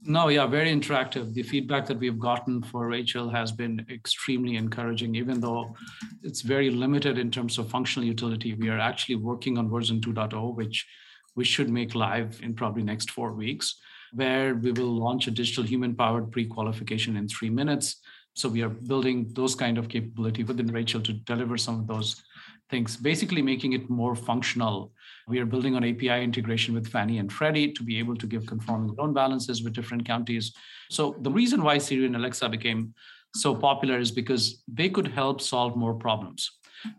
No, 0.10 0.30
yeah, 0.30 0.48
very 0.48 0.72
interactive. 0.72 1.34
The 1.34 1.44
feedback 1.44 1.86
that 1.88 2.00
we've 2.00 2.18
gotten 2.18 2.64
for 2.64 2.88
Rachel 2.88 3.30
has 3.30 3.52
been 3.52 3.86
extremely 3.90 4.56
encouraging, 4.56 5.16
even 5.16 5.42
though 5.42 5.76
it's 6.24 6.40
very 6.40 6.70
limited 6.70 7.18
in 7.18 7.30
terms 7.30 7.58
of 7.58 7.70
functional 7.70 8.08
utility. 8.08 8.54
We 8.54 8.70
are 8.70 8.80
actually 8.80 9.16
working 9.16 9.58
on 9.58 9.70
version 9.70 10.00
2.0, 10.00 10.56
which 10.56 10.88
we 11.36 11.44
should 11.44 11.70
make 11.70 11.94
live 11.94 12.40
in 12.42 12.54
probably 12.54 12.84
next 12.84 13.12
four 13.12 13.34
weeks, 13.34 13.76
where 14.14 14.56
we 14.56 14.72
will 14.72 14.98
launch 14.98 15.28
a 15.28 15.32
digital 15.32 15.66
human 15.66 15.94
powered 15.94 16.32
pre 16.32 16.46
qualification 16.46 17.18
in 17.18 17.28
three 17.28 17.50
minutes. 17.50 17.98
So 18.34 18.48
we 18.48 18.62
are 18.62 18.70
building 18.70 19.30
those 19.34 19.56
kind 19.56 19.78
of 19.78 19.90
capability 19.90 20.46
within 20.46 20.68
Rachel 20.68 21.02
to 21.02 21.12
deliver 21.12 21.58
some 21.58 21.82
of 21.82 21.88
those 21.88 22.24
things, 22.70 22.96
basically 22.96 23.42
making 23.42 23.74
it 23.74 23.90
more 23.90 24.16
functional 24.16 24.94
we 25.28 25.40
are 25.40 25.46
building 25.46 25.76
on 25.76 25.84
API 25.84 26.24
integration 26.24 26.74
with 26.74 26.88
Fannie 26.88 27.18
and 27.18 27.32
Freddie 27.32 27.74
to 27.74 27.84
be 27.84 28.00
able 28.00 28.16
to 28.16 28.26
give 28.26 28.46
conforming 28.46 28.96
loan 28.96 29.14
balances 29.14 29.62
with 29.62 29.74
different 29.74 30.06
counties. 30.06 30.54
So 30.90 31.18
the 31.22 31.32
reason 31.32 31.64
why 31.64 31.78
Siri 31.80 32.06
and 32.06 32.16
Alexa 32.16 32.48
became 32.50 32.94
so 33.36 33.54
popular 33.54 34.00
is 34.00 34.10
because 34.10 34.64
they 34.68 34.90
could 34.90 35.08
help 35.08 35.42
solve 35.42 35.76
more 35.76 35.94
problems. 35.94 36.50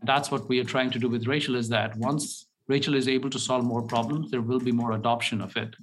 That's 0.03 0.31
what 0.31 0.49
we 0.49 0.61
are 0.61 0.65
trying 0.65 0.91
to 0.91 0.99
do 0.99 1.09
with 1.09 1.27
Rachel 1.27 1.57
is 1.57 1.69
that 1.71 1.97
once 1.97 2.47
Rachel 2.69 2.95
is 2.95 3.09
able 3.09 3.31
to 3.31 3.39
solve 3.39 3.65
more 3.65 3.83
problems, 3.83 4.31
there 4.31 4.43
will 4.43 4.61
be 4.61 4.73
more 4.73 4.93
adoption 4.93 5.41
of 5.41 5.57
it. 5.57 5.75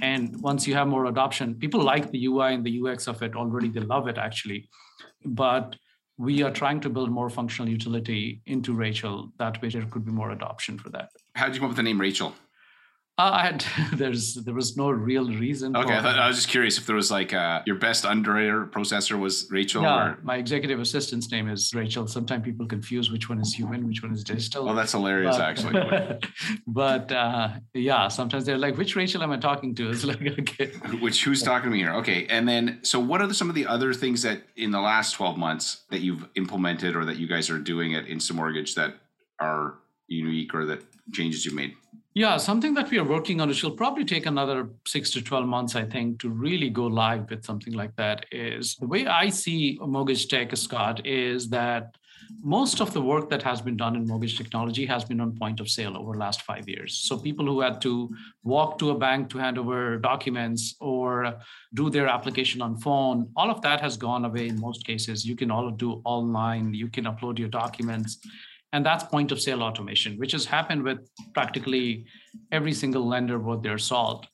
And 0.00 0.40
once 0.40 0.66
you 0.66 0.74
have 0.74 0.88
more 0.88 1.06
adoption, 1.06 1.56
people 1.56 1.82
like 1.82 2.10
the 2.10 2.24
UI 2.24 2.54
and 2.54 2.64
the 2.64 2.80
UX 2.80 3.06
of 3.06 3.22
it 3.22 3.36
already, 3.36 3.68
they 3.68 3.80
love 3.80 4.08
it 4.08 4.16
actually. 4.16 4.70
But 5.26 5.76
we 6.16 6.42
are 6.42 6.50
trying 6.50 6.80
to 6.80 6.88
build 6.88 7.10
more 7.10 7.28
functional 7.28 7.68
utility 7.68 8.40
into 8.46 8.72
Rachel. 8.72 9.32
That 9.38 9.60
way, 9.60 9.68
there 9.68 9.84
could 9.86 10.06
be 10.06 10.12
more 10.12 10.30
adoption 10.30 10.78
for 10.78 10.88
that. 10.90 11.10
How 11.34 11.46
did 11.46 11.54
you 11.54 11.60
come 11.60 11.66
up 11.66 11.70
with 11.70 11.76
the 11.76 11.82
name 11.82 12.00
Rachel? 12.00 12.34
Uh, 13.18 13.30
I 13.34 13.42
had 13.42 13.64
there's 13.98 14.34
there 14.36 14.54
was 14.54 14.76
no 14.76 14.90
real 14.90 15.26
reason. 15.28 15.76
Okay, 15.76 15.96
I, 15.96 16.00
thought, 16.00 16.18
I, 16.18 16.26
was 16.26 16.36
just 16.36 16.48
curious 16.48 16.78
if 16.78 16.86
there 16.86 16.96
was 16.96 17.10
like 17.10 17.34
uh, 17.34 17.60
your 17.66 17.76
best 17.76 18.06
underwriter 18.06 18.64
processor 18.64 19.20
was 19.20 19.48
Rachel. 19.50 19.82
Yeah, 19.82 20.12
or... 20.12 20.18
my 20.22 20.36
executive 20.36 20.80
assistant's 20.80 21.30
name 21.30 21.46
is 21.48 21.74
Rachel. 21.74 22.06
Sometimes 22.06 22.42
people 22.42 22.66
confuse 22.66 23.10
which 23.10 23.28
one 23.28 23.38
is 23.38 23.52
human, 23.52 23.86
which 23.86 24.02
one 24.02 24.14
is 24.14 24.24
digital. 24.24 24.66
Oh, 24.68 24.74
that's 24.74 24.92
hilarious, 24.92 25.36
but, 25.36 25.44
actually. 25.44 26.18
but 26.66 27.12
uh, 27.12 27.50
yeah, 27.74 28.08
sometimes 28.08 28.46
they're 28.46 28.56
like, 28.56 28.78
"Which 28.78 28.96
Rachel 28.96 29.22
am 29.22 29.30
I 29.30 29.36
talking 29.36 29.74
to?" 29.74 29.90
It's 29.90 30.04
like, 30.04 30.22
okay, 30.40 30.68
which 31.00 31.22
who's 31.22 31.42
talking 31.42 31.70
to 31.70 31.70
me 31.70 31.80
here? 31.80 31.92
Okay, 31.96 32.26
and 32.28 32.48
then 32.48 32.80
so 32.82 32.98
what 32.98 33.20
are 33.20 33.26
the, 33.26 33.34
some 33.34 33.50
of 33.50 33.54
the 33.54 33.66
other 33.66 33.92
things 33.92 34.22
that 34.22 34.42
in 34.56 34.70
the 34.70 34.80
last 34.80 35.12
twelve 35.12 35.36
months 35.36 35.82
that 35.90 36.00
you've 36.00 36.26
implemented 36.34 36.96
or 36.96 37.04
that 37.04 37.18
you 37.18 37.28
guys 37.28 37.50
are 37.50 37.58
doing 37.58 37.94
at 37.94 38.06
InstaMortgage 38.06 38.74
that 38.76 38.94
are 39.38 39.74
unique 40.08 40.54
or 40.54 40.64
that 40.66 40.82
changes 41.12 41.44
you've 41.44 41.54
made? 41.54 41.74
Yeah, 42.14 42.36
something 42.36 42.74
that 42.74 42.90
we 42.90 42.98
are 42.98 43.04
working 43.04 43.40
on, 43.40 43.48
which 43.48 43.62
will 43.62 43.70
probably 43.70 44.04
take 44.04 44.26
another 44.26 44.68
six 44.86 45.10
to 45.12 45.22
12 45.22 45.46
months, 45.46 45.74
I 45.74 45.84
think, 45.84 46.20
to 46.20 46.28
really 46.28 46.68
go 46.68 46.86
live 46.86 47.30
with 47.30 47.42
something 47.42 47.72
like 47.72 47.96
that 47.96 48.26
is 48.30 48.76
the 48.76 48.86
way 48.86 49.06
I 49.06 49.30
see 49.30 49.78
mortgage 49.80 50.28
tech, 50.28 50.54
Scott, 50.54 51.06
is 51.06 51.48
that 51.48 51.96
most 52.42 52.80
of 52.80 52.92
the 52.92 53.00
work 53.00 53.30
that 53.30 53.42
has 53.42 53.62
been 53.62 53.76
done 53.76 53.96
in 53.96 54.06
mortgage 54.06 54.36
technology 54.36 54.84
has 54.86 55.04
been 55.04 55.20
on 55.20 55.36
point 55.36 55.58
of 55.58 55.68
sale 55.70 55.96
over 55.96 56.12
the 56.12 56.18
last 56.18 56.42
five 56.42 56.68
years. 56.68 56.98
So 56.98 57.16
people 57.16 57.46
who 57.46 57.60
had 57.60 57.80
to 57.82 58.10
walk 58.42 58.78
to 58.78 58.90
a 58.90 58.98
bank 58.98 59.30
to 59.30 59.38
hand 59.38 59.58
over 59.58 59.96
documents 59.96 60.74
or 60.80 61.38
do 61.74 61.88
their 61.88 62.08
application 62.08 62.60
on 62.60 62.76
phone, 62.76 63.30
all 63.36 63.50
of 63.50 63.62
that 63.62 63.80
has 63.80 63.96
gone 63.96 64.24
away 64.24 64.48
in 64.48 64.60
most 64.60 64.86
cases. 64.86 65.24
You 65.24 65.36
can 65.36 65.50
all 65.50 65.70
do 65.70 66.02
online, 66.04 66.74
you 66.74 66.88
can 66.88 67.04
upload 67.04 67.38
your 67.38 67.48
documents 67.48 68.18
and 68.72 68.84
that's 68.84 69.04
point 69.04 69.32
of 69.32 69.40
sale 69.40 69.62
automation, 69.62 70.16
which 70.18 70.32
has 70.32 70.44
happened 70.44 70.82
with 70.82 70.98
practically 71.34 72.06
every 72.50 72.72
single 72.72 73.06
lender 73.06 73.38
what 73.38 73.62
they're 73.62 73.78
solved. 73.78 74.26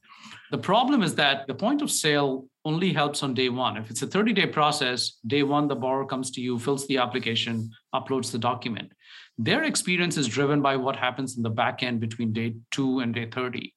The 0.50 0.58
problem 0.58 1.02
is 1.02 1.14
that 1.16 1.46
the 1.46 1.54
point 1.54 1.82
of 1.82 1.90
sale 1.90 2.46
only 2.64 2.92
helps 2.92 3.22
on 3.22 3.34
day 3.34 3.48
one. 3.48 3.76
If 3.76 3.90
it's 3.90 4.02
a 4.02 4.06
30 4.06 4.32
day 4.32 4.46
process, 4.46 5.18
day 5.26 5.42
one, 5.42 5.68
the 5.68 5.74
borrower 5.74 6.06
comes 6.06 6.30
to 6.32 6.40
you, 6.40 6.58
fills 6.58 6.86
the 6.86 6.98
application, 6.98 7.70
uploads 7.94 8.30
the 8.30 8.38
document. 8.38 8.92
Their 9.36 9.64
experience 9.64 10.16
is 10.16 10.26
driven 10.26 10.62
by 10.62 10.76
what 10.76 10.96
happens 10.96 11.36
in 11.36 11.42
the 11.42 11.50
back 11.50 11.82
end 11.82 12.00
between 12.00 12.32
day 12.32 12.54
two 12.70 13.00
and 13.00 13.14
day 13.14 13.26
30. 13.26 13.74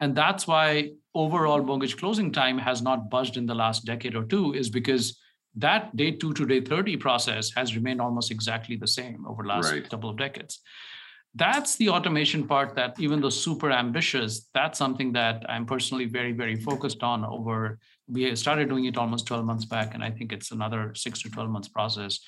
And 0.00 0.16
that's 0.16 0.46
why 0.46 0.90
overall 1.14 1.62
mortgage 1.62 1.96
closing 1.96 2.32
time 2.32 2.58
has 2.58 2.82
not 2.82 3.10
budged 3.10 3.36
in 3.36 3.46
the 3.46 3.54
last 3.54 3.84
decade 3.84 4.16
or 4.16 4.24
two, 4.24 4.52
is 4.54 4.68
because 4.68 5.18
that 5.54 5.94
day 5.96 6.10
two 6.12 6.32
to 6.32 6.46
day 6.46 6.60
30 6.60 6.96
process 6.96 7.50
has 7.54 7.74
remained 7.74 8.00
almost 8.00 8.30
exactly 8.30 8.76
the 8.76 8.86
same 8.86 9.26
over 9.26 9.42
the 9.42 9.48
last 9.48 9.70
right. 9.70 9.88
couple 9.88 10.08
of 10.08 10.16
decades 10.16 10.60
that's 11.34 11.76
the 11.76 11.88
automation 11.88 12.46
part 12.46 12.74
that 12.74 12.98
even 12.98 13.20
though 13.20 13.30
super 13.30 13.70
ambitious 13.70 14.48
that's 14.54 14.78
something 14.78 15.12
that 15.12 15.44
i'm 15.48 15.66
personally 15.66 16.04
very 16.04 16.32
very 16.32 16.56
focused 16.56 17.02
on 17.02 17.24
over 17.24 17.78
we 18.08 18.34
started 18.36 18.68
doing 18.68 18.84
it 18.86 18.96
almost 18.96 19.26
12 19.26 19.44
months 19.44 19.64
back 19.64 19.94
and 19.94 20.02
i 20.02 20.10
think 20.10 20.32
it's 20.32 20.50
another 20.50 20.92
6 20.94 21.22
to 21.22 21.30
12 21.30 21.50
months 21.50 21.68
process 21.68 22.20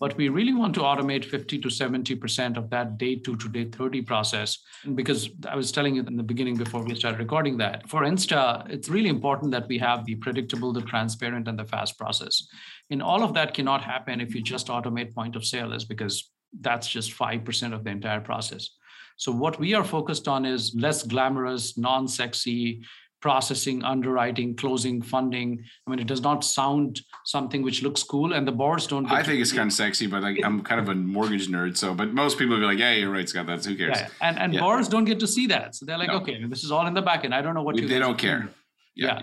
but 0.00 0.16
we 0.16 0.28
really 0.28 0.52
want 0.52 0.74
to 0.74 0.80
automate 0.80 1.24
50 1.24 1.58
to 1.58 1.68
70% 1.68 2.56
of 2.56 2.68
that 2.70 2.98
day 2.98 3.16
two 3.16 3.36
to 3.36 3.48
day 3.48 3.64
30 3.64 4.02
process. 4.02 4.58
Because 4.94 5.30
I 5.48 5.56
was 5.56 5.72
telling 5.72 5.94
you 5.94 6.02
in 6.02 6.16
the 6.16 6.22
beginning 6.22 6.56
before 6.56 6.82
we 6.82 6.94
started 6.94 7.18
recording 7.18 7.56
that 7.58 7.88
for 7.88 8.02
Insta, 8.02 8.68
it's 8.68 8.88
really 8.88 9.08
important 9.08 9.50
that 9.52 9.68
we 9.68 9.78
have 9.78 10.04
the 10.04 10.16
predictable, 10.16 10.72
the 10.72 10.82
transparent, 10.82 11.48
and 11.48 11.58
the 11.58 11.64
fast 11.64 11.98
process. 11.98 12.46
And 12.90 13.02
all 13.02 13.22
of 13.22 13.34
that 13.34 13.54
cannot 13.54 13.82
happen 13.82 14.20
if 14.20 14.34
you 14.34 14.42
just 14.42 14.66
automate 14.68 15.14
point 15.14 15.36
of 15.36 15.44
sale, 15.44 15.72
is 15.72 15.84
because 15.84 16.30
that's 16.60 16.88
just 16.88 17.16
5% 17.16 17.72
of 17.72 17.84
the 17.84 17.90
entire 17.90 18.20
process. 18.20 18.70
So 19.16 19.30
what 19.30 19.60
we 19.60 19.74
are 19.74 19.84
focused 19.84 20.26
on 20.26 20.44
is 20.44 20.74
less 20.74 21.04
glamorous, 21.04 21.78
non-sexy, 21.78 22.82
processing, 23.24 23.82
underwriting, 23.82 24.54
closing, 24.54 25.00
funding. 25.00 25.64
I 25.86 25.90
mean, 25.90 25.98
it 25.98 26.06
does 26.06 26.20
not 26.20 26.44
sound 26.44 27.00
something 27.24 27.62
which 27.62 27.82
looks 27.82 28.02
cool, 28.02 28.34
and 28.34 28.46
the 28.46 28.52
boards 28.52 28.86
don't. 28.86 29.10
I 29.10 29.22
think 29.22 29.40
it's 29.40 29.50
kind 29.50 29.68
of 29.70 29.72
sexy, 29.72 30.06
but 30.06 30.22
like, 30.22 30.38
I'm 30.44 30.62
kind 30.62 30.78
of 30.78 30.90
a 30.90 30.94
mortgage 30.94 31.48
nerd, 31.48 31.74
so 31.78 31.94
but 31.94 32.12
most 32.12 32.36
people 32.38 32.54
will 32.54 32.60
be 32.60 32.66
like, 32.66 32.78
"Yeah, 32.78 32.92
you're 32.92 33.10
right, 33.10 33.26
Scott. 33.26 33.46
That's 33.46 33.64
who 33.64 33.76
cares." 33.76 33.96
Yeah. 33.98 34.08
And 34.20 34.38
and 34.38 34.52
yeah. 34.52 34.60
boards 34.60 34.88
don't 34.88 35.06
get 35.06 35.20
to 35.20 35.26
see 35.26 35.46
that, 35.46 35.74
so 35.74 35.86
they're 35.86 35.96
like, 35.96 36.08
no. 36.08 36.16
"Okay, 36.16 36.44
this 36.44 36.64
is 36.64 36.70
all 36.70 36.86
in 36.86 36.92
the 36.92 37.00
back 37.00 37.24
end. 37.24 37.34
I 37.34 37.40
don't 37.40 37.54
know 37.54 37.62
what 37.62 37.76
we, 37.76 37.82
you." 37.82 37.88
They 37.88 37.98
don't 37.98 38.18
care 38.18 38.50
yeah. 38.94 39.06
yeah. 39.06 39.22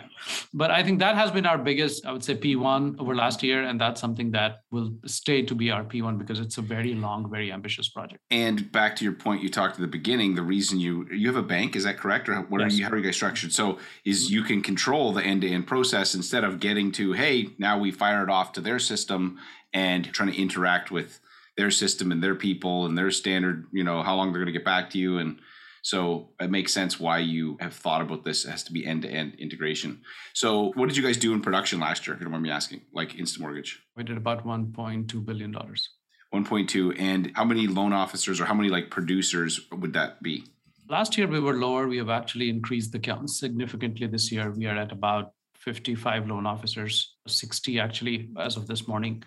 But 0.53 0.71
I 0.71 0.83
think 0.83 0.99
that 0.99 1.15
has 1.15 1.31
been 1.31 1.45
our 1.45 1.57
biggest, 1.57 2.05
I 2.05 2.11
would 2.11 2.23
say, 2.23 2.35
P1 2.35 2.99
over 2.99 3.15
last 3.15 3.41
year. 3.41 3.63
And 3.63 3.79
that's 3.79 4.01
something 4.01 4.31
that 4.31 4.63
will 4.71 4.93
stay 5.05 5.43
to 5.43 5.55
be 5.55 5.71
our 5.71 5.83
P1 5.83 6.17
because 6.17 6.39
it's 6.39 6.57
a 6.57 6.61
very 6.61 6.93
long, 6.93 7.29
very 7.29 7.51
ambitious 7.51 7.89
project. 7.89 8.21
And 8.29 8.71
back 8.71 8.95
to 8.97 9.03
your 9.03 9.13
point 9.13 9.41
you 9.41 9.49
talked 9.49 9.75
at 9.75 9.81
the 9.81 9.87
beginning, 9.87 10.35
the 10.35 10.41
reason 10.41 10.79
you 10.79 11.07
you 11.11 11.27
have 11.27 11.37
a 11.37 11.47
bank, 11.47 11.75
is 11.75 11.83
that 11.85 11.97
correct? 11.97 12.27
Or 12.27 12.41
what 12.41 12.61
yes. 12.61 12.73
are 12.73 12.75
you 12.75 12.83
how 12.85 12.91
are 12.91 12.97
you 12.97 13.03
guys 13.03 13.15
structured? 13.15 13.53
So 13.53 13.77
is 14.03 14.25
mm-hmm. 14.25 14.33
you 14.33 14.43
can 14.43 14.61
control 14.61 15.13
the 15.13 15.23
end-to-end 15.23 15.67
process 15.67 16.15
instead 16.15 16.43
of 16.43 16.59
getting 16.59 16.91
to, 16.93 17.13
hey, 17.13 17.49
now 17.57 17.79
we 17.79 17.91
fire 17.91 18.23
it 18.23 18.29
off 18.29 18.51
to 18.53 18.61
their 18.61 18.79
system 18.79 19.39
and 19.73 20.11
trying 20.13 20.31
to 20.31 20.41
interact 20.41 20.91
with 20.91 21.19
their 21.57 21.71
system 21.71 22.11
and 22.11 22.23
their 22.23 22.35
people 22.35 22.85
and 22.85 22.97
their 22.97 23.11
standard, 23.11 23.67
you 23.71 23.83
know, 23.83 24.03
how 24.03 24.15
long 24.15 24.31
they're 24.31 24.41
going 24.41 24.53
to 24.53 24.57
get 24.57 24.65
back 24.65 24.89
to 24.89 24.97
you 24.97 25.17
and 25.17 25.39
so 25.81 26.29
it 26.39 26.51
makes 26.51 26.73
sense 26.73 26.99
why 26.99 27.19
you 27.19 27.57
have 27.59 27.73
thought 27.73 28.01
about 28.01 28.23
this. 28.23 28.45
It 28.45 28.51
has 28.51 28.63
to 28.63 28.73
be 28.73 28.85
end 28.85 29.01
to 29.03 29.09
end 29.09 29.35
integration. 29.39 30.01
So 30.33 30.71
what 30.75 30.87
did 30.87 30.97
you 30.97 31.03
guys 31.03 31.17
do 31.17 31.33
in 31.33 31.41
production 31.41 31.79
last 31.79 32.05
year? 32.05 32.13
If 32.13 32.19
you 32.19 32.25
don't 32.25 32.31
mind 32.31 32.43
me 32.43 32.51
asking, 32.51 32.81
like 32.93 33.13
Insta 33.13 33.39
Mortgage. 33.39 33.81
We 33.95 34.03
did 34.03 34.17
about 34.17 34.45
$1.2 34.45 35.25
billion. 35.25 35.53
1.2. 35.53 36.99
And 36.99 37.31
how 37.35 37.43
many 37.43 37.67
loan 37.67 37.93
officers 37.93 38.39
or 38.39 38.45
how 38.45 38.53
many 38.53 38.69
like 38.69 38.89
producers 38.89 39.59
would 39.71 39.93
that 39.93 40.21
be? 40.21 40.45
Last 40.87 41.17
year 41.17 41.27
we 41.27 41.39
were 41.39 41.53
lower. 41.53 41.87
We 41.87 41.97
have 41.97 42.09
actually 42.09 42.49
increased 42.49 42.91
the 42.91 42.99
count 42.99 43.29
significantly 43.29 44.07
this 44.07 44.31
year. 44.31 44.51
We 44.51 44.67
are 44.67 44.77
at 44.77 44.91
about 44.91 45.33
55 45.55 46.27
loan 46.27 46.45
officers, 46.45 47.15
60 47.27 47.79
actually 47.79 48.29
as 48.37 48.57
of 48.57 48.67
this 48.67 48.87
morning. 48.87 49.23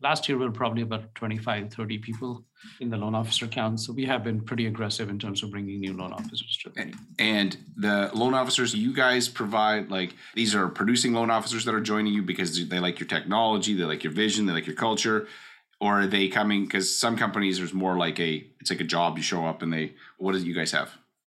Last 0.00 0.28
year 0.28 0.38
we 0.38 0.44
were 0.44 0.52
probably 0.52 0.82
about 0.82 1.14
25, 1.16 1.72
30 1.72 1.98
people 1.98 2.44
in 2.80 2.88
the 2.88 2.96
loan 2.96 3.14
officer 3.14 3.48
count. 3.48 3.80
So 3.80 3.92
we 3.92 4.04
have 4.06 4.22
been 4.22 4.40
pretty 4.40 4.66
aggressive 4.66 5.08
in 5.08 5.18
terms 5.18 5.42
of 5.42 5.50
bringing 5.50 5.80
new 5.80 5.96
loan 5.96 6.12
officers 6.12 6.56
to 6.62 6.70
the 6.70 6.94
And 7.18 7.56
the 7.76 8.10
loan 8.14 8.34
officers 8.34 8.74
you 8.74 8.94
guys 8.94 9.28
provide, 9.28 9.90
like 9.90 10.14
these 10.34 10.54
are 10.54 10.68
producing 10.68 11.12
loan 11.12 11.30
officers 11.30 11.64
that 11.64 11.74
are 11.74 11.80
joining 11.80 12.12
you 12.12 12.22
because 12.22 12.68
they 12.68 12.78
like 12.78 13.00
your 13.00 13.08
technology, 13.08 13.74
they 13.74 13.84
like 13.84 14.04
your 14.04 14.12
vision, 14.12 14.46
they 14.46 14.52
like 14.52 14.66
your 14.66 14.76
culture, 14.76 15.26
or 15.80 16.02
are 16.02 16.06
they 16.06 16.28
coming 16.28 16.64
because 16.64 16.96
some 16.96 17.16
companies 17.16 17.58
there's 17.58 17.74
more 17.74 17.96
like 17.96 18.18
a 18.20 18.46
it's 18.60 18.70
like 18.70 18.80
a 18.80 18.84
job 18.84 19.16
you 19.16 19.22
show 19.22 19.44
up 19.46 19.62
and 19.62 19.72
they 19.72 19.94
what 20.18 20.32
do 20.32 20.38
you 20.38 20.54
guys 20.54 20.72
have? 20.72 20.90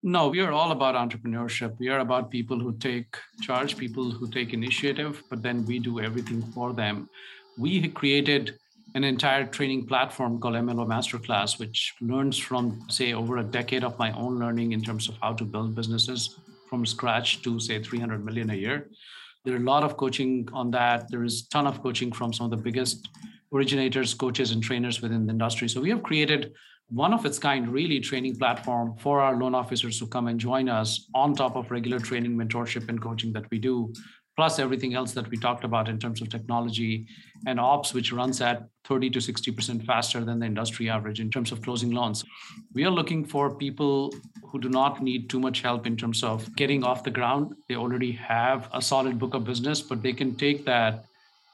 No, 0.04 0.28
we 0.28 0.40
are 0.40 0.50
all 0.50 0.72
about 0.72 0.96
entrepreneurship. 0.96 1.78
We 1.78 1.88
are 1.88 2.00
about 2.00 2.28
people 2.28 2.58
who 2.58 2.76
take 2.78 3.16
charge, 3.40 3.76
people 3.76 4.10
who 4.10 4.28
take 4.28 4.52
initiative, 4.52 5.22
but 5.30 5.44
then 5.44 5.64
we 5.64 5.78
do 5.78 6.00
everything 6.00 6.42
for 6.42 6.72
them. 6.72 7.08
We 7.58 7.88
created 7.88 8.58
an 8.94 9.04
entire 9.04 9.46
training 9.46 9.86
platform 9.86 10.38
called 10.38 10.54
MLO 10.54 10.86
Masterclass, 10.86 11.58
which 11.58 11.94
learns 12.00 12.38
from, 12.38 12.84
say, 12.88 13.12
over 13.12 13.38
a 13.38 13.44
decade 13.44 13.84
of 13.84 13.98
my 13.98 14.12
own 14.12 14.38
learning 14.38 14.72
in 14.72 14.82
terms 14.82 15.08
of 15.08 15.16
how 15.22 15.32
to 15.34 15.44
build 15.44 15.74
businesses 15.74 16.38
from 16.68 16.84
scratch 16.84 17.42
to, 17.42 17.58
say, 17.58 17.82
300 17.82 18.24
million 18.24 18.50
a 18.50 18.54
year. 18.54 18.88
There 19.44 19.54
are 19.54 19.58
a 19.58 19.60
lot 19.60 19.82
of 19.82 19.96
coaching 19.96 20.48
on 20.52 20.70
that. 20.72 21.10
There 21.10 21.24
is 21.24 21.42
a 21.42 21.48
ton 21.48 21.66
of 21.66 21.82
coaching 21.82 22.12
from 22.12 22.32
some 22.32 22.44
of 22.44 22.50
the 22.50 22.56
biggest 22.56 23.08
originators, 23.52 24.14
coaches, 24.14 24.52
and 24.52 24.62
trainers 24.62 25.02
within 25.02 25.26
the 25.26 25.32
industry. 25.32 25.68
So 25.68 25.80
we 25.80 25.90
have 25.90 26.02
created 26.02 26.52
one 26.88 27.14
of 27.14 27.24
its 27.24 27.38
kind, 27.38 27.68
really 27.68 28.00
training 28.00 28.36
platform 28.36 28.94
for 28.98 29.20
our 29.20 29.36
loan 29.36 29.54
officers 29.54 29.98
who 29.98 30.06
come 30.06 30.28
and 30.28 30.38
join 30.38 30.68
us 30.68 31.08
on 31.14 31.34
top 31.34 31.56
of 31.56 31.70
regular 31.70 31.98
training, 31.98 32.36
mentorship, 32.36 32.88
and 32.88 33.00
coaching 33.00 33.32
that 33.32 33.50
we 33.50 33.58
do 33.58 33.92
plus 34.36 34.58
everything 34.58 34.94
else 34.94 35.12
that 35.12 35.28
we 35.28 35.36
talked 35.36 35.64
about 35.64 35.88
in 35.88 35.98
terms 35.98 36.22
of 36.22 36.28
technology 36.28 37.06
and 37.46 37.60
ops, 37.60 37.92
which 37.92 38.12
runs 38.12 38.40
at 38.40 38.66
30 38.84 39.10
to 39.10 39.18
60% 39.18 39.84
faster 39.84 40.24
than 40.24 40.38
the 40.38 40.46
industry 40.46 40.88
average 40.88 41.20
in 41.20 41.30
terms 41.30 41.52
of 41.52 41.60
closing 41.60 41.90
loans. 41.90 42.24
We 42.74 42.84
are 42.84 42.90
looking 42.90 43.24
for 43.24 43.54
people 43.54 44.14
who 44.44 44.58
do 44.58 44.68
not 44.68 45.02
need 45.02 45.28
too 45.28 45.40
much 45.40 45.60
help 45.60 45.86
in 45.86 45.96
terms 45.96 46.22
of 46.22 46.54
getting 46.56 46.82
off 46.82 47.04
the 47.04 47.10
ground. 47.10 47.54
They 47.68 47.76
already 47.76 48.12
have 48.12 48.68
a 48.72 48.80
solid 48.80 49.18
book 49.18 49.34
of 49.34 49.44
business, 49.44 49.80
but 49.82 50.02
they 50.02 50.12
can 50.12 50.34
take 50.34 50.64
that 50.64 51.04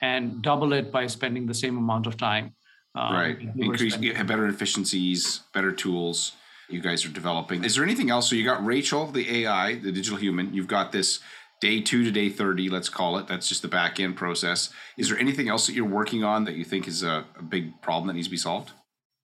and 0.01 0.41
double 0.43 0.73
it 0.73 0.93
by 0.93 1.09
spending 1.09 1.47
the 1.47 1.55
same 1.55 1.77
amount 1.77 2.07
of 2.07 2.17
time. 2.17 2.55
Um, 2.95 3.13
right. 3.13 3.39
Increase, 3.57 3.97
better 3.97 4.47
efficiencies, 4.47 5.41
better 5.53 5.73
tools 5.73 6.33
you 6.69 6.81
guys 6.81 7.05
are 7.05 7.09
developing. 7.09 7.65
Is 7.65 7.75
there 7.75 7.85
anything 7.85 8.11
else? 8.11 8.29
So 8.29 8.37
you 8.37 8.45
got 8.45 8.65
Rachel, 8.65 9.07
the 9.07 9.45
AI, 9.45 9.77
the 9.77 9.91
digital 9.91 10.19
human. 10.19 10.53
You've 10.53 10.67
got 10.67 10.93
this 10.93 11.21
day 11.61 11.81
two 11.81 12.05
to 12.05 12.11
day 12.11 12.29
30, 12.29 12.69
let's 12.69 12.89
call 12.89 13.19
it. 13.19 13.27
That's 13.27 13.49
just 13.49 13.63
the 13.63 13.69
back 13.69 14.01
end 14.01 14.17
process. 14.17 14.71
Is 14.97 15.09
there 15.09 15.19
anything 15.19 15.49
else 15.49 15.67
that 15.67 15.75
you're 15.75 15.85
working 15.85 16.25
on 16.25 16.45
that 16.45 16.55
you 16.55 16.65
think 16.65 16.87
is 16.87 17.03
a, 17.03 17.25
a 17.39 17.43
big 17.43 17.81
problem 17.83 18.07
that 18.09 18.15
needs 18.15 18.27
to 18.27 18.31
be 18.31 18.37
solved? 18.37 18.73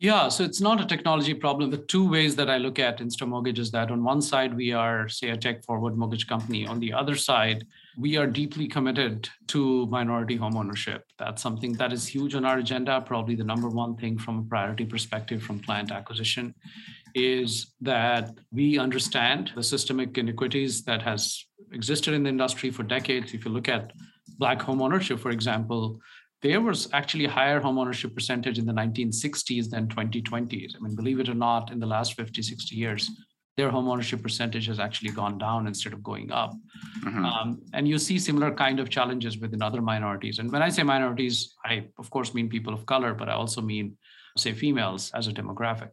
Yeah, 0.00 0.28
so 0.28 0.42
it's 0.44 0.60
not 0.60 0.80
a 0.80 0.86
technology 0.86 1.32
problem. 1.32 1.70
The 1.70 1.78
two 1.78 2.10
ways 2.10 2.34
that 2.36 2.50
I 2.50 2.58
look 2.58 2.78
at 2.78 2.98
Insta 2.98 3.26
Mortgage 3.26 3.60
is 3.60 3.70
that 3.70 3.90
on 3.90 4.02
one 4.02 4.20
side, 4.20 4.54
we 4.54 4.72
are, 4.72 5.08
say, 5.08 5.30
a 5.30 5.36
tech 5.36 5.64
forward 5.64 5.96
mortgage 5.96 6.26
company. 6.26 6.66
On 6.66 6.80
the 6.80 6.92
other 6.92 7.14
side, 7.14 7.64
we 7.96 8.16
are 8.16 8.26
deeply 8.26 8.66
committed 8.66 9.28
to 9.46 9.86
minority 9.86 10.36
homeownership. 10.36 11.02
That's 11.18 11.40
something 11.40 11.72
that 11.74 11.92
is 11.92 12.06
huge 12.06 12.34
on 12.34 12.44
our 12.44 12.58
agenda, 12.58 13.00
probably 13.00 13.36
the 13.36 13.44
number 13.44 13.68
one 13.68 13.96
thing 13.96 14.18
from 14.18 14.40
a 14.40 14.42
priority 14.42 14.84
perspective 14.84 15.42
from 15.42 15.60
client 15.60 15.92
acquisition 15.92 16.54
is 17.14 17.74
that 17.80 18.30
we 18.52 18.78
understand 18.78 19.52
the 19.54 19.62
systemic 19.62 20.18
inequities 20.18 20.82
that 20.82 21.00
has 21.00 21.46
existed 21.74 22.14
in 22.14 22.22
the 22.22 22.28
industry 22.28 22.70
for 22.70 22.82
decades. 22.82 23.34
If 23.34 23.44
you 23.44 23.50
look 23.50 23.68
at 23.68 23.92
black 24.38 24.62
home 24.62 24.80
ownership, 24.80 25.18
for 25.18 25.30
example, 25.30 26.00
there 26.42 26.60
was 26.60 26.88
actually 26.92 27.24
a 27.24 27.30
higher 27.30 27.60
home 27.60 27.78
ownership 27.78 28.14
percentage 28.14 28.58
in 28.58 28.66
the 28.66 28.72
1960s 28.72 29.70
than 29.70 29.88
2020s. 29.88 30.76
I 30.76 30.80
mean, 30.80 30.94
believe 30.94 31.20
it 31.20 31.28
or 31.28 31.34
not, 31.34 31.72
in 31.72 31.78
the 31.80 31.86
last 31.86 32.14
50, 32.14 32.42
60 32.42 32.76
years, 32.76 33.10
their 33.56 33.70
home 33.70 33.88
ownership 33.88 34.22
percentage 34.22 34.66
has 34.66 34.80
actually 34.80 35.10
gone 35.10 35.38
down 35.38 35.66
instead 35.66 35.92
of 35.92 36.02
going 36.02 36.32
up. 36.32 36.52
Mm-hmm. 37.04 37.24
Um, 37.24 37.62
and 37.72 37.86
you 37.86 37.98
see 37.98 38.18
similar 38.18 38.52
kind 38.52 38.80
of 38.80 38.90
challenges 38.90 39.38
within 39.38 39.62
other 39.62 39.80
minorities. 39.80 40.38
And 40.38 40.50
when 40.50 40.60
I 40.60 40.68
say 40.70 40.82
minorities, 40.82 41.54
I 41.64 41.86
of 41.98 42.10
course 42.10 42.34
mean 42.34 42.48
people 42.48 42.74
of 42.74 42.84
color, 42.84 43.14
but 43.14 43.28
I 43.28 43.32
also 43.32 43.60
mean, 43.60 43.96
say, 44.36 44.52
females 44.52 45.12
as 45.14 45.28
a 45.28 45.32
demographic. 45.32 45.90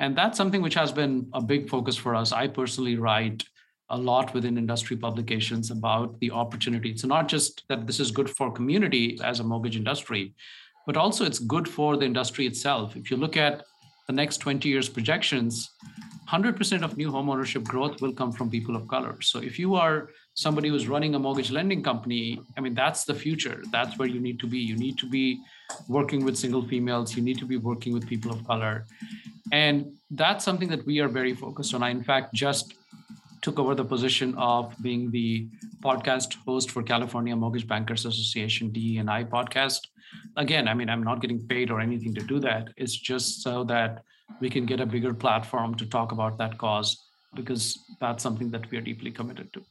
And 0.00 0.16
that's 0.16 0.36
something 0.36 0.62
which 0.62 0.74
has 0.74 0.90
been 0.90 1.28
a 1.32 1.42
big 1.42 1.68
focus 1.68 1.96
for 1.96 2.14
us. 2.14 2.32
I 2.32 2.48
personally 2.48 2.96
write 2.96 3.44
a 3.90 3.96
lot 3.96 4.34
within 4.34 4.58
industry 4.58 4.96
publications 4.96 5.70
about 5.70 6.18
the 6.20 6.30
opportunity. 6.30 6.90
It's 6.90 7.04
not 7.04 7.28
just 7.28 7.62
that 7.68 7.86
this 7.86 8.00
is 8.00 8.10
good 8.10 8.28
for 8.28 8.50
community 8.50 9.18
as 9.22 9.40
a 9.40 9.44
mortgage 9.44 9.76
industry, 9.76 10.34
but 10.86 10.96
also 10.96 11.24
it's 11.24 11.38
good 11.38 11.68
for 11.68 11.96
the 11.96 12.04
industry 12.04 12.46
itself. 12.46 12.96
If 12.96 13.10
you 13.10 13.16
look 13.16 13.36
at 13.36 13.64
the 14.06 14.12
next 14.12 14.38
20 14.38 14.68
years 14.68 14.88
projections, 14.88 15.70
100% 16.28 16.82
of 16.82 16.96
new 16.96 17.10
homeownership 17.10 17.64
growth 17.64 18.00
will 18.00 18.12
come 18.12 18.32
from 18.32 18.50
people 18.50 18.74
of 18.74 18.88
color. 18.88 19.20
So 19.22 19.40
if 19.40 19.58
you 19.58 19.76
are 19.76 20.10
somebody 20.34 20.68
who's 20.68 20.88
running 20.88 21.14
a 21.14 21.18
mortgage 21.18 21.50
lending 21.52 21.82
company, 21.82 22.40
I 22.56 22.60
mean, 22.60 22.74
that's 22.74 23.04
the 23.04 23.14
future. 23.14 23.62
That's 23.70 23.96
where 23.98 24.08
you 24.08 24.20
need 24.20 24.40
to 24.40 24.46
be. 24.46 24.58
You 24.58 24.76
need 24.76 24.98
to 24.98 25.08
be 25.08 25.40
working 25.88 26.24
with 26.24 26.36
single 26.36 26.66
females. 26.66 27.16
You 27.16 27.22
need 27.22 27.38
to 27.38 27.46
be 27.46 27.56
working 27.56 27.92
with 27.92 28.06
people 28.06 28.32
of 28.32 28.44
color. 28.46 28.86
And 29.52 29.92
that's 30.10 30.44
something 30.44 30.68
that 30.68 30.84
we 30.84 30.98
are 30.98 31.08
very 31.08 31.34
focused 31.34 31.74
on. 31.74 31.82
I, 31.82 31.90
in 31.90 32.02
fact, 32.02 32.34
just 32.34 32.74
took 33.46 33.60
over 33.60 33.76
the 33.76 33.84
position 33.84 34.34
of 34.36 34.74
being 34.82 35.08
the 35.12 35.46
podcast 35.80 36.34
host 36.44 36.68
for 36.72 36.82
California 36.82 37.36
Mortgage 37.36 37.68
Bankers 37.68 38.04
Association 38.04 38.70
DE&I 38.70 39.22
podcast. 39.22 39.82
Again, 40.36 40.66
I 40.66 40.74
mean, 40.74 40.90
I'm 40.90 41.04
not 41.04 41.20
getting 41.20 41.38
paid 41.46 41.70
or 41.70 41.78
anything 41.80 42.12
to 42.14 42.22
do 42.22 42.40
that. 42.40 42.70
It's 42.76 42.96
just 42.96 43.44
so 43.44 43.62
that 43.64 44.02
we 44.40 44.50
can 44.50 44.66
get 44.66 44.80
a 44.80 44.86
bigger 44.94 45.14
platform 45.14 45.76
to 45.76 45.86
talk 45.86 46.10
about 46.10 46.38
that 46.38 46.58
cause 46.58 46.90
because 47.36 47.78
that's 48.00 48.20
something 48.20 48.50
that 48.50 48.68
we 48.68 48.78
are 48.78 48.80
deeply 48.80 49.12
committed 49.12 49.52
to. 49.52 49.62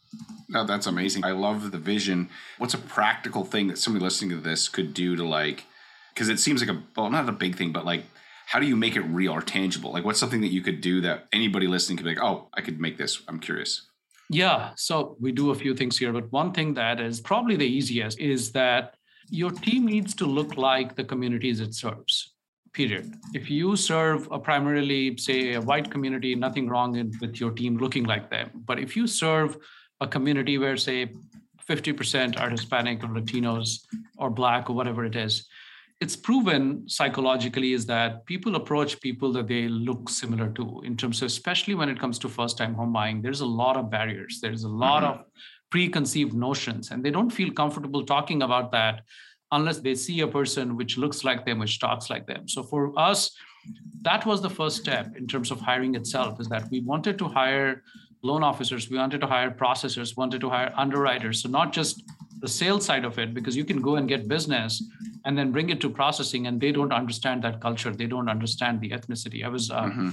No, 0.48 0.66
that's 0.66 0.88
amazing. 0.88 1.26
I 1.26 1.32
love 1.32 1.72
the 1.72 1.78
vision. 1.78 2.30
What's 2.60 2.76
a 2.76 2.78
practical 2.78 3.44
thing 3.44 3.68
that 3.68 3.78
somebody 3.78 4.06
listening 4.06 4.30
to 4.38 4.38
this 4.38 4.70
could 4.70 4.94
do 4.94 5.18
to 5.18 5.26
like, 5.26 5.66
because 6.14 6.30
it 6.30 6.40
seems 6.40 6.62
like 6.62 6.74
a, 6.74 6.82
well, 6.96 7.10
not 7.10 7.28
a 7.28 7.34
big 7.34 7.58
thing, 7.58 7.74
but 7.74 7.84
like, 7.84 8.06
how 8.46 8.60
do 8.60 8.68
you 8.68 8.76
make 8.76 8.96
it 8.96 9.02
real 9.02 9.34
or 9.34 9.42
tangible? 9.42 9.92
Like, 9.92 10.06
what's 10.06 10.20
something 10.20 10.42
that 10.42 10.52
you 10.52 10.62
could 10.62 10.82
do 10.82 11.02
that 11.02 11.28
anybody 11.34 11.68
listening 11.68 11.98
could 11.98 12.06
be 12.06 12.12
like, 12.12 12.24
oh, 12.24 12.50
I 12.54 12.62
could 12.62 12.80
make 12.80 12.98
this. 12.98 13.22
I'm 13.28 13.40
curious. 13.40 13.88
Yeah. 14.30 14.72
So 14.76 15.18
we 15.20 15.32
do 15.32 15.52
a 15.52 15.56
few 15.56 15.76
things 15.76 15.98
here, 15.98 16.12
but 16.12 16.32
one 16.32 16.52
thing 16.52 16.74
that 16.76 17.00
is 17.00 17.22
probably 17.22 17.56
the 17.56 17.66
easiest 17.66 18.20
is 18.20 18.52
that 18.54 18.96
your 19.30 19.52
team 19.52 19.86
needs 19.86 20.14
to 20.16 20.26
look 20.26 20.58
like 20.58 20.96
the 20.96 21.04
communities 21.04 21.60
it 21.60 21.74
serves 21.74 22.36
period. 22.76 23.14
If 23.34 23.50
you 23.50 23.76
serve 23.78 24.28
a 24.32 24.38
primarily, 24.38 25.18
say, 25.18 25.54
a 25.54 25.62
white 25.62 25.90
community, 25.90 26.36
nothing 26.36 26.68
wrong 26.68 26.92
with 27.22 27.40
your 27.40 27.52
team 27.52 27.78
looking 27.78 28.04
like 28.04 28.30
them. 28.30 28.52
But 28.66 28.80
if 28.80 28.98
you 28.98 29.08
serve 29.08 29.58
a 30.02 30.08
community 30.08 30.58
where, 30.58 30.76
say, 30.76 31.14
50% 31.68 32.40
are 32.40 32.50
Hispanic 32.50 33.04
or 33.04 33.08
Latinos 33.08 33.80
or 34.18 34.30
Black 34.30 34.70
or 34.70 34.74
whatever 34.74 35.06
it 35.06 35.16
is, 35.16 35.48
it's 36.02 36.16
proven 36.16 36.88
psychologically 36.90 37.72
is 37.72 37.86
that 37.86 38.26
people 38.26 38.56
approach 38.56 39.00
people 39.00 39.32
that 39.32 39.48
they 39.48 39.68
look 39.68 40.10
similar 40.10 40.50
to 40.50 40.82
in 40.84 40.98
terms 40.98 41.22
of 41.22 41.28
especially 41.28 41.74
when 41.74 41.88
it 41.88 42.00
comes 42.00 42.20
to 42.20 42.28
first 42.28 42.58
time 42.58 42.74
home 42.74 42.92
buying 42.92 43.22
there's 43.22 43.42
a 43.42 43.46
lot 43.46 43.78
of 43.78 43.90
barriers 43.90 44.40
there's 44.42 44.64
a 44.64 44.70
lot 44.70 45.04
mm-hmm. 45.04 45.22
of 45.22 45.26
preconceived 45.72 46.34
notions 46.34 46.92
and 46.92 47.04
they 47.04 47.12
don't 47.12 47.30
feel 47.30 47.52
comfortable 47.52 48.06
talking 48.06 48.44
about 48.44 48.72
that 48.72 49.02
unless 49.52 49.80
they 49.80 49.96
see 49.96 50.22
a 50.22 50.28
person 50.28 50.76
which 50.76 50.98
looks 50.98 51.24
like 51.24 51.46
them, 51.46 51.60
which 51.60 51.80
talks 51.80 52.10
like 52.10 52.26
them. 52.28 52.48
So 52.48 52.64
for 52.64 52.98
us, 53.00 53.32
that 54.02 54.26
was 54.26 54.42
the 54.42 54.50
first 54.50 54.78
step 54.78 55.16
in 55.16 55.28
terms 55.28 55.52
of 55.52 55.60
hiring 55.60 55.96
itself 55.96 56.40
is 56.40 56.48
that 56.50 56.70
we 56.72 56.82
wanted 56.82 57.18
to 57.20 57.28
hire 57.28 57.84
loan 58.22 58.44
officers, 58.44 58.90
we 58.90 58.98
wanted 58.98 59.22
to 59.22 59.28
hire 59.28 59.52
processors, 59.52 60.18
wanted 60.18 60.42
to 60.42 60.50
hire 60.50 60.74
underwriters. 60.76 61.42
So 61.42 61.50
not 61.50 61.72
just 61.72 62.04
the 62.40 62.48
sales 62.48 62.86
side 62.86 63.06
of 63.06 63.18
it, 63.18 63.34
because 63.34 63.56
you 63.56 63.66
can 63.66 63.82
go 63.82 63.96
and 63.96 64.08
get 64.08 64.28
business 64.28 64.84
and 65.26 65.38
then 65.38 65.52
bring 65.52 65.70
it 65.70 65.82
to 65.82 65.90
processing 65.90 66.48
and 66.48 66.60
they 66.60 66.72
don't 66.72 66.94
understand 66.94 67.44
that 67.44 67.62
culture. 67.62 67.92
They 67.92 68.08
don't 68.08 68.30
understand 68.30 68.82
the 68.82 68.90
ethnicity. 68.92 69.44
I 69.44 69.48
was 69.50 69.72
uh, 69.72 69.84
mm-hmm. 69.84 70.10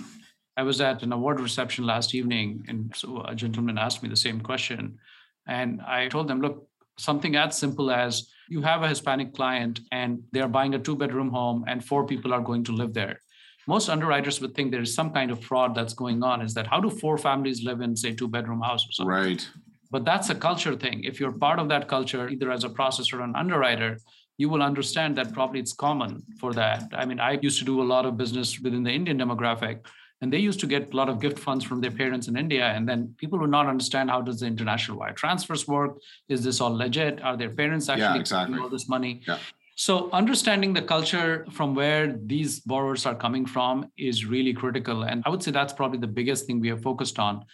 I 0.57 0.63
was 0.63 0.81
at 0.81 1.03
an 1.03 1.13
award 1.13 1.41
reception 1.41 1.87
last 1.87 2.15
evening 2.15 2.65
and 2.69 2.93
so 2.95 3.23
a 3.23 3.35
gentleman 3.35 3.79
asked 3.79 4.03
me 4.03 4.09
the 4.09 4.17
same 4.17 4.41
question. 4.41 4.99
And 5.47 5.81
I 5.81 6.09
told 6.09 6.29
them, 6.29 6.41
look, 6.41 6.69
something 6.99 7.37
as 7.37 7.57
simple 7.57 7.91
as 7.91 8.29
you 8.49 8.63
have 8.63 8.83
a 8.83 8.89
Hispanic 8.89 9.35
client 9.35 9.81
and 9.93 10.23
they're 10.33 10.49
buying 10.49 10.75
a 10.75 10.79
two 10.79 10.95
bedroom 10.95 11.31
home 11.31 11.65
and 11.67 11.85
four 11.85 12.07
people 12.07 12.35
are 12.35 12.41
going 12.41 12.65
to 12.65 12.73
live 12.73 12.93
there. 12.93 13.19
Most 13.67 13.89
underwriters 13.89 14.41
would 14.41 14.55
think 14.55 14.73
there 14.73 14.83
is 14.83 14.95
some 14.95 15.11
kind 15.11 15.31
of 15.31 15.43
fraud 15.43 15.75
that's 15.75 15.95
going 15.95 16.23
on. 16.23 16.43
Is 16.43 16.53
that 16.55 16.67
how 16.67 16.81
do 16.81 16.91
four 16.91 17.17
families 17.17 17.63
live 17.63 17.81
in, 17.81 17.97
say, 17.97 18.13
two 18.13 18.29
bedroom 18.29 18.61
house 18.61 18.87
or 18.89 18.93
something? 18.93 19.15
Right. 19.15 19.49
But 19.93 20.05
that's 20.05 20.31
a 20.31 20.35
culture 20.35 20.75
thing. 20.75 21.05
If 21.05 21.21
you're 21.21 21.33
part 21.47 21.59
of 21.59 21.69
that 21.69 21.87
culture, 21.87 22.29
either 22.29 22.51
as 22.51 22.65
a 22.65 22.71
processor 22.71 23.19
or 23.19 23.23
an 23.23 23.37
underwriter, 23.37 23.99
you 24.39 24.49
will 24.49 24.63
understand 24.63 25.17
that 25.19 25.33
probably 25.33 25.61
it's 25.61 25.75
common 25.75 26.23
for 26.41 26.53
that. 26.55 26.83
I 27.01 27.05
mean, 27.05 27.21
I 27.21 27.33
used 27.49 27.59
to 27.61 27.65
do 27.65 27.83
a 27.83 27.89
lot 27.95 28.07
of 28.07 28.17
business 28.17 28.59
within 28.59 28.83
the 28.83 28.91
Indian 28.91 29.19
demographic 29.19 29.77
and 30.23 30.33
they 30.33 30.39
used 30.39 30.61
to 30.61 30.67
get 30.67 30.95
a 30.95 30.97
lot 30.97 31.09
of 31.09 31.21
gift 31.21 31.39
funds 31.39 31.65
from 31.65 31.81
their 31.81 31.91
parents 31.91 32.29
in 32.29 32.37
india 32.37 32.67
and 32.75 32.89
then 32.89 33.15
people 33.19 33.39
would 33.39 33.51
not 33.51 33.67
understand 33.67 34.09
how 34.09 34.21
does 34.23 34.41
the 34.41 34.47
international 34.47 34.97
wire 34.97 35.13
transfers 35.13 35.67
work 35.69 35.99
is 36.29 36.43
this 36.45 36.61
all 36.61 36.75
legit 36.85 37.23
are 37.23 37.37
their 37.37 37.51
parents 37.51 37.89
actually 37.89 38.05
yeah, 38.05 38.27
exactly. 38.27 38.59
all 38.59 38.69
this 38.69 38.89
money 38.89 39.21
yeah. 39.29 39.39
so 39.75 40.09
understanding 40.13 40.73
the 40.73 40.87
culture 40.95 41.45
from 41.51 41.75
where 41.75 42.17
these 42.35 42.61
borrowers 42.61 43.05
are 43.05 43.15
coming 43.15 43.45
from 43.45 43.87
is 43.99 44.25
really 44.25 44.55
critical 44.55 45.03
and 45.03 45.23
i 45.27 45.29
would 45.29 45.43
say 45.43 45.51
that's 45.51 45.73
probably 45.73 45.99
the 45.99 46.15
biggest 46.21 46.47
thing 46.47 46.61
we 46.61 46.69
have 46.69 46.83
focused 46.83 47.19
on 47.19 47.45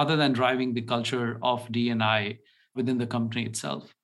other 0.00 0.16
than 0.16 0.32
driving 0.32 0.74
the 0.74 0.86
culture 0.94 1.38
of 1.42 1.70
d&i 1.72 2.38
within 2.74 2.98
the 2.98 3.06
company 3.06 3.44
itself 3.44 3.94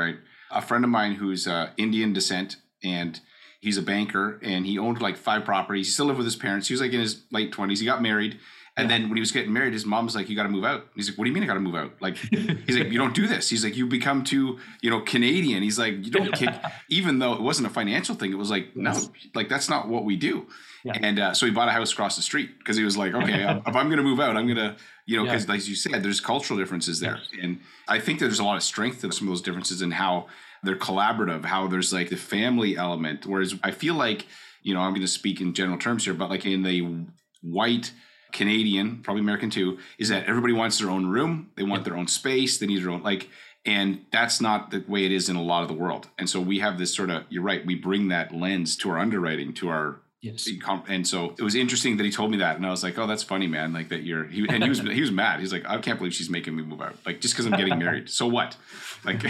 right 0.00 0.16
a 0.50 0.62
friend 0.68 0.84
of 0.84 0.90
mine 0.90 1.14
who's 1.20 1.46
uh, 1.46 1.70
indian 1.76 2.12
descent 2.12 2.56
and 2.82 3.20
he's 3.66 3.76
a 3.76 3.82
banker 3.82 4.38
and 4.42 4.64
he 4.64 4.78
owned 4.78 5.00
like 5.02 5.16
five 5.16 5.44
properties. 5.44 5.88
He 5.88 5.92
still 5.92 6.06
lived 6.06 6.18
with 6.18 6.26
his 6.26 6.36
parents. 6.36 6.68
He 6.68 6.74
was 6.74 6.80
like 6.80 6.92
in 6.92 7.00
his 7.00 7.24
late 7.32 7.52
twenties. 7.52 7.80
He 7.80 7.86
got 7.86 8.00
married. 8.00 8.38
And 8.78 8.90
yeah. 8.90 8.98
then 8.98 9.08
when 9.08 9.16
he 9.16 9.20
was 9.20 9.32
getting 9.32 9.54
married, 9.54 9.72
his 9.72 9.86
mom's 9.86 10.14
like, 10.14 10.28
"You 10.28 10.36
got 10.36 10.42
to 10.42 10.50
move 10.50 10.64
out." 10.64 10.86
He's 10.94 11.08
like, 11.08 11.16
"What 11.16 11.24
do 11.24 11.30
you 11.30 11.34
mean 11.34 11.42
I 11.42 11.46
got 11.46 11.54
to 11.54 11.60
move 11.60 11.74
out?" 11.74 11.92
Like, 12.00 12.18
he's 12.18 12.76
like, 12.76 12.92
"You 12.92 12.98
don't 12.98 13.14
do 13.14 13.26
this." 13.26 13.48
He's 13.48 13.64
like, 13.64 13.74
"You 13.74 13.86
become 13.86 14.22
too, 14.22 14.58
you 14.82 14.90
know, 14.90 15.00
Canadian." 15.00 15.62
He's 15.62 15.78
like, 15.78 16.04
"You 16.04 16.10
don't 16.10 16.30
kick," 16.34 16.54
even 16.90 17.18
though 17.18 17.32
it 17.32 17.40
wasn't 17.40 17.68
a 17.68 17.70
financial 17.70 18.14
thing. 18.14 18.32
It 18.32 18.36
was 18.36 18.50
like, 18.50 18.68
yes. 18.74 19.04
no, 19.06 19.12
like 19.34 19.48
that's 19.48 19.70
not 19.70 19.88
what 19.88 20.04
we 20.04 20.14
do. 20.14 20.46
Yeah. 20.86 20.98
And 21.02 21.18
uh, 21.18 21.34
so 21.34 21.46
he 21.46 21.52
bought 21.52 21.66
a 21.66 21.72
house 21.72 21.92
across 21.92 22.14
the 22.14 22.22
street 22.22 22.58
because 22.58 22.76
he 22.76 22.84
was 22.84 22.96
like, 22.96 23.12
"Okay, 23.12 23.42
if 23.66 23.74
I'm 23.74 23.88
going 23.88 23.96
to 23.96 24.04
move 24.04 24.20
out, 24.20 24.36
I'm 24.36 24.46
going 24.46 24.56
to, 24.56 24.76
you 25.04 25.16
know, 25.16 25.24
because 25.24 25.44
yeah. 25.44 25.52
like 25.52 25.66
you 25.66 25.74
said, 25.74 26.02
there's 26.04 26.20
cultural 26.20 26.56
differences 26.56 27.00
there, 27.00 27.18
and 27.42 27.58
I 27.88 27.98
think 27.98 28.20
there's 28.20 28.38
a 28.38 28.44
lot 28.44 28.56
of 28.56 28.62
strength 28.62 29.00
to 29.00 29.10
some 29.10 29.26
of 29.26 29.32
those 29.32 29.42
differences 29.42 29.82
in 29.82 29.90
how 29.90 30.28
they're 30.62 30.76
collaborative, 30.76 31.44
how 31.44 31.66
there's 31.66 31.92
like 31.92 32.08
the 32.08 32.16
family 32.16 32.76
element. 32.76 33.26
Whereas 33.26 33.56
I 33.64 33.72
feel 33.72 33.94
like, 33.94 34.26
you 34.62 34.74
know, 34.74 34.80
I'm 34.80 34.92
going 34.92 35.02
to 35.02 35.08
speak 35.08 35.40
in 35.40 35.54
general 35.54 35.78
terms 35.78 36.04
here, 36.04 36.14
but 36.14 36.30
like 36.30 36.46
in 36.46 36.62
the 36.62 37.06
white 37.42 37.90
Canadian, 38.32 39.02
probably 39.02 39.22
American 39.22 39.50
too, 39.50 39.78
is 39.98 40.08
that 40.10 40.26
everybody 40.26 40.52
wants 40.52 40.78
their 40.78 40.90
own 40.90 41.06
room, 41.06 41.50
they 41.56 41.64
want 41.64 41.84
their 41.84 41.96
own 41.96 42.06
space, 42.06 42.58
they 42.58 42.66
need 42.66 42.82
their 42.82 42.90
own 42.90 43.02
like 43.02 43.28
and 43.64 44.04
that's 44.12 44.40
not 44.40 44.70
the 44.70 44.84
way 44.86 45.04
it 45.04 45.10
is 45.10 45.28
in 45.28 45.34
a 45.34 45.42
lot 45.42 45.62
of 45.62 45.68
the 45.68 45.74
world. 45.74 46.08
And 46.18 46.30
so 46.30 46.40
we 46.40 46.60
have 46.60 46.78
this 46.78 46.94
sort 46.94 47.10
of 47.10 47.24
you're 47.28 47.42
right, 47.42 47.66
we 47.66 47.74
bring 47.74 48.08
that 48.08 48.32
lens 48.32 48.76
to 48.78 48.90
our 48.90 48.98
underwriting, 48.98 49.52
to 49.54 49.68
our 49.68 50.00
Yes. 50.22 50.48
And 50.88 51.06
so 51.06 51.34
it 51.38 51.42
was 51.42 51.54
interesting 51.54 51.98
that 51.98 52.04
he 52.04 52.10
told 52.10 52.30
me 52.30 52.38
that, 52.38 52.56
and 52.56 52.66
I 52.66 52.70
was 52.70 52.82
like, 52.82 52.98
"Oh, 52.98 53.06
that's 53.06 53.22
funny, 53.22 53.46
man." 53.46 53.72
Like 53.72 53.90
that 53.90 54.02
you're. 54.02 54.24
He, 54.24 54.46
and 54.48 54.62
he 54.62 54.68
was 54.68 54.80
he 54.80 55.00
was 55.00 55.10
mad. 55.10 55.40
He's 55.40 55.52
like, 55.52 55.64
"I 55.66 55.78
can't 55.78 55.98
believe 55.98 56.14
she's 56.14 56.30
making 56.30 56.56
me 56.56 56.62
move 56.62 56.80
out. 56.80 56.96
Like 57.04 57.20
just 57.20 57.34
because 57.34 57.46
I'm 57.46 57.52
getting 57.52 57.78
married. 57.78 58.08
So 58.16 58.26
what? 58.26 58.56
Like." 59.04 59.22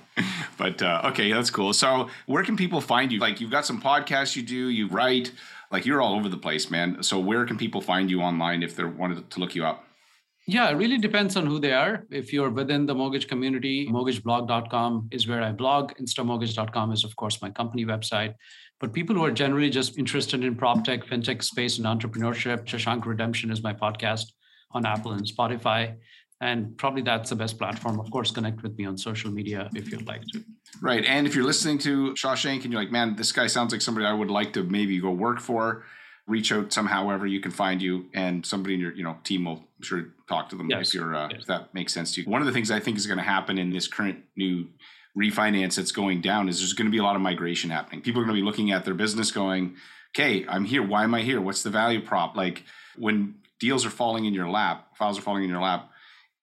but 0.58 0.82
uh, 0.82 1.02
okay, 1.06 1.32
that's 1.32 1.50
cool. 1.50 1.72
So 1.72 2.08
where 2.26 2.44
can 2.44 2.56
people 2.56 2.80
find 2.80 3.10
you? 3.10 3.18
Like 3.18 3.40
you've 3.40 3.50
got 3.50 3.66
some 3.66 3.80
podcasts 3.80 4.36
you 4.36 4.42
do, 4.42 4.68
you 4.68 4.88
write. 4.88 5.32
Like 5.72 5.84
you're 5.84 6.00
all 6.00 6.14
over 6.14 6.28
the 6.28 6.36
place, 6.36 6.70
man. 6.70 7.02
So 7.02 7.18
where 7.18 7.44
can 7.44 7.56
people 7.56 7.80
find 7.80 8.10
you 8.10 8.20
online 8.20 8.62
if 8.62 8.76
they 8.76 8.84
wanted 8.84 9.28
to 9.30 9.40
look 9.40 9.54
you 9.54 9.64
up? 9.64 9.84
Yeah, 10.48 10.70
it 10.70 10.74
really 10.74 10.98
depends 10.98 11.36
on 11.36 11.44
who 11.44 11.58
they 11.58 11.72
are. 11.72 12.04
If 12.08 12.32
you're 12.32 12.50
within 12.50 12.86
the 12.86 12.94
mortgage 12.94 13.26
community, 13.26 13.88
mortgageblog.com 13.90 15.08
is 15.10 15.26
where 15.26 15.42
I 15.42 15.50
blog. 15.50 15.92
Instamortgage.com 16.00 16.92
is, 16.92 17.02
of 17.02 17.16
course, 17.16 17.42
my 17.42 17.50
company 17.50 17.84
website. 17.84 18.34
But 18.80 18.92
people 18.92 19.16
who 19.16 19.24
are 19.24 19.30
generally 19.30 19.70
just 19.70 19.98
interested 19.98 20.44
in 20.44 20.54
prop 20.54 20.84
tech, 20.84 21.04
fintech 21.04 21.42
space, 21.42 21.78
and 21.78 21.86
entrepreneurship, 21.86 22.64
Shashank 22.64 23.06
Redemption 23.06 23.50
is 23.50 23.62
my 23.62 23.72
podcast 23.72 24.32
on 24.72 24.84
Apple 24.84 25.12
and 25.12 25.26
Spotify. 25.26 25.96
And 26.42 26.76
probably 26.76 27.00
that's 27.00 27.30
the 27.30 27.36
best 27.36 27.56
platform. 27.58 27.98
Of 27.98 28.10
course, 28.10 28.30
connect 28.30 28.62
with 28.62 28.76
me 28.76 28.84
on 28.84 28.98
social 28.98 29.30
media 29.30 29.70
if 29.74 29.90
you'd 29.90 30.06
like 30.06 30.20
to. 30.32 30.44
Right. 30.82 31.02
And 31.06 31.26
if 31.26 31.34
you're 31.34 31.44
listening 31.44 31.78
to 31.78 32.12
Shashank 32.12 32.64
and 32.64 32.72
you're 32.72 32.82
like, 32.82 32.92
man, 32.92 33.16
this 33.16 33.32
guy 33.32 33.46
sounds 33.46 33.72
like 33.72 33.80
somebody 33.80 34.04
I 34.04 34.12
would 34.12 34.30
like 34.30 34.52
to 34.52 34.62
maybe 34.62 35.00
go 35.00 35.10
work 35.10 35.40
for, 35.40 35.84
reach 36.26 36.52
out 36.52 36.72
somehow, 36.72 37.04
however 37.04 37.26
you 37.26 37.40
can 37.40 37.52
find 37.52 37.80
you, 37.80 38.06
and 38.12 38.44
somebody 38.44 38.74
in 38.74 38.80
your 38.80 38.92
you 38.92 39.04
know 39.04 39.16
team 39.24 39.44
will 39.44 39.64
I'm 39.78 39.82
sure 39.82 40.06
talk 40.28 40.48
to 40.50 40.56
them 40.56 40.68
yes. 40.68 40.88
if 40.88 40.94
you're 40.94 41.14
uh, 41.14 41.28
yes. 41.30 41.40
if 41.40 41.46
that 41.46 41.72
makes 41.72 41.94
sense 41.94 42.14
to 42.14 42.22
you. 42.22 42.30
One 42.30 42.42
of 42.42 42.46
the 42.46 42.52
things 42.52 42.70
I 42.70 42.80
think 42.80 42.96
is 42.98 43.06
going 43.06 43.18
to 43.18 43.24
happen 43.24 43.58
in 43.58 43.70
this 43.70 43.88
current 43.88 44.18
new 44.36 44.66
refinance 45.18 45.76
that's 45.76 45.92
going 45.92 46.20
down 46.20 46.48
is 46.48 46.58
there's 46.58 46.74
going 46.74 46.86
to 46.86 46.92
be 46.92 46.98
a 46.98 47.02
lot 47.02 47.16
of 47.16 47.22
migration 47.22 47.70
happening. 47.70 48.02
People 48.02 48.20
are 48.20 48.24
going 48.24 48.36
to 48.36 48.40
be 48.40 48.44
looking 48.44 48.70
at 48.72 48.84
their 48.84 48.94
business 48.94 49.30
going, 49.30 49.76
okay, 50.14 50.44
I'm 50.48 50.64
here. 50.64 50.82
Why 50.82 51.04
am 51.04 51.14
I 51.14 51.22
here? 51.22 51.40
What's 51.40 51.62
the 51.62 51.70
value 51.70 52.00
prop? 52.00 52.36
Like 52.36 52.64
when 52.96 53.36
deals 53.58 53.86
are 53.86 53.90
falling 53.90 54.26
in 54.26 54.34
your 54.34 54.48
lap, 54.48 54.96
files 54.96 55.18
are 55.18 55.22
falling 55.22 55.44
in 55.44 55.50
your 55.50 55.62
lap, 55.62 55.90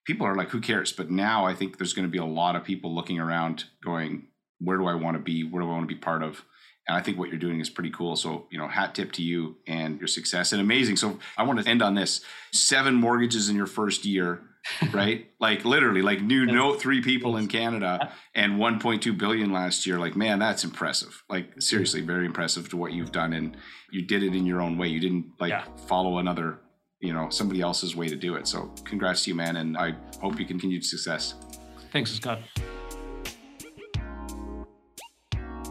people 0.05 0.25
are 0.25 0.35
like, 0.35 0.49
who 0.49 0.59
cares? 0.59 0.91
But 0.91 1.09
now 1.09 1.45
I 1.45 1.53
think 1.53 1.77
there's 1.77 1.93
going 1.93 2.07
to 2.07 2.11
be 2.11 2.17
a 2.17 2.25
lot 2.25 2.55
of 2.55 2.63
people 2.63 2.93
looking 2.93 3.19
around 3.19 3.65
going, 3.83 4.27
where 4.59 4.77
do 4.77 4.87
I 4.87 4.95
want 4.95 5.17
to 5.17 5.23
be? 5.23 5.43
Where 5.43 5.61
do 5.61 5.69
I 5.69 5.71
want 5.71 5.87
to 5.87 5.93
be 5.93 5.99
part 5.99 6.23
of? 6.23 6.43
And 6.87 6.97
I 6.97 7.01
think 7.01 7.17
what 7.17 7.29
you're 7.29 7.39
doing 7.39 7.61
is 7.61 7.69
pretty 7.69 7.91
cool. 7.91 8.15
So, 8.15 8.47
you 8.51 8.57
know, 8.57 8.67
hat 8.67 8.93
tip 8.95 9.13
to 9.13 9.23
you 9.23 9.55
and 9.67 9.99
your 9.99 10.07
success 10.07 10.51
and 10.51 10.61
amazing. 10.61 10.97
So 10.97 11.19
I 11.37 11.43
want 11.43 11.63
to 11.63 11.69
end 11.69 11.81
on 11.81 11.95
this 11.95 12.21
seven 12.51 12.95
mortgages 12.95 13.49
in 13.49 13.55
your 13.55 13.67
first 13.67 14.03
year 14.03 14.41
right? 14.93 15.27
like 15.39 15.65
literally, 15.65 16.01
like 16.01 16.21
new 16.21 16.45
note 16.45 16.79
three 16.79 17.01
people 17.01 17.35
in 17.35 17.47
Canada 17.47 18.13
and 18.33 18.53
1.2 18.53 19.17
billion 19.17 19.51
last 19.51 19.85
year. 19.85 19.99
Like, 19.99 20.15
man, 20.15 20.39
that's 20.39 20.63
impressive. 20.63 21.21
Like 21.29 21.61
seriously, 21.61 22.01
mm. 22.01 22.07
very 22.07 22.25
impressive 22.25 22.69
to 22.69 22.77
what 22.77 22.93
you've 22.93 23.11
done. 23.11 23.33
And 23.33 23.57
you 23.91 24.03
did 24.03 24.23
it 24.23 24.33
in 24.33 24.45
your 24.45 24.61
own 24.61 24.77
way. 24.77 24.87
You 24.87 24.99
didn't 24.99 25.25
like 25.39 25.49
yeah. 25.49 25.65
follow 25.87 26.19
another, 26.19 26.59
you 27.01 27.13
know, 27.13 27.29
somebody 27.29 27.59
else's 27.59 27.95
way 27.95 28.07
to 28.07 28.15
do 28.15 28.35
it. 28.35 28.47
So 28.47 28.73
congrats 28.85 29.25
to 29.25 29.31
you, 29.31 29.35
man. 29.35 29.57
And 29.57 29.77
I 29.77 29.95
hope 30.21 30.39
you 30.39 30.45
continued 30.45 30.85
success. 30.85 31.35
Thanks, 31.91 32.11
Scott. 32.11 32.39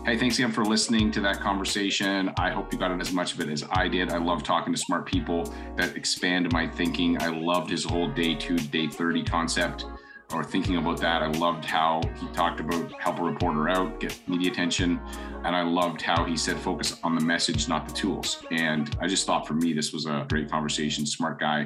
Hey, 0.05 0.19
thanks 0.19 0.37
again 0.37 0.51
for 0.51 0.65
listening 0.65 1.13
to 1.13 1.21
that 1.21 1.39
conversation. 1.39 2.33
I 2.37 2.51
hope 2.51 2.73
you 2.73 2.79
got 2.79 2.91
as 3.01 3.13
much 3.13 3.35
of 3.35 3.41
it 3.41 3.49
as 3.49 3.63
I 3.71 3.87
did. 3.87 4.11
I 4.11 4.19
love 4.19 4.43
talking 4.43 4.73
to 4.73 4.79
smart 4.79 5.07
people 5.07 5.45
that 5.77 5.97
expand 5.97 6.53
my 6.53 6.67
thinking. 6.67 7.23
I 7.23 7.29
loved 7.29 7.71
his 7.71 7.85
whole 7.85 8.09
day 8.09 8.35
two, 8.35 8.59
day 8.59 8.89
30 8.89 9.23
concept 9.23 9.87
or 10.35 10.43
thinking 10.43 10.77
about 10.77 11.01
that. 11.03 11.23
I 11.23 11.29
loved 11.29 11.65
how 11.65 12.01
he 12.17 12.27
talked 12.33 12.59
about 12.59 12.91
help 13.01 13.21
a 13.21 13.23
reporter 13.23 13.69
out, 13.69 14.01
get 14.01 14.19
media 14.29 14.51
attention. 14.51 15.01
And 15.45 15.55
I 15.55 15.63
loved 15.63 16.03
how 16.03 16.25
he 16.25 16.37
said 16.37 16.59
focus 16.59 16.99
on 17.05 17.15
the 17.15 17.25
message, 17.25 17.69
not 17.69 17.87
the 17.87 17.95
tools. 17.95 18.45
And 18.51 18.97
I 19.01 19.07
just 19.07 19.25
thought 19.25 19.47
for 19.47 19.55
me, 19.55 19.73
this 19.73 19.93
was 19.93 20.07
a 20.07 20.27
great 20.29 20.51
conversation, 20.51 21.07
smart 21.07 21.39
guy. 21.39 21.65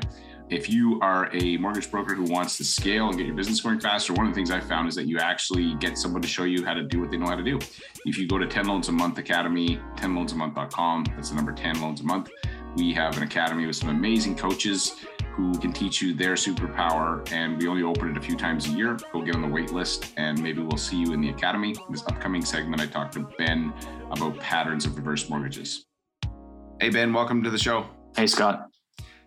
If 0.49 0.71
you 0.71 1.01
are 1.01 1.29
a 1.35 1.57
mortgage 1.57 1.91
broker 1.91 2.15
who 2.15 2.23
wants 2.23 2.57
to 2.59 2.65
scale 2.65 3.09
and 3.09 3.19
get 3.19 3.27
your 3.27 3.35
business 3.35 3.61
going 3.61 3.81
faster, 3.81 4.13
one 4.13 4.27
of 4.27 4.33
the 4.33 4.37
things 4.37 4.53
I 4.53 4.61
found 4.61 4.89
is 4.89 4.95
that 4.95 5.09
you 5.09 5.19
actually 5.19 5.75
get 5.75 5.99
someone 5.99 6.23
to 6.23 6.29
show 6.29 6.45
you 6.45 6.65
how 6.65 6.73
to 6.73 6.85
do 6.85 7.01
what 7.01 7.11
they 7.11 7.17
know 7.17 7.27
how 7.27 7.35
to 7.35 7.43
do. 7.43 7.59
If 8.05 8.17
you 8.17 8.29
go 8.29 8.39
to 8.39 8.47
10 8.47 8.67
Loans 8.67 8.89
a 8.89 8.93
Month 8.93 9.19
Academy, 9.19 9.81
10loansamonth.com, 9.97 11.07
that's 11.17 11.31
the 11.31 11.35
number 11.35 11.51
10 11.51 11.81
Loans 11.81 12.01
a 12.01 12.05
Month. 12.05 12.31
We 12.77 12.95
have 12.95 13.17
an 13.17 13.25
academy 13.25 13.67
with 13.67 13.75
some 13.75 13.89
amazing 13.89 14.37
coaches 14.37 14.95
who 15.33 15.53
can 15.59 15.73
teach 15.73 16.01
you 16.01 16.15
their 16.15 16.35
superpower. 16.35 17.29
And 17.33 17.61
we 17.61 17.67
only 17.67 17.83
open 17.83 18.13
it 18.13 18.17
a 18.17 18.21
few 18.21 18.37
times 18.37 18.69
a 18.69 18.71
year. 18.71 18.97
Go 19.13 19.23
get 19.23 19.35
on 19.35 19.43
the 19.43 19.49
wait 19.49 19.73
list 19.73 20.13
and 20.17 20.41
maybe 20.41 20.63
we'll 20.63 20.79
see 20.79 20.97
you 20.97 21.13
in 21.13 21.21
the 21.21 21.31
academy. 21.31 21.71
In 21.71 21.91
this 21.93 22.07
upcoming 22.07 22.45
segment, 22.45 22.81
I 22.81 22.87
talked 22.87 23.15
to 23.15 23.29
Ben 23.37 23.75
about 24.13 24.39
patterns 24.39 24.87
of 24.87 24.97
reverse 24.97 25.29
mortgages. 25.29 25.87
Hey, 26.81 26.91
Ben, 26.91 27.13
welcome 27.13 27.43
to 27.43 27.51
the 27.51 27.59
show. 27.59 27.87
Hey, 28.17 28.29
Scott. 28.29 28.69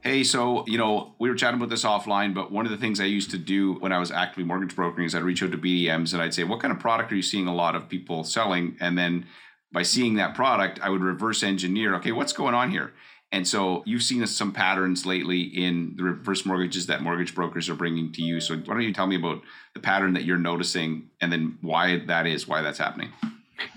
Hey, 0.02 0.24
so, 0.24 0.64
you 0.66 0.78
know, 0.78 1.14
we 1.20 1.30
were 1.30 1.36
chatting 1.36 1.60
about 1.60 1.70
this 1.70 1.84
offline, 1.84 2.34
but 2.34 2.54
one 2.54 2.66
of 2.66 2.72
the 2.72 2.78
things 2.78 3.02
I 3.02 3.06
used 3.06 3.32
to 3.32 3.38
do 3.38 3.74
when 3.74 3.92
I 3.92 4.00
was 4.00 4.12
actively 4.12 4.46
mortgage 4.46 4.74
brokering 4.74 5.06
is 5.06 5.14
I'd 5.14 5.24
reach 5.24 5.44
out 5.44 5.52
to 5.52 5.58
BDMs 5.58 6.14
and 6.14 6.22
I'd 6.22 6.34
say, 6.34 6.46
what 6.46 6.62
kind 6.62 6.72
of 6.72 6.80
product 6.80 7.12
are 7.12 7.18
you 7.18 7.22
seeing 7.22 7.48
a 7.48 7.54
lot 7.54 7.76
of 7.76 7.90
people 7.90 8.24
selling? 8.24 8.78
And 8.80 8.98
then 8.98 9.26
by 9.74 9.84
seeing 9.84 10.16
that 10.16 10.36
product, 10.36 10.80
I 10.82 10.90
would 10.90 11.02
reverse 11.02 11.44
engineer, 11.44 11.96
okay, 11.96 12.14
what's 12.14 12.32
going 12.32 12.56
on 12.56 12.72
here? 12.72 12.94
And 13.34 13.46
so 13.46 13.84
you've 13.86 14.02
seen 14.02 14.26
some 14.26 14.54
patterns 14.54 15.06
lately 15.06 15.42
in 15.42 15.96
the 15.98 16.04
reverse 16.04 16.46
mortgages 16.46 16.88
that 16.88 17.04
mortgage 17.04 17.36
brokers 17.36 17.70
are 17.70 17.76
bringing 17.76 18.14
to 18.14 18.24
you. 18.24 18.40
So 18.40 18.56
why 18.56 18.74
don't 18.76 18.82
you 18.82 18.94
tell 18.94 19.06
me 19.06 19.18
about 19.18 19.42
the 19.74 19.82
pattern 19.82 20.14
that 20.14 20.24
you're 20.24 20.38
noticing 20.38 21.10
and 21.20 21.32
then 21.32 21.58
why 21.62 22.06
that 22.08 22.26
is, 22.26 22.48
why 22.48 22.62
that's 22.62 22.80
happening? 22.80 23.10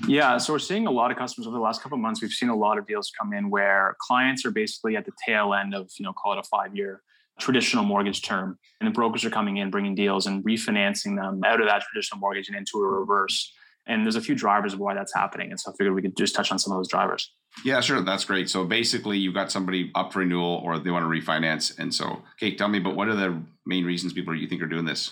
Yeah, 0.06 0.38
so 0.38 0.52
we're 0.52 0.58
seeing 0.58 0.86
a 0.86 0.90
lot 0.90 1.10
of 1.10 1.16
customers 1.16 1.46
over 1.46 1.56
the 1.56 1.62
last 1.62 1.82
couple 1.82 1.96
of 1.96 2.02
months. 2.02 2.22
We've 2.22 2.30
seen 2.30 2.48
a 2.48 2.56
lot 2.56 2.78
of 2.78 2.86
deals 2.86 3.10
come 3.18 3.32
in 3.32 3.50
where 3.50 3.96
clients 4.00 4.44
are 4.44 4.50
basically 4.50 4.96
at 4.96 5.04
the 5.04 5.12
tail 5.26 5.54
end 5.54 5.74
of, 5.74 5.90
you 5.98 6.04
know, 6.04 6.12
call 6.12 6.32
it 6.32 6.38
a 6.38 6.42
five 6.44 6.76
year 6.76 7.02
traditional 7.38 7.84
mortgage 7.84 8.22
term, 8.22 8.58
and 8.80 8.86
the 8.86 8.92
brokers 8.92 9.24
are 9.24 9.30
coming 9.30 9.56
in, 9.56 9.70
bringing 9.70 9.94
deals 9.94 10.26
and 10.26 10.44
refinancing 10.44 11.16
them 11.16 11.42
out 11.44 11.60
of 11.60 11.66
that 11.66 11.82
traditional 11.82 12.20
mortgage 12.20 12.48
and 12.48 12.56
into 12.56 12.78
a 12.78 12.86
reverse. 12.86 13.52
And 13.86 14.04
there's 14.04 14.16
a 14.16 14.20
few 14.20 14.36
drivers 14.36 14.74
of 14.74 14.78
why 14.78 14.94
that's 14.94 15.12
happening. 15.12 15.50
And 15.50 15.58
so 15.58 15.72
I 15.72 15.74
figured 15.76 15.94
we 15.94 16.02
could 16.02 16.16
just 16.16 16.36
touch 16.36 16.52
on 16.52 16.58
some 16.58 16.72
of 16.72 16.78
those 16.78 16.88
drivers. 16.88 17.32
Yeah, 17.64 17.80
sure. 17.80 18.00
That's 18.00 18.24
great. 18.24 18.48
So 18.48 18.64
basically, 18.64 19.18
you've 19.18 19.34
got 19.34 19.50
somebody 19.50 19.90
up 19.96 20.12
for 20.12 20.20
renewal 20.20 20.62
or 20.64 20.78
they 20.78 20.90
want 20.90 21.04
to 21.04 21.08
refinance. 21.08 21.76
And 21.78 21.92
so, 21.92 22.22
okay, 22.36 22.54
tell 22.54 22.68
me 22.68 22.78
but 22.78 22.94
what 22.94 23.08
are 23.08 23.16
the 23.16 23.42
main 23.66 23.84
reasons 23.84 24.12
people 24.12 24.36
you 24.36 24.46
think 24.46 24.62
are 24.62 24.66
doing 24.66 24.84
this? 24.84 25.10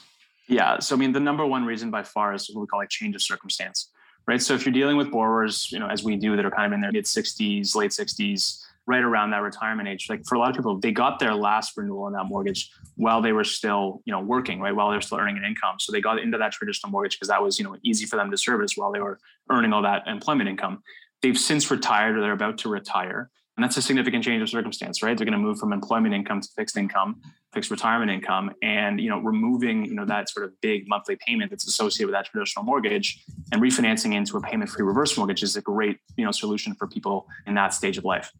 Yeah. 0.48 0.78
So, 0.78 0.94
I 0.94 0.98
mean, 0.98 1.12
the 1.12 1.20
number 1.20 1.44
one 1.44 1.64
reason 1.64 1.90
by 1.90 2.04
far 2.04 2.32
is 2.32 2.48
what 2.52 2.60
we 2.60 2.66
call 2.68 2.78
like 2.78 2.90
change 2.90 3.16
of 3.16 3.22
circumstance 3.22 3.90
right? 4.26 4.40
So 4.40 4.54
if 4.54 4.64
you're 4.64 4.72
dealing 4.72 4.96
with 4.96 5.10
borrowers, 5.10 5.70
you 5.72 5.78
know, 5.78 5.88
as 5.88 6.04
we 6.04 6.16
do, 6.16 6.36
that 6.36 6.44
are 6.44 6.50
kind 6.50 6.66
of 6.66 6.72
in 6.72 6.80
their 6.80 6.92
mid 6.92 7.04
60s, 7.04 7.74
late 7.74 7.90
60s, 7.90 8.62
right 8.86 9.02
around 9.02 9.30
that 9.30 9.42
retirement 9.42 9.88
age, 9.88 10.08
like 10.08 10.24
for 10.26 10.34
a 10.34 10.38
lot 10.38 10.50
of 10.50 10.56
people, 10.56 10.78
they 10.78 10.90
got 10.90 11.18
their 11.18 11.34
last 11.34 11.76
renewal 11.76 12.04
on 12.04 12.12
that 12.12 12.24
mortgage 12.24 12.70
while 12.96 13.22
they 13.22 13.32
were 13.32 13.44
still, 13.44 14.02
you 14.04 14.12
know, 14.12 14.20
working, 14.20 14.60
right? 14.60 14.74
While 14.74 14.90
they're 14.90 15.00
still 15.00 15.18
earning 15.18 15.36
an 15.36 15.44
income. 15.44 15.76
So 15.78 15.92
they 15.92 16.00
got 16.00 16.18
into 16.18 16.38
that 16.38 16.52
traditional 16.52 16.90
mortgage 16.90 17.16
because 17.16 17.28
that 17.28 17.42
was, 17.42 17.58
you 17.58 17.64
know, 17.64 17.76
easy 17.84 18.06
for 18.06 18.16
them 18.16 18.30
to 18.30 18.36
service 18.36 18.76
while 18.76 18.90
they 18.90 19.00
were 19.00 19.18
earning 19.50 19.72
all 19.72 19.82
that 19.82 20.06
employment 20.06 20.48
income. 20.48 20.82
They've 21.22 21.38
since 21.38 21.70
retired 21.70 22.16
or 22.16 22.20
they're 22.20 22.32
about 22.32 22.58
to 22.58 22.68
retire. 22.68 23.30
And 23.60 23.64
that's 23.66 23.76
a 23.76 23.82
significant 23.82 24.24
change 24.24 24.40
of 24.40 24.48
circumstance, 24.48 25.02
right? 25.02 25.14
They're 25.14 25.26
going 25.26 25.38
to 25.38 25.38
move 25.38 25.58
from 25.58 25.74
employment 25.74 26.14
income 26.14 26.40
to 26.40 26.48
fixed 26.56 26.78
income, 26.78 27.20
fixed 27.52 27.70
retirement 27.70 28.10
income, 28.10 28.52
and 28.62 28.98
you 28.98 29.10
know, 29.10 29.18
removing 29.18 29.84
you 29.84 29.92
know 29.92 30.06
that 30.06 30.30
sort 30.30 30.46
of 30.46 30.58
big 30.62 30.88
monthly 30.88 31.18
payment 31.26 31.50
that's 31.50 31.68
associated 31.68 32.06
with 32.06 32.14
that 32.14 32.24
traditional 32.24 32.64
mortgage 32.64 33.22
and 33.52 33.60
refinancing 33.60 34.14
into 34.14 34.38
a 34.38 34.40
payment-free 34.40 34.82
reverse 34.82 35.14
mortgage 35.18 35.42
is 35.42 35.56
a 35.56 35.60
great 35.60 35.98
you 36.16 36.24
know 36.24 36.30
solution 36.30 36.74
for 36.74 36.88
people 36.88 37.26
in 37.46 37.52
that 37.52 37.74
stage 37.74 37.98
of 37.98 38.04
life. 38.06 38.32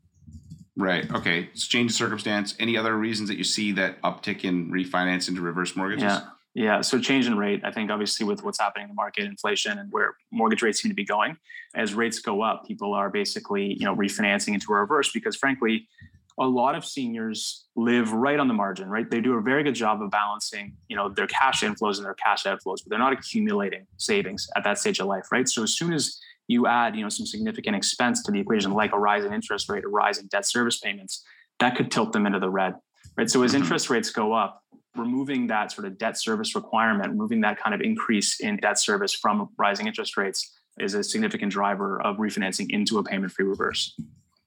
Right. 0.75 1.12
Okay. 1.12 1.51
It's 1.53 1.66
change 1.66 1.91
of 1.91 1.97
circumstance. 1.99 2.55
Any 2.59 2.79
other 2.79 2.97
reasons 2.97 3.29
that 3.29 3.37
you 3.37 3.45
see 3.45 3.73
that 3.73 4.01
uptick 4.01 4.43
in 4.45 4.71
refinance 4.71 5.29
into 5.29 5.43
reverse 5.43 5.77
mortgages? 5.77 6.05
Yeah. 6.05 6.23
Yeah, 6.55 6.80
so 6.80 6.98
change 6.98 7.28
in 7.28 7.36
rate, 7.36 7.61
I 7.64 7.70
think 7.70 7.90
obviously 7.90 8.26
with 8.26 8.42
what's 8.42 8.59
happening 8.59 8.84
in 8.84 8.88
the 8.88 8.94
market, 8.94 9.24
inflation 9.24 9.78
and 9.78 9.90
where 9.92 10.14
mortgage 10.32 10.62
rates 10.62 10.82
seem 10.82 10.90
to 10.90 10.96
be 10.96 11.05
going, 11.05 11.36
as 11.76 11.94
rates 11.94 12.18
go 12.18 12.42
up, 12.42 12.66
people 12.66 12.92
are 12.92 13.09
basically, 13.09 13.74
you 13.74 13.84
know, 13.84 13.94
refinancing 13.94 14.55
into 14.55 14.72
a 14.72 14.76
reverse 14.76 15.12
because 15.12 15.36
frankly, 15.36 15.86
a 16.38 16.46
lot 16.46 16.74
of 16.74 16.84
seniors 16.84 17.66
live 17.76 18.12
right 18.12 18.40
on 18.40 18.48
the 18.48 18.55
margin, 18.55 18.88
right? 18.88 19.09
They 19.09 19.20
do 19.20 19.34
a 19.34 19.42
very 19.42 19.62
good 19.62 19.74
job 19.74 20.03
of 20.03 20.11
balancing, 20.11 20.74
you 20.88 20.96
know, 20.96 21.09
their 21.09 21.26
cash 21.26 21.62
inflows 21.62 21.96
and 21.96 22.07
their 22.07 22.14
cash 22.14 22.44
outflows, 22.44 22.78
but 22.82 22.88
they're 22.88 22.98
not 22.98 23.12
accumulating 23.12 23.86
savings 23.98 24.48
at 24.57 24.64
that 24.64 24.78
stage 24.78 25.01
of 25.01 25.07
life, 25.07 25.26
right? 25.30 25.46
So 25.46 25.62
as 25.62 25.76
soon 25.76 25.92
as 25.92 26.18
you 26.48 26.66
add, 26.66 26.96
you 26.96 27.03
know, 27.03 27.11
some 27.11 27.26
significant 27.26 27.76
expense 27.76 28.22
to 28.24 28.32
the 28.32 28.40
equation, 28.40 28.72
like 28.72 28.92
a 28.92 28.98
rise 28.98 29.24
in 29.24 29.32
interest 29.32 29.68
rate, 29.68 29.84
a 29.84 29.88
rise 29.88 30.18
in 30.18 30.26
debt 30.28 30.46
service 30.46 30.78
payments, 30.78 31.22
that 31.59 31.76
could 31.76 31.90
tilt 31.90 32.12
them 32.12 32.26
into 32.26 32.40
the 32.40 32.51
red, 32.51 32.74
right? 33.16 33.30
So 33.30 33.42
as 33.42 33.53
mm-hmm. 33.53 33.62
interest 33.62 33.90
rates 33.90 34.11
go 34.11 34.32
up, 34.32 34.64
removing 34.97 35.47
that 35.49 35.72
sort 35.72 35.86
of 35.86 35.99
debt 35.99 36.18
service 36.18 36.55
requirement, 36.55 37.11
removing 37.11 37.41
that 37.43 37.59
kind 37.59 37.74
of 37.74 37.80
increase 37.80 38.41
in 38.41 38.57
debt 38.57 38.78
service 38.78 39.14
from 39.14 39.49
rising 39.59 39.86
interest 39.86 40.16
rates 40.16 40.59
is 40.78 40.95
a 40.95 41.05
significant 41.05 41.53
driver 41.53 42.01
of 42.03 42.16
refinancing 42.16 42.66
into 42.70 42.99
a 42.99 43.05
payment 43.05 43.32
free 43.32 43.45
reverse. 43.45 43.95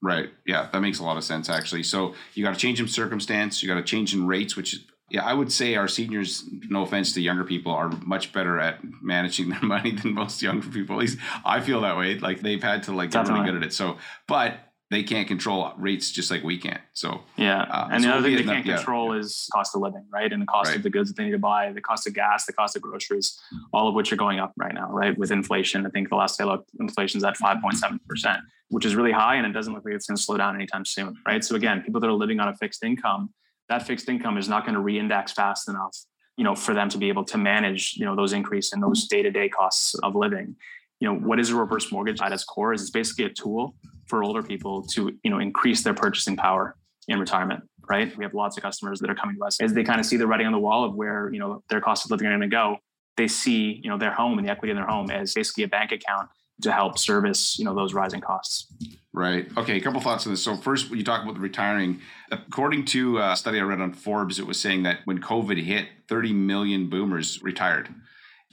Right. 0.01 0.29
Yeah, 0.45 0.67
that 0.71 0.81
makes 0.81 0.99
a 0.99 1.03
lot 1.03 1.15
of 1.15 1.23
sense 1.23 1.49
actually. 1.49 1.83
So 1.83 2.13
you 2.33 2.43
got 2.43 2.53
to 2.53 2.59
change 2.59 2.79
in 2.81 2.87
circumstance, 2.87 3.63
you 3.63 3.69
got 3.69 3.75
to 3.75 3.83
change 3.83 4.13
in 4.13 4.27
rates, 4.27 4.55
which 4.55 4.75
yeah, 5.09 5.23
I 5.23 5.33
would 5.33 5.51
say 5.51 5.75
our 5.75 5.87
seniors, 5.87 6.43
no 6.69 6.81
offense 6.81 7.13
to 7.13 7.21
younger 7.21 7.43
people, 7.43 7.71
are 7.71 7.89
much 8.03 8.33
better 8.33 8.59
at 8.59 8.79
managing 9.01 9.49
their 9.49 9.61
money 9.63 9.91
than 9.91 10.13
most 10.13 10.41
younger 10.41 10.67
people. 10.67 10.95
At 10.95 11.01
least 11.01 11.19
I 11.45 11.61
feel 11.61 11.81
that 11.81 11.97
way. 11.97 12.17
Like 12.17 12.41
they've 12.41 12.61
had 12.61 12.83
to 12.83 12.93
like 12.93 13.11
get 13.11 13.27
really 13.27 13.45
good 13.45 13.55
at 13.55 13.63
it. 13.63 13.73
So, 13.73 13.97
but 14.27 14.57
they 14.93 15.03
can't 15.03 15.27
control 15.27 15.71
rates 15.77 16.11
just 16.11 16.29
like 16.29 16.43
we 16.43 16.57
can't. 16.57 16.81
So 16.93 17.21
yeah, 17.37 17.63
uh, 17.63 17.89
and 17.91 18.03
so 18.03 18.09
the 18.09 18.15
other 18.15 18.23
thing 18.23 18.35
they 18.37 18.43
can't 18.43 18.65
yeah. 18.65 18.77
control 18.77 19.13
is 19.13 19.49
cost 19.53 19.75
of 19.75 19.81
living, 19.81 20.05
right? 20.11 20.31
And 20.31 20.41
the 20.41 20.45
cost 20.45 20.69
right. 20.69 20.77
of 20.77 20.83
the 20.83 20.89
goods 20.89 21.09
that 21.09 21.17
they 21.17 21.25
need 21.25 21.31
to 21.31 21.39
buy, 21.39 21.71
the 21.71 21.81
cost 21.81 22.07
of 22.07 22.13
gas, 22.13 22.45
the 22.45 22.53
cost 22.53 22.75
of 22.75 22.81
groceries, 22.81 23.39
all 23.73 23.87
of 23.87 23.95
which 23.95 24.13
are 24.13 24.15
going 24.15 24.39
up 24.39 24.53
right 24.57 24.73
now, 24.73 24.91
right? 24.91 25.17
With 25.17 25.31
inflation, 25.31 25.85
I 25.85 25.89
think 25.89 26.09
the 26.09 26.15
last 26.15 26.39
I 26.39 26.45
looked, 26.45 26.69
inflation's 26.79 27.23
at 27.23 27.37
five 27.37 27.61
point 27.61 27.77
seven 27.77 27.99
percent, 28.07 28.41
which 28.69 28.85
is 28.85 28.95
really 28.95 29.11
high, 29.11 29.35
and 29.35 29.47
it 29.47 29.53
doesn't 29.53 29.73
look 29.73 29.83
like 29.85 29.95
it's 29.95 30.07
going 30.07 30.17
to 30.17 30.23
slow 30.23 30.37
down 30.37 30.55
anytime 30.55 30.85
soon, 30.85 31.15
right? 31.25 31.43
So 31.43 31.55
again, 31.55 31.81
people 31.81 31.99
that 32.01 32.07
are 32.07 32.13
living 32.13 32.39
on 32.39 32.47
a 32.47 32.55
fixed 32.55 32.83
income, 32.83 33.33
that 33.69 33.85
fixed 33.87 34.07
income 34.09 34.37
is 34.37 34.47
not 34.47 34.65
going 34.65 34.75
to 34.75 34.81
reindex 34.81 35.33
fast 35.33 35.67
enough 35.69 35.97
you 36.37 36.43
know 36.43 36.55
for 36.55 36.73
them 36.73 36.89
to 36.89 36.97
be 36.97 37.09
able 37.09 37.23
to 37.23 37.37
manage 37.37 37.93
you 37.95 38.05
know 38.05 38.15
those 38.15 38.33
increase 38.33 38.73
in 38.73 38.79
those 38.79 39.07
day-to-day 39.07 39.49
costs 39.49 39.93
of 39.95 40.15
living 40.15 40.55
you 41.03 41.09
know 41.09 41.15
what 41.15 41.39
is 41.39 41.49
a 41.49 41.55
reverse 41.55 41.91
mortgage 41.91 42.21
at 42.21 42.31
its 42.31 42.45
core 42.45 42.73
is 42.73 42.81
it's 42.81 42.89
basically 42.89 43.25
a 43.25 43.29
tool 43.29 43.75
for 44.07 44.23
older 44.23 44.41
people 44.41 44.83
to 44.93 45.11
you 45.23 45.29
know 45.29 45.39
increase 45.39 45.83
their 45.83 45.93
purchasing 45.93 46.37
power 46.37 46.75
in 47.07 47.19
retirement 47.19 47.63
right? 47.89 48.15
We 48.15 48.23
have 48.23 48.33
lots 48.33 48.55
of 48.55 48.63
customers 48.63 49.01
that 49.01 49.09
are 49.09 49.15
coming 49.15 49.35
to 49.35 49.43
us. 49.43 49.59
As 49.59 49.73
they 49.73 49.83
kind 49.83 49.99
of 49.99 50.05
see 50.05 50.15
the 50.15 50.25
writing 50.25 50.47
on 50.47 50.53
the 50.53 50.59
wall 50.59 50.85
of 50.85 50.95
where 50.95 51.29
you 51.33 51.39
know 51.39 51.61
their 51.69 51.81
cost 51.81 52.05
of 52.05 52.11
living 52.11 52.27
are 52.27 52.29
going 52.29 52.41
to 52.41 52.47
go 52.47 52.77
they 53.17 53.27
see 53.27 53.79
you 53.83 53.89
know 53.89 53.97
their 53.97 54.13
home 54.13 54.37
and 54.37 54.47
the 54.47 54.51
equity 54.51 54.71
in 54.71 54.77
their 54.77 54.87
home 54.87 55.11
as 55.11 55.33
basically 55.33 55.63
a 55.63 55.67
bank 55.67 55.91
account 55.91 56.29
to 56.61 56.71
help 56.71 56.97
service 56.97 57.57
you 57.57 57.65
know 57.65 57.75
those 57.75 57.93
rising 57.93 58.21
costs. 58.21 58.71
Right. 59.11 59.47
Okay 59.57 59.77
a 59.77 59.81
couple 59.81 60.01
thoughts 60.01 60.25
on 60.25 60.33
this. 60.33 60.43
So 60.43 60.55
first 60.55 60.89
when 60.89 60.99
you 60.99 61.05
talk 61.05 61.23
about 61.23 61.35
the 61.35 61.41
retiring 61.41 62.01
according 62.31 62.85
to 62.85 63.19
a 63.19 63.35
study 63.35 63.59
i 63.59 63.63
read 63.63 63.81
on 63.81 63.93
forbes 63.93 64.39
it 64.39 64.47
was 64.47 64.59
saying 64.59 64.83
that 64.83 64.99
when 65.05 65.19
covid 65.19 65.61
hit 65.61 65.87
30 66.07 66.33
million 66.33 66.89
boomers 66.89 67.41
retired 67.43 67.93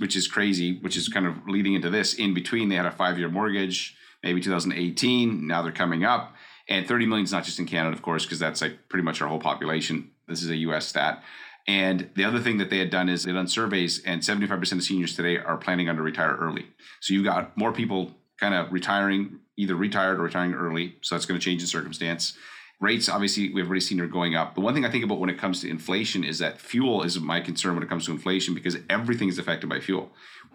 which 0.00 0.16
is 0.16 0.26
crazy 0.26 0.78
which 0.80 0.96
is 0.96 1.08
kind 1.08 1.26
of 1.26 1.46
leading 1.46 1.74
into 1.74 1.90
this 1.90 2.14
in 2.14 2.34
between 2.34 2.68
they 2.68 2.76
had 2.76 2.86
a 2.86 2.90
five 2.90 3.18
year 3.18 3.28
mortgage 3.28 3.96
maybe 4.22 4.40
2018. 4.40 5.46
Now 5.46 5.62
they're 5.62 5.72
coming 5.72 6.04
up. 6.04 6.34
And 6.68 6.86
30 6.86 7.06
million 7.06 7.24
is 7.24 7.32
not 7.32 7.44
just 7.44 7.58
in 7.58 7.66
Canada, 7.66 7.96
of 7.96 8.02
course, 8.02 8.24
because 8.24 8.38
that's 8.38 8.60
like 8.60 8.88
pretty 8.88 9.02
much 9.02 9.20
our 9.20 9.28
whole 9.28 9.40
population. 9.40 10.10
This 10.28 10.42
is 10.42 10.50
a 10.50 10.56
US 10.56 10.86
stat. 10.86 11.22
And 11.66 12.10
the 12.14 12.24
other 12.24 12.40
thing 12.40 12.58
that 12.58 12.70
they 12.70 12.78
had 12.78 12.90
done 12.90 13.08
is 13.08 13.24
they'd 13.24 13.32
done 13.32 13.46
surveys, 13.46 14.02
and 14.04 14.22
75% 14.22 14.72
of 14.72 14.82
seniors 14.82 15.14
today 15.14 15.36
are 15.36 15.56
planning 15.56 15.88
on 15.88 15.96
to 15.96 16.02
retire 16.02 16.36
early. 16.40 16.66
So 17.00 17.12
you've 17.12 17.24
got 17.24 17.56
more 17.56 17.72
people 17.72 18.12
kind 18.38 18.54
of 18.54 18.72
retiring, 18.72 19.40
either 19.56 19.74
retired 19.74 20.18
or 20.18 20.22
retiring 20.22 20.54
early. 20.54 20.96
So 21.02 21.14
that's 21.14 21.26
going 21.26 21.38
to 21.38 21.44
change 21.44 21.60
the 21.60 21.68
circumstance. 21.68 22.36
Rates, 22.80 23.10
obviously, 23.10 23.52
we've 23.52 23.66
already 23.66 23.80
seen 23.80 24.00
are 24.00 24.06
going 24.06 24.34
up. 24.34 24.54
The 24.54 24.62
one 24.62 24.72
thing 24.72 24.86
I 24.86 24.90
think 24.90 25.04
about 25.04 25.20
when 25.20 25.28
it 25.28 25.38
comes 25.38 25.60
to 25.60 25.68
inflation 25.68 26.24
is 26.24 26.38
that 26.38 26.60
fuel 26.60 27.02
is 27.02 27.20
my 27.20 27.40
concern 27.40 27.74
when 27.74 27.82
it 27.82 27.90
comes 27.90 28.06
to 28.06 28.12
inflation 28.12 28.54
because 28.54 28.78
everything 28.88 29.28
is 29.28 29.38
affected 29.38 29.68
by 29.68 29.80
fuel 29.80 30.10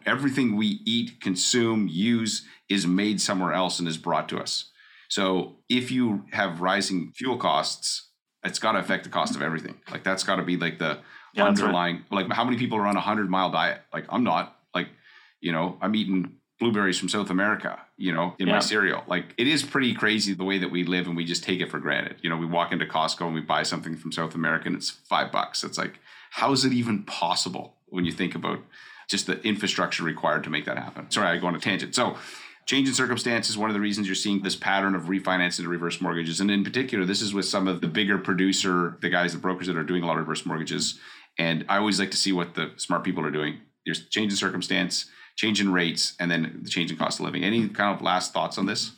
everything 0.06 0.56
we 0.56 0.82
eat, 0.86 1.20
consume, 1.20 1.88
use 1.88 2.46
is 2.70 2.88
made 2.88 3.20
somewhere 3.20 3.54
else 3.54 3.80
and 3.80 3.88
is 3.88 3.98
brought 3.98 4.30
to 4.30 4.40
us. 4.40 4.72
So 5.10 5.58
if 5.70 5.92
you 5.92 6.26
have 6.32 6.62
rising 6.62 7.12
fuel 7.16 7.38
costs, 7.38 8.10
it's 8.44 8.60
got 8.60 8.74
to 8.74 8.80
affect 8.80 9.04
the 9.04 9.10
cost 9.10 9.36
of 9.36 9.42
everything. 9.42 9.80
Like 9.92 10.04
that's 10.04 10.24
got 10.24 10.38
to 10.38 10.44
be 10.44 10.58
like 10.58 10.80
the 10.80 11.00
yeah, 11.34 11.46
underlying. 11.46 12.04
Right. 12.12 12.28
Like 12.28 12.32
how 12.32 12.44
many 12.44 12.58
people 12.58 12.78
are 12.78 12.88
on 12.88 12.96
a 12.96 13.02
hundred 13.02 13.30
mile 13.30 13.52
diet? 13.52 13.82
Like 13.94 14.06
I'm 14.10 14.24
not. 14.24 14.56
Like 14.74 14.90
you 15.42 15.52
know, 15.52 15.78
I'm 15.82 15.96
eating 15.96 16.38
blueberries 16.60 16.98
from 16.98 17.10
South 17.10 17.30
America. 17.30 17.80
You 17.98 18.14
know, 18.14 18.36
in 18.40 18.48
yeah. 18.48 18.56
my 18.56 18.60
cereal. 18.60 19.04
Like 19.08 19.34
it 19.38 19.48
is 19.48 19.64
pretty 19.64 19.94
crazy 19.94 20.34
the 20.34 20.44
way 20.44 20.58
that 20.58 20.72
we 20.72 20.84
live, 20.84 21.08
and 21.08 21.16
we 21.16 21.26
just 21.26 21.44
take 21.44 21.62
it 21.62 21.72
for 21.72 21.80
granted. 21.80 22.18
You 22.22 22.30
know, 22.30 22.38
we 22.38 22.46
walk 22.46 22.72
into 22.72 22.86
Costco 22.86 23.26
and 23.26 23.36
we 23.36 23.42
buy 23.42 23.64
something 23.64 23.96
from 23.96 24.12
South 24.12 24.36
America, 24.36 24.68
and 24.68 24.76
it's 24.76 24.90
five 24.90 25.32
bucks. 25.32 25.64
It's 25.64 25.78
like, 25.78 26.00
how 26.32 26.52
is 26.52 26.66
it 26.66 26.74
even 26.74 27.04
possible 27.04 27.76
when 27.88 28.06
you 28.06 28.12
think 28.12 28.36
about 28.36 28.60
just 29.08 29.28
the 29.28 29.40
infrastructure 29.44 30.04
required 30.04 30.44
to 30.44 30.50
make 30.50 30.66
that 30.66 30.80
happen. 30.80 31.10
Sorry, 31.12 31.28
I 31.28 31.38
go 31.38 31.46
on 31.46 31.56
a 31.56 31.60
tangent. 31.60 31.94
So 31.94 32.18
Change 32.66 32.88
in 32.88 32.96
circumstance 32.96 33.48
is 33.48 33.58
one 33.60 33.70
of 33.70 33.76
the 33.76 33.80
reasons 33.80 34.08
you're 34.08 34.16
seeing 34.16 34.42
this 34.42 34.56
pattern 34.56 34.96
of 34.96 35.04
refinancing 35.04 35.60
into 35.60 35.70
reverse 35.70 36.02
mortgages. 36.02 36.40
And 36.42 36.50
in 36.50 36.64
particular, 36.64 37.06
this 37.06 37.22
is 37.22 37.32
with 37.32 37.46
some 37.46 37.68
of 37.68 37.80
the 37.80 37.88
bigger 37.88 38.18
producer, 38.18 38.98
the 39.02 39.10
guys, 39.10 39.34
the 39.34 39.40
brokers 39.40 39.68
that 39.68 39.78
are 39.78 39.84
doing 39.84 40.02
a 40.02 40.08
lot 40.08 40.14
of 40.14 40.22
reverse 40.22 40.48
mortgages. 40.48 41.00
And 41.38 41.64
I 41.70 41.78
always 41.78 42.00
like 42.00 42.10
to 42.12 42.18
see 42.18 42.32
what 42.32 42.56
the 42.56 42.72
smart 42.78 43.04
people 43.04 43.24
are 43.24 43.32
doing. 43.32 43.60
There's 43.86 44.08
change 44.10 44.32
in 44.32 44.38
circumstance, 44.38 45.06
change 45.36 45.62
in 45.62 45.72
rates, 45.72 46.14
and 46.20 46.30
then 46.32 46.60
the 46.64 46.70
change 46.70 46.92
in 46.92 46.98
cost 46.98 47.20
of 47.20 47.26
living. 47.26 47.44
Any 47.44 47.68
kind 47.70 47.96
of 47.96 48.02
last 48.02 48.34
thoughts 48.34 48.58
on 48.58 48.66
this? 48.66 48.92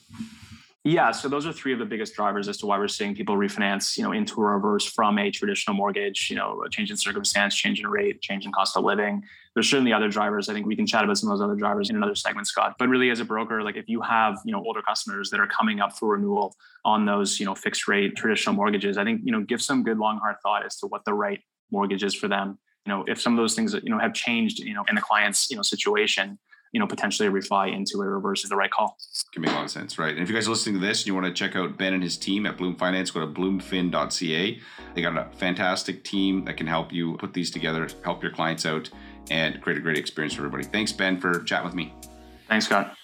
Yeah, 0.83 1.11
so 1.11 1.27
those 1.27 1.45
are 1.45 1.51
three 1.51 1.73
of 1.73 1.79
the 1.79 1.85
biggest 1.85 2.15
drivers 2.15 2.47
as 2.47 2.55
to 2.59 2.65
why 2.65 2.77
we're 2.77 2.87
seeing 2.87 3.13
people 3.13 3.35
refinance, 3.35 3.97
you 3.97 4.03
know, 4.03 4.13
into 4.13 4.39
a 4.39 4.45
reverse 4.45 4.85
from 4.85 5.19
a 5.19 5.29
traditional 5.29 5.75
mortgage, 5.75 6.29
you 6.29 6.37
know, 6.37 6.63
a 6.65 6.69
change 6.69 6.89
in 6.91 6.95
circumstance, 6.95 7.53
change 7.53 7.81
in 7.81 7.87
rate, 7.87 8.21
change 8.21 8.45
in 8.45 8.53
cost 8.53 8.77
of 8.77 8.85
living. 8.85 9.21
There's 9.53 9.69
certainly 9.69 9.91
other 9.91 10.07
drivers. 10.07 10.47
I 10.47 10.53
think 10.53 10.65
we 10.65 10.77
can 10.77 10.87
chat 10.87 11.03
about 11.03 11.17
some 11.17 11.29
of 11.29 11.37
those 11.37 11.43
other 11.43 11.55
drivers 11.55 11.89
in 11.89 11.97
another 11.97 12.15
segment, 12.15 12.47
Scott. 12.47 12.75
But 12.79 12.87
really 12.87 13.09
as 13.09 13.19
a 13.19 13.25
broker, 13.25 13.63
like 13.63 13.75
if 13.75 13.89
you 13.89 13.99
have, 13.99 14.37
you 14.45 14.53
know, 14.53 14.63
older 14.63 14.81
customers 14.81 15.29
that 15.31 15.41
are 15.41 15.47
coming 15.47 15.81
up 15.81 15.97
for 15.97 16.13
renewal 16.13 16.55
on 16.85 17.05
those, 17.05 17.37
you 17.37 17.45
know, 17.45 17.53
fixed 17.53 17.89
rate 17.89 18.15
traditional 18.15 18.55
mortgages, 18.55 18.97
I 18.97 19.03
think, 19.03 19.21
you 19.25 19.33
know, 19.33 19.41
give 19.41 19.61
some 19.61 19.83
good 19.83 19.97
long 19.97 20.19
hard 20.19 20.37
thought 20.41 20.65
as 20.65 20.77
to 20.77 20.87
what 20.87 21.03
the 21.03 21.13
right 21.13 21.41
mortgage 21.69 22.03
is 22.03 22.15
for 22.15 22.29
them. 22.29 22.59
You 22.87 22.93
know, 22.93 23.03
if 23.05 23.19
some 23.19 23.33
of 23.33 23.37
those 23.37 23.53
things, 23.53 23.73
you 23.73 23.89
know, 23.89 23.99
have 23.99 24.13
changed, 24.13 24.59
you 24.59 24.73
know, 24.73 24.85
in 24.87 24.95
the 24.95 25.01
client's, 25.01 25.49
you 25.49 25.57
know, 25.57 25.61
situation, 25.61 26.39
you 26.71 26.79
know, 26.79 26.87
potentially 26.87 27.27
a 27.27 27.31
refi 27.31 27.75
into 27.75 27.97
a 27.99 28.05
reverse 28.05 28.45
is 28.45 28.49
the 28.49 28.55
right 28.55 28.71
call. 28.71 28.95
Can 29.33 29.41
make 29.41 29.51
a 29.51 29.55
lot 29.55 29.65
of 29.65 29.71
sense, 29.71 29.99
right? 29.99 30.13
And 30.13 30.23
if 30.23 30.29
you 30.29 30.35
guys 30.35 30.47
are 30.47 30.51
listening 30.51 30.79
to 30.79 30.87
this 30.87 31.01
and 31.01 31.07
you 31.07 31.13
want 31.13 31.25
to 31.25 31.33
check 31.33 31.57
out 31.57 31.77
Ben 31.77 31.93
and 31.93 32.01
his 32.01 32.15
team 32.15 32.45
at 32.45 32.57
Bloom 32.57 32.77
Finance, 32.77 33.11
go 33.11 33.19
to 33.19 33.27
bloomfin.ca. 33.27 34.59
They 34.95 35.01
got 35.01 35.17
a 35.17 35.29
fantastic 35.35 36.05
team 36.05 36.45
that 36.45 36.55
can 36.55 36.65
help 36.65 36.93
you 36.93 37.17
put 37.17 37.33
these 37.33 37.51
together, 37.51 37.89
help 38.05 38.23
your 38.23 38.31
clients 38.31 38.65
out, 38.65 38.89
and 39.29 39.61
create 39.61 39.77
a 39.77 39.81
great 39.81 39.97
experience 39.97 40.35
for 40.35 40.45
everybody. 40.45 40.63
Thanks, 40.63 40.93
Ben, 40.93 41.19
for 41.19 41.43
chatting 41.43 41.65
with 41.65 41.75
me. 41.75 41.93
Thanks, 42.47 42.67
Scott. 42.67 42.95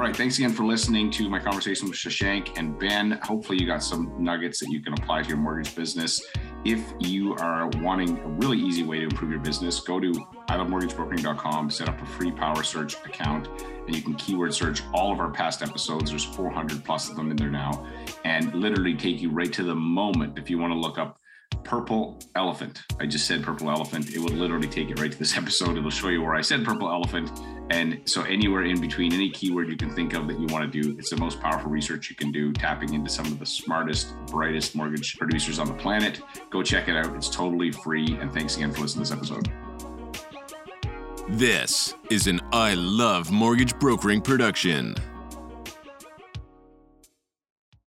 All 0.00 0.06
right. 0.06 0.16
Thanks 0.16 0.38
again 0.38 0.54
for 0.54 0.64
listening 0.64 1.10
to 1.10 1.28
my 1.28 1.38
conversation 1.38 1.86
with 1.86 1.98
Shashank 1.98 2.56
and 2.56 2.78
Ben. 2.78 3.20
Hopefully, 3.22 3.60
you 3.60 3.66
got 3.66 3.82
some 3.82 4.14
nuggets 4.16 4.58
that 4.60 4.70
you 4.70 4.80
can 4.80 4.94
apply 4.94 5.20
to 5.20 5.28
your 5.28 5.36
mortgage 5.36 5.76
business. 5.76 6.24
If 6.64 6.80
you 7.00 7.34
are 7.34 7.66
wanting 7.82 8.18
a 8.18 8.28
really 8.28 8.56
easy 8.56 8.82
way 8.82 9.00
to 9.00 9.04
improve 9.04 9.30
your 9.30 9.40
business, 9.40 9.78
go 9.78 10.00
to 10.00 10.10
ilovemortgagebrokering.com, 10.48 11.68
set 11.68 11.90
up 11.90 12.00
a 12.00 12.06
free 12.06 12.32
power 12.32 12.62
search 12.62 12.94
account, 13.04 13.48
and 13.86 13.94
you 13.94 14.00
can 14.00 14.14
keyword 14.14 14.54
search 14.54 14.80
all 14.94 15.12
of 15.12 15.20
our 15.20 15.30
past 15.30 15.60
episodes. 15.60 16.08
There's 16.08 16.24
400 16.24 16.82
plus 16.82 17.10
of 17.10 17.16
them 17.16 17.30
in 17.30 17.36
there 17.36 17.50
now, 17.50 17.86
and 18.24 18.54
literally 18.54 18.94
take 18.94 19.20
you 19.20 19.28
right 19.28 19.52
to 19.52 19.64
the 19.64 19.74
moment 19.74 20.38
if 20.38 20.48
you 20.48 20.58
want 20.58 20.72
to 20.72 20.78
look 20.78 20.96
up 20.96 21.18
purple 21.62 22.18
elephant. 22.36 22.80
I 22.98 23.04
just 23.04 23.26
said 23.26 23.42
purple 23.42 23.68
elephant. 23.68 24.14
It 24.14 24.18
will 24.18 24.30
literally 24.30 24.68
take 24.68 24.88
you 24.88 24.94
right 24.94 25.12
to 25.12 25.18
this 25.18 25.36
episode. 25.36 25.76
It'll 25.76 25.90
show 25.90 26.08
you 26.08 26.22
where 26.22 26.36
I 26.36 26.40
said 26.40 26.64
purple 26.64 26.88
elephant. 26.88 27.30
And 27.70 28.00
so 28.04 28.22
anywhere 28.22 28.64
in 28.64 28.80
between, 28.80 29.12
any 29.12 29.30
keyword 29.30 29.68
you 29.68 29.76
can 29.76 29.94
think 29.94 30.12
of 30.12 30.26
that 30.26 30.40
you 30.40 30.46
want 30.48 30.70
to 30.70 30.82
do, 30.82 30.96
it's 30.98 31.10
the 31.10 31.16
most 31.16 31.40
powerful 31.40 31.70
research 31.70 32.10
you 32.10 32.16
can 32.16 32.32
do, 32.32 32.52
tapping 32.52 32.94
into 32.94 33.08
some 33.08 33.26
of 33.26 33.38
the 33.38 33.46
smartest, 33.46 34.14
brightest 34.26 34.74
mortgage 34.74 35.16
producers 35.16 35.60
on 35.60 35.68
the 35.68 35.74
planet. 35.74 36.20
Go 36.50 36.64
check 36.64 36.88
it 36.88 36.96
out. 36.96 37.14
It's 37.14 37.30
totally 37.30 37.70
free. 37.70 38.18
And 38.20 38.32
thanks 38.32 38.56
again 38.56 38.72
for 38.72 38.80
listening 38.80 39.04
to 39.04 39.10
this 39.10 39.18
episode. 39.18 39.52
This 41.28 41.94
is 42.10 42.26
an 42.26 42.40
I 42.52 42.74
Love 42.74 43.30
Mortgage 43.30 43.78
Brokering 43.78 44.20
production. 44.20 44.96